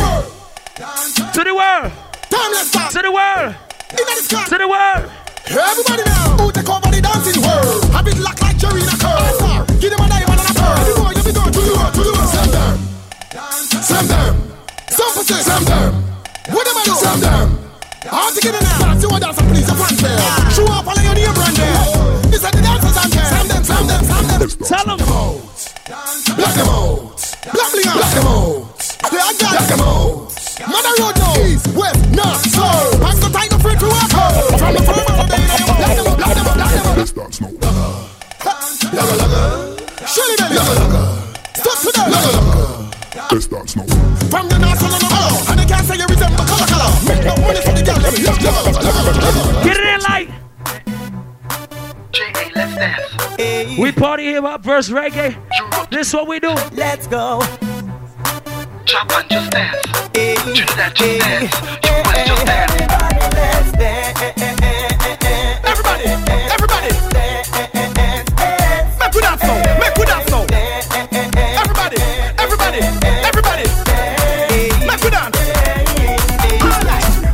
To 1.33 1.41
the 1.45 1.55
world. 1.55 1.93
Timeless 2.29 2.71
time. 2.71 2.93
To 2.93 3.01
the 3.01 3.13
world. 3.13 3.55
In 3.97 4.05
the 4.05 4.17
sky. 4.21 4.45
To 4.45 4.59
the 4.59 4.69
world. 4.69 5.11
Everybody 5.49 6.05
now, 6.05 6.37
who 6.37 6.53
take 6.53 6.69
over 6.69 6.91
the 6.93 7.01
dancing 7.01 7.41
world? 7.41 7.81
I 7.97 8.03
be 8.05 8.13
locked 8.21 8.43
like 8.43 8.59
Jerry 8.59 8.85
in 8.85 8.89
a 8.93 8.97
curl. 9.01 9.65
Give 9.81 9.89
them 9.89 10.05
a 10.05 10.09
diamond 10.09 10.37
and 10.37 10.53
a 10.53 10.55
pearl. 10.61 10.85
You 10.85 10.95
know 11.01 11.11
you 11.17 11.25
be 11.25 11.33
going 11.33 11.53
to 11.53 11.61
the 11.65 11.73
world, 11.73 11.95
to 11.97 12.03
the 12.05 12.13
world. 12.13 12.29
Send 12.29 12.53
them. 12.53 12.77
Send 13.81 14.09
them. 14.13 14.35
Some 14.93 15.13
pussy. 15.17 15.41
Send 15.41 15.65
them. 15.65 15.93
What 16.53 16.65
them 16.69 16.77
I 16.77 16.85
do? 16.85 16.93
Send 16.93 17.23
them. 17.25 17.49
Hard 18.05 18.35
to 18.37 18.41
get 18.45 18.53
in 18.53 18.61
there. 18.61 18.79
Dance, 18.85 19.01
you 19.01 19.09
want 19.09 19.25
dance, 19.25 19.41
please, 19.41 19.65
a 19.65 19.75
fair. 19.97 20.21
Show 20.53 20.69
up 20.69 20.85
all 20.85 21.01
your 21.01 21.17
name 21.17 21.33
brand 21.33 21.57
there. 21.57 22.29
This 22.29 22.45
is 22.45 22.53
the 22.53 22.61
dancers 22.61 22.97
and 23.01 23.13
there. 23.17 23.33
Send 23.33 23.49
them, 23.49 23.65
send 23.65 23.89
them, 23.89 24.05
send 24.05 24.29
them. 24.29 24.51
Tell 24.69 24.85
them. 24.85 25.48
Black 25.89 26.53
them 26.53 26.69
out. 26.69 27.17
Black 27.49 27.73
bling 27.73 27.89
out. 27.89 27.97
Black 27.97 28.13
them 28.13 28.27
out. 28.29 28.77
They 29.09 29.17
are 29.17 29.33
guys. 29.33 29.57
Black 29.57 29.69
them 29.73 29.81
out. 29.81 30.29
Mother 30.69 30.93
road 31.01 31.17
now. 31.17 31.33
East, 31.49 31.65
west, 31.73 32.13
north, 32.13 32.45
south. 32.45 33.01
Pass 33.01 33.17
the 33.25 33.29
time 33.33 33.49
free 33.57 33.73
to 33.73 33.89
work 33.89 34.13
out. 34.13 34.53
From 34.61 34.77
the 34.77 34.85
firm 34.85 35.01
of 35.01 35.17
the 35.17 35.25
day, 35.33 35.49
black 35.65 35.97
them 35.97 36.05
out, 36.05 36.19
black 36.21 36.37
them 36.37 36.45
out, 36.45 36.57
black 36.61 36.73
them 36.77 36.87
out. 36.93 36.99
Let's 36.99 37.13
dance 37.13 37.41
now. 37.41 37.49
Laga, 38.93 39.17
laga. 39.17 39.41
Shelly 40.05 40.37
belly. 40.37 40.61
Laga, 40.61 40.77
laga. 40.77 41.01
Stop 41.57 41.79
to 41.81 41.89
them. 41.97 42.13
Laga, 42.13 42.37
laga. 42.37 43.33
Let's 43.33 43.47
dance 43.49 43.73
now. 43.77 43.89
From 44.29 44.45
the 44.53 44.59
north, 44.59 44.77
south, 44.77 44.93
and 44.93 45.01
the 45.01 45.09
south. 45.09 45.49
And 45.49 45.57
they 45.57 45.65
can't 45.65 45.87
say 45.89 45.97
you 45.97 46.05
resemble 46.05 46.45
color, 46.45 46.69
color. 46.69 46.93
Make 47.09 47.25
no 47.25 47.33
money 47.41 47.65
for 47.65 47.73
the 47.73 47.81
girl. 47.81 47.97
Let 47.97 48.13
me 48.13 48.21
laga, 48.29 48.53
laga, 48.61 48.93
laga, 48.93 49.25
laga. 49.25 49.65
Get 49.65 49.77
it 49.81 49.89
in 49.89 50.01
like. 50.05 50.29
We 53.79 53.93
party 53.93 54.33
hip 54.33 54.43
hop 54.43 54.65
verse 54.65 54.89
reggae. 54.91 55.37
This 55.89 56.13
what 56.13 56.27
we 56.27 56.41
do. 56.41 56.49
let's 56.73 57.07
go. 57.07 57.41
Chop 58.85 59.09
and 59.13 59.31
just 59.31 59.53
dance. 59.53 59.87
Trinidad 60.13 60.97
just 60.97 61.21
dance. 61.21 61.55
Everybody, 61.87 62.25
just 62.27 62.45
dance. 62.45 62.73
let's 63.39 63.73
dance. 63.73 64.19
Everybody, 65.65 66.05
everybody. 66.51 66.91
Make 68.99 69.15
we 69.15 69.21
dance 69.21 69.43
now. 69.43 69.79
Make 69.79 69.97
we 69.97 70.05
dance 70.07 70.31
now. 70.31 70.43
Everybody, 71.63 71.99
everybody, 72.37 72.81
everybody. 73.31 73.67
Make 74.89 75.03
we 75.05 75.11
dance. 75.11 75.39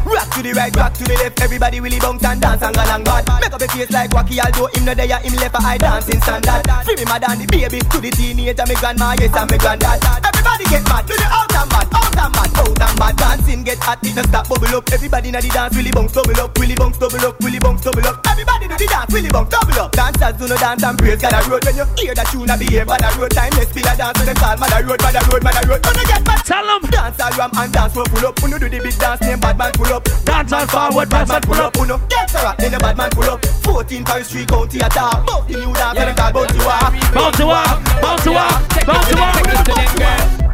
Rock 0.05 0.29
to 0.35 0.43
the 0.43 0.53
right. 0.53 0.57
right, 0.57 0.73
back 0.75 0.93
to 0.93 1.05
the 1.05 1.15
left. 1.15 1.41
Everybody 1.41 1.81
really 1.81 1.99
bounce 1.99 2.23
and 2.23 2.39
dance 2.39 2.63
and 2.63 2.75
go 2.75 2.85
along 2.85 3.05
bad. 3.05 3.34
Make 3.65 3.89
face 3.89 3.91
like 3.93 4.11
Wacky, 4.11 4.39
although 4.45 4.67
him 4.75 4.85
no 4.85 4.93
there, 4.93 5.07
him 5.07 5.35
left 5.37 5.55
a 5.55 5.59
eye 5.63 5.79
dancing 5.79 6.21
standard. 6.21 6.85
Free 6.85 6.97
me 6.97 7.05
mad 7.07 7.25
and 7.27 7.41
the 7.41 7.47
baby 7.47 7.79
to 7.81 7.99
the 7.99 8.11
teenager, 8.11 8.67
me 8.69 8.75
grandma, 8.75 9.17
yes, 9.19 9.35
and 9.35 9.51
me 9.51 9.57
granddad. 9.57 10.44
Everybody 10.65 10.71
get 10.71 10.85
mad, 10.89 11.07
to 11.07 11.15
the 11.15 11.27
out 11.29 11.53
and 11.53 11.69
mad, 11.69 11.89
out 11.93 12.17
and 12.17 12.33
mad, 12.33 12.51
out 12.57 12.81
and 12.81 12.99
mad. 12.99 13.17
Dancing 13.17 13.63
get 13.65 13.79
hot, 13.79 13.99
it 14.03 14.17
no 14.17 14.23
stop 14.23 14.49
bubble 14.49 14.77
up. 14.77 14.89
Everybody 14.93 15.31
na 15.31 15.41
the 15.41 15.49
dance, 15.49 15.77
really 15.77 15.91
bounce 15.91 16.13
double 16.13 16.41
up, 16.41 16.57
really 16.59 16.75
bounce 16.75 16.97
double 16.97 17.21
up, 17.21 17.37
really 17.43 17.59
bounce 17.59 17.83
double 17.85 18.07
up. 18.07 18.21
Everybody 18.25 18.69
do 18.69 18.77
the 18.77 18.87
dance, 18.87 19.13
really 19.13 19.29
bounce 19.29 19.51
double 19.51 19.81
up. 19.81 19.93
Dancers 19.93 20.35
do 20.41 20.49
no 20.49 20.57
dance 20.57 20.83
and 20.83 20.97
praise 20.99 21.21
God 21.21 21.37
a 21.37 21.41
road. 21.51 21.65
When 21.65 21.77
you 21.77 21.87
hear 22.01 22.15
that 22.15 22.29
tune, 22.33 22.49
a 22.49 22.57
behave 22.57 22.87
bad 22.87 23.05
a 23.05 23.09
road. 23.19 23.33
Time 23.33 23.53
let's 23.57 23.73
be 23.73 23.81
a 23.85 23.93
dance, 23.93 24.17
so 24.19 24.25
them 24.25 24.37
call 24.37 24.57
mad 24.57 24.73
a 24.73 24.79
road, 24.85 25.01
mad 25.05 25.17
a 25.17 25.21
road, 25.29 25.43
mad 25.45 25.59
a 25.59 25.63
road. 25.69 25.83
Gonna 25.85 26.05
get 26.09 26.23
mad. 26.25 26.41
Tell 26.45 26.65
'em. 26.65 26.83
Dance 26.89 27.21
all 27.21 27.35
ram 27.37 27.51
and 27.61 27.73
dance 27.73 27.95
will 27.95 28.09
pull 28.09 28.25
up. 28.25 28.35
Uno 28.41 28.57
do 28.59 28.69
the 28.69 28.79
big 28.81 28.97
dance, 28.97 29.21
name 29.21 29.41
bad 29.41 29.59
man 29.59 29.73
pull 29.77 29.93
up. 29.93 30.05
Dance 30.25 30.53
all 30.53 30.67
forward, 30.67 31.09
bad 31.11 31.29
man 31.29 31.41
pull 31.43 31.61
up. 31.61 31.77
Uno 31.77 31.99
get 32.09 32.29
the 32.33 32.39
rock, 32.41 32.57
then 32.57 32.73
the 32.73 32.79
bad 32.79 32.97
man 32.97 33.11
pull 33.11 33.29
up. 33.29 33.45
14 33.69 34.05
Paris 34.05 34.29
Street 34.29 34.49
County 34.49 34.79
attack. 34.81 35.27
Bout 35.27 35.45
the 35.45 35.61
new 35.61 35.73
dance, 35.75 35.99
and 35.99 36.09
them 36.09 36.17
call 36.17 36.33
bounce 36.33 36.57
you 36.57 36.65
up. 36.65 36.93
Bounce 37.13 37.39
you 37.39 37.51
up, 37.53 37.77
bounce 38.01 38.25
you 38.25 38.33
up, 38.33 38.63
bounce 38.87 39.11
you 39.13 39.19
up. 39.21 39.35
Break 39.45 39.53
it 39.53 40.09
up, 40.09 40.54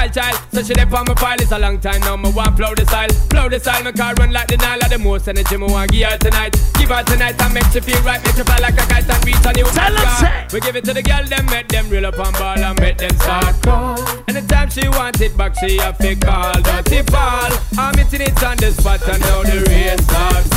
Wild 0.00 0.14
child, 0.14 0.40
so 0.50 0.62
she 0.62 0.72
left 0.72 0.94
on 0.94 1.04
my 1.04 1.14
file. 1.14 1.36
It's 1.36 1.52
a 1.52 1.58
long 1.58 1.78
time 1.78 2.00
now. 2.00 2.16
Me 2.16 2.32
want 2.32 2.56
flow 2.56 2.72
the 2.74 2.86
style, 2.86 3.12
flow 3.28 3.50
the 3.50 3.60
style. 3.60 3.84
My 3.84 3.92
car 3.92 4.14
run 4.14 4.32
like 4.32 4.48
the 4.48 4.56
Nile. 4.56 4.80
The 4.88 4.96
most 4.96 5.28
energy 5.28 5.58
me 5.58 5.66
want 5.68 5.92
give 5.92 6.08
her 6.08 6.16
tonight. 6.16 6.56
Give 6.80 6.88
her 6.88 7.04
tonight 7.04 7.36
and 7.36 7.52
make 7.52 7.68
she 7.68 7.80
feel 7.84 8.00
right. 8.00 8.16
Make 8.24 8.32
she 8.34 8.40
fly 8.40 8.56
like 8.64 8.80
a 8.80 8.84
kite 8.88 9.04
and 9.04 9.20
reach 9.28 9.44
a 9.44 9.52
new 9.52 9.68
Tell 9.76 9.92
'em, 9.92 10.00
high. 10.00 10.48
say. 10.48 10.56
We 10.56 10.60
give 10.64 10.76
it 10.76 10.84
to 10.88 10.94
the 10.94 11.02
girl, 11.02 11.24
them 11.28 11.44
make 11.52 11.68
them 11.68 11.90
reel 11.90 12.06
up 12.06 12.18
on 12.18 12.32
ball 12.32 12.56
and 12.56 12.80
make 12.80 12.96
them 12.96 13.12
start 13.20 13.60
call. 13.60 14.00
Anytime 14.26 14.70
she 14.70 14.88
want 14.88 15.20
it 15.20 15.36
back, 15.36 15.52
she 15.60 15.76
have 15.76 15.98
to 15.98 16.16
call. 16.16 16.56
Dirty 16.64 17.02
fall. 17.12 17.52
I'm 17.76 17.92
hitting 17.92 18.22
it 18.24 18.42
on 18.42 18.56
the 18.56 18.72
spot 18.72 19.04
and 19.04 19.20
now 19.20 19.42
the 19.44 19.60
rain 19.68 19.98
starts. 20.08 20.48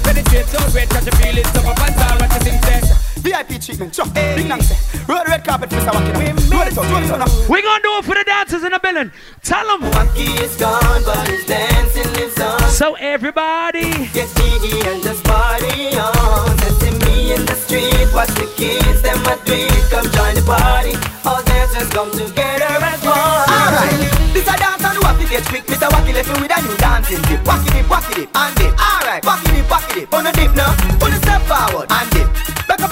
Penetrate 0.00 0.48
so 0.48 0.64
great, 0.72 0.88
catch 0.88 1.06
a 1.06 1.12
feeling, 1.20 1.44
so 1.52 1.60
up 1.60 1.76
and 1.76 1.92
down. 1.92 2.24
You 2.24 2.40
think, 2.40 2.64
say? 2.64 2.80
VIP 3.18 3.60
treatment, 3.60 3.92
chop, 3.92 4.12
big 4.14 4.46
Nancy. 4.46 4.74
Roll 5.08 5.24
the 5.24 5.30
red 5.30 5.44
carpet, 5.44 5.70
Mr. 5.70 5.90
Wacky. 5.90 6.12
Roll 6.50 6.62
it 6.62 6.78
out, 6.78 6.90
roll 6.90 7.02
it 7.02 7.10
out 7.10 7.18
now. 7.20 7.48
We 7.48 7.62
gonna 7.62 7.82
do 7.82 7.98
it 7.98 8.04
for 8.04 8.14
the 8.14 8.24
dancers 8.24 8.62
in 8.64 8.72
the 8.72 8.78
building. 8.78 9.10
Tell 9.42 9.66
them. 9.66 9.90
Wacky 9.90 10.40
is 10.40 10.56
gone, 10.56 11.02
but 11.04 11.28
his 11.28 11.44
dancing 11.46 12.12
lives 12.14 12.40
on. 12.40 12.60
So 12.70 12.94
everybody. 12.94 13.90
Get 14.12 14.28
jiggy 14.36 14.80
and 14.88 15.02
just 15.02 15.24
party 15.24 15.96
on. 15.98 16.58
Sensing 16.58 16.98
me 17.04 17.34
in 17.34 17.44
the 17.46 17.54
street, 17.54 18.08
watch 18.14 18.32
the 18.38 18.46
kids, 18.56 19.02
them 19.02 19.18
a 19.26 19.36
do. 19.44 19.66
Come 19.90 20.06
join 20.12 20.34
the 20.34 20.44
party. 20.46 20.94
All 21.24 21.42
dancers 21.42 21.88
come 21.90 22.10
together 22.12 22.70
as 22.70 23.02
one. 23.02 23.16
Alright, 23.16 23.98
this 24.32 24.46
a 24.46 24.54
dance 24.56 24.84
on 24.84 24.94
the 24.94 25.02
wacky 25.02 25.28
get 25.28 25.44
quick. 25.46 25.66
Mr. 25.66 25.88
Wacky 25.88 26.14
left 26.14 26.28
me 26.32 26.42
with 26.42 26.56
a 26.56 26.60
new 26.62 26.76
dancing 26.76 27.22
dip. 27.22 27.40
Wacky 27.44 27.68
dip, 27.72 27.86
wacky 27.86 28.14
dip, 28.14 28.30
and 28.36 28.54
dip. 28.56 28.72
Alright, 28.78 29.22
wacky 29.22 29.48
dip, 29.56 29.66
wacky 29.66 29.94
dip. 29.94 30.14
On 30.14 30.24
the 30.24 30.32
dip 30.32 30.54
now, 30.54 30.70
on 31.02 31.10
the 31.10 31.18
step 31.18 31.42
forward 31.42 31.90
and 31.90 32.10
dip. 32.10 32.47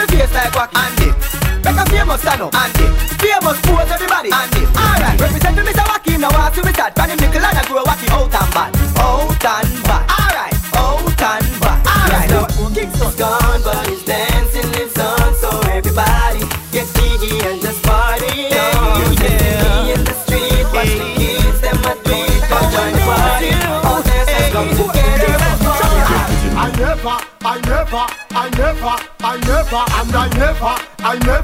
Face 0.07 0.33
like 0.33 0.53
wacky 0.55 0.79
and 0.79 0.97
dip. 0.99 1.15
Back 1.63 1.79
up 1.79 1.89
famous 1.89 2.21
stand 2.21 2.43
up 2.43 2.55
and 2.55 2.73
dip. 2.75 2.93
Famous 3.19 3.59
pose 3.67 3.91
everybody 3.91 4.31
and 4.31 4.51
dip. 4.55 4.69
Alright, 4.77 5.21
represent 5.21 5.57
me 5.57 5.63
Mr. 5.67 5.85
Wacky 5.91 6.19
now. 6.19 6.31
Want 6.31 6.55
to 6.55 6.63
be 6.63 6.73
start. 6.73 6.95
Pan 6.95 7.11
him 7.11 7.19
nickel 7.19 7.45
and 7.45 7.59
I 7.59 7.65
grow 7.67 7.83
wacky 7.85 8.09
out 8.11 8.36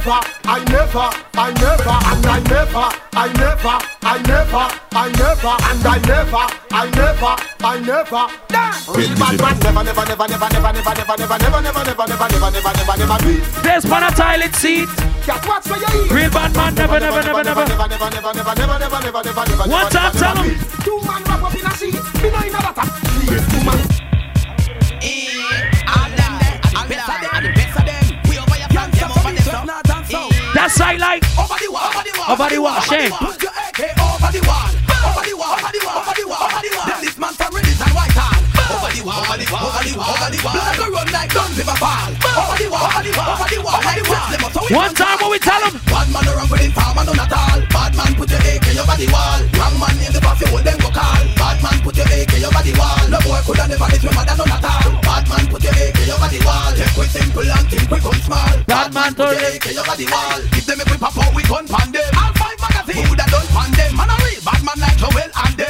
never, 0.05 0.21
I 0.45 0.65
never, 0.67 1.07
I 1.39 1.53
never, 1.63 1.97
and 2.11 2.27
I 2.27 2.41
never, 2.51 2.87
I 3.15 3.29
never, 3.39 3.77
I 4.03 4.19
never, 4.27 4.65
I 4.93 5.09
never, 5.15 5.55
and 5.63 5.87
I 5.87 5.99
never, 6.03 6.45
I 6.71 6.91
never, 6.91 7.33
I 7.63 7.79
never. 7.81 8.23
Real 8.93 9.15
bad 9.17 9.39
man 9.39 9.59
never, 9.63 9.85
never, 9.85 10.05
never, 10.07 10.27
never, 10.27 10.51
never, 10.51 10.73
never, 10.73 10.97
never, 10.99 11.19
never, 11.19 11.39
never, 11.39 11.63
never, 11.63 11.83
never, 11.83 12.07
never, 12.09 12.31
never, 12.33 12.51
never, 12.51 12.73
never, 12.73 12.97
never 12.99 13.19
it. 13.31 13.45
There's 13.63 13.87
one 13.87 14.03
a 14.03 14.11
toilet 14.11 14.55
seat. 14.57 14.89
Cat 15.23 15.47
watch 15.47 15.67
where 15.71 15.79
you 15.79 16.05
eat. 16.05 16.11
Real 16.11 16.31
bad 16.31 16.55
man 16.57 16.75
never, 16.75 16.99
never, 16.99 17.23
never, 17.23 17.45
never. 17.45 17.65
never, 17.67 17.87
never, 17.87 18.11
never, 18.11 18.33
never, 18.35 18.55
never, 18.59 18.79
never, 18.83 18.99
never, 18.99 19.23
never, 19.23 19.45
never. 19.47 19.71
One 19.71 19.91
time, 19.91 20.13
tell 20.13 20.39
'em. 20.39 20.59
Two 20.83 20.99
man 21.07 21.23
wrap 21.25 21.43
up 21.43 21.55
in 21.55 21.67
a 21.67 21.71
sheet. 21.79 22.03
Me 22.23 22.29
know 22.31 22.43
in 22.43 22.55
a 22.55 22.73
please. 22.75 23.47
Two 23.53 23.65
man. 23.65 24.02
That's 30.55 30.79
right, 30.79 31.01
like. 31.01 31.25
Over 31.33 31.57
the 31.57 31.69
wall, 31.73 31.89
over 31.89 32.49
the 32.53 32.61
wall, 32.61 32.77
wall, 32.77 32.85
Put 32.85 33.41
your 33.41 33.53
AK 33.57 33.81
over 33.97 34.29
the 34.29 34.41
wall, 34.45 34.69
over 34.69 35.25
the 35.25 35.33
wall, 35.33 35.57
over 35.57 35.73
the 35.73 35.81
wall, 35.81 35.97
over 35.97 36.13
the 36.13 36.25
wall, 36.29 36.45
over 36.45 36.61
the 36.61 36.71
wall. 36.77 36.87
Then 36.93 37.01
this 37.01 37.17
man 37.17 37.33
from 37.33 37.51
Reddit 37.57 37.81
and 37.81 37.95
Whitehall. 37.97 38.37
Over 38.69 38.91
the 38.93 39.01
wall, 39.01 39.25
over 39.25 39.37
the 39.41 39.47
wall, 39.49 39.73
over 39.73 39.81
the 39.81 39.95
wall, 39.97 40.13
over 40.13 40.29
the 40.29 40.41
wall. 40.45 40.53
Blood 40.53 40.77
go 40.77 40.87
run 40.93 41.09
like 41.09 41.33
guns 41.33 41.57
if 41.57 41.69
I 41.73 41.77
fall. 41.81 42.09
Over 42.13 42.57
the 42.61 42.69
wall, 42.69 42.85
over 42.85 43.01
the 43.01 43.13
wall, 43.17 43.33
over 43.33 43.49
the 43.49 43.59
wall, 43.65 43.81
over 43.81 43.95
the 43.97 44.05
wall. 44.13 44.29
Them 44.29 44.45
out, 44.45 44.53
so 44.53 44.61
we 44.61 44.77
One 44.77 44.93
time 44.93 45.19
when 45.25 45.31
we 45.33 45.39
tell 45.41 45.61
them. 45.65 45.75
Bad 45.89 46.09
man 46.13 46.29
around 46.29 46.51
with 46.53 46.61
him, 46.61 46.73
farmer 46.77 47.05
none 47.09 47.17
at 47.17 47.33
all. 47.33 47.59
Bad 47.73 47.93
man 47.97 48.13
put 48.13 48.29
your 48.29 48.45
AK 48.45 48.67
over 48.77 48.97
the 49.01 49.09
wall. 49.09 49.41
Wrong 49.57 49.75
man 49.81 49.97
in 50.05 50.13
the 50.13 50.21
puffy 50.21 50.47
hold 50.53 50.65
them 50.69 50.77
go 50.85 50.93
call. 50.93 51.23
Bad 51.41 51.57
man 51.65 51.77
put 51.81 51.97
your 51.97 52.13
AK 52.13 52.33
over 52.45 52.61
the 52.61 52.73
wall. 52.77 53.01
No 53.09 53.19
boy 53.25 53.41
coulda 53.41 53.73
never 53.73 53.89
this 53.89 54.05
me 54.05 54.13
mother 54.13 54.37
none 54.37 54.52
we 57.93 58.01
gun 58.01 58.21
small. 58.25 58.57
Bad 58.67 58.95
man 58.95 59.15
put 59.15 59.37
your 59.37 59.53
AK 59.53 59.67
over 59.77 59.97
the 60.01 60.09
wall. 60.09 60.41
Give 60.53 60.67
them 60.67 60.81
a 60.81 60.85
quick 60.85 61.01
pop 61.01 61.19
out 61.19 61.35
we 61.35 61.43
gun 61.45 61.69
pan 61.69 61.93
them. 61.93 62.09
All 62.17 62.33
five 62.41 62.59
magazine 62.61 63.05
who 63.05 63.17
that 63.17 63.29
done 63.29 63.49
pan 63.53 63.71
them. 63.77 63.97
Man 63.97 64.09
a 64.09 64.17
real 64.25 64.41
bad 64.41 64.61
man 64.65 64.79
like 64.81 64.97
Joel 64.97 65.29
and 65.29 65.57
them. 65.57 65.62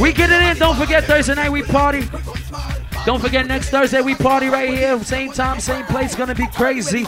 We 0.00 0.12
get 0.12 0.30
it 0.30 0.42
in. 0.42 0.56
Don't 0.58 0.76
forget 0.76 1.04
Thursday 1.04 1.34
night 1.34 1.50
we 1.50 1.62
party. 1.62 2.02
Don't 3.04 3.20
forget 3.20 3.46
next 3.46 3.70
Thursday 3.70 4.00
we 4.00 4.14
party 4.14 4.48
right 4.48 4.70
here. 4.70 5.02
Same 5.02 5.32
time, 5.32 5.58
same 5.58 5.84
place. 5.86 6.14
Gonna 6.14 6.34
be 6.34 6.46
crazy. 6.46 7.04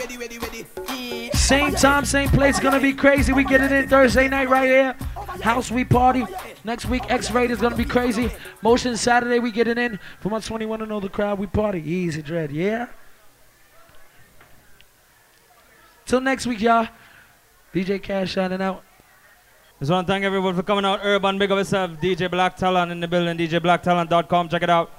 Same 1.33 1.75
time, 1.75 2.05
same 2.05 2.29
place. 2.31 2.59
Gonna 2.59 2.81
be 2.81 2.93
crazy. 2.93 3.33
We 3.33 3.45
get 3.45 3.61
it 3.61 3.71
in 3.71 3.89
Thursday 3.89 4.29
night 4.29 4.49
right 4.49 4.67
here. 4.67 4.97
House 5.43 5.71
we 5.71 5.85
party. 5.85 6.27
Next 6.65 6.87
week 6.87 7.03
X-Rated 7.09 7.53
is 7.53 7.61
gonna 7.61 7.77
be 7.77 7.85
crazy. 7.85 8.31
Motion 8.63 8.97
Saturday 8.97 9.39
we 9.39 9.53
get 9.53 9.69
it 9.69 9.79
in. 9.79 10.01
For 10.21 10.31
my 10.31 10.41
21 10.41 10.81
to 10.81 10.87
know 10.87 11.01
the 11.01 11.09
crowd 11.09 11.39
we 11.39 11.47
party. 11.47 11.81
Easy 11.81 12.23
dread. 12.23 12.51
Yeah. 12.51 12.87
Till 16.07 16.21
next 16.21 16.47
week, 16.47 16.61
y'all. 16.61 16.89
DJ 17.73 18.03
Kash 18.03 18.33
shining 18.33 18.61
out. 18.61 18.83
Just 19.81 19.91
want 19.91 20.07
to 20.07 20.13
thank 20.13 20.25
everyone 20.25 20.55
for 20.55 20.63
coming 20.63 20.85
out. 20.85 21.01
Urban, 21.03 21.37
big 21.37 21.51
up 21.51 21.59
yourself. 21.59 21.91
DJ 22.01 22.31
Black 22.31 22.57
Talon 22.57 22.91
in 22.91 23.01
the 23.01 23.09
building. 23.09 23.37
DJBlackTalon.com. 23.37 24.49
Check 24.49 24.63
it 24.63 24.71
out. 24.71 24.91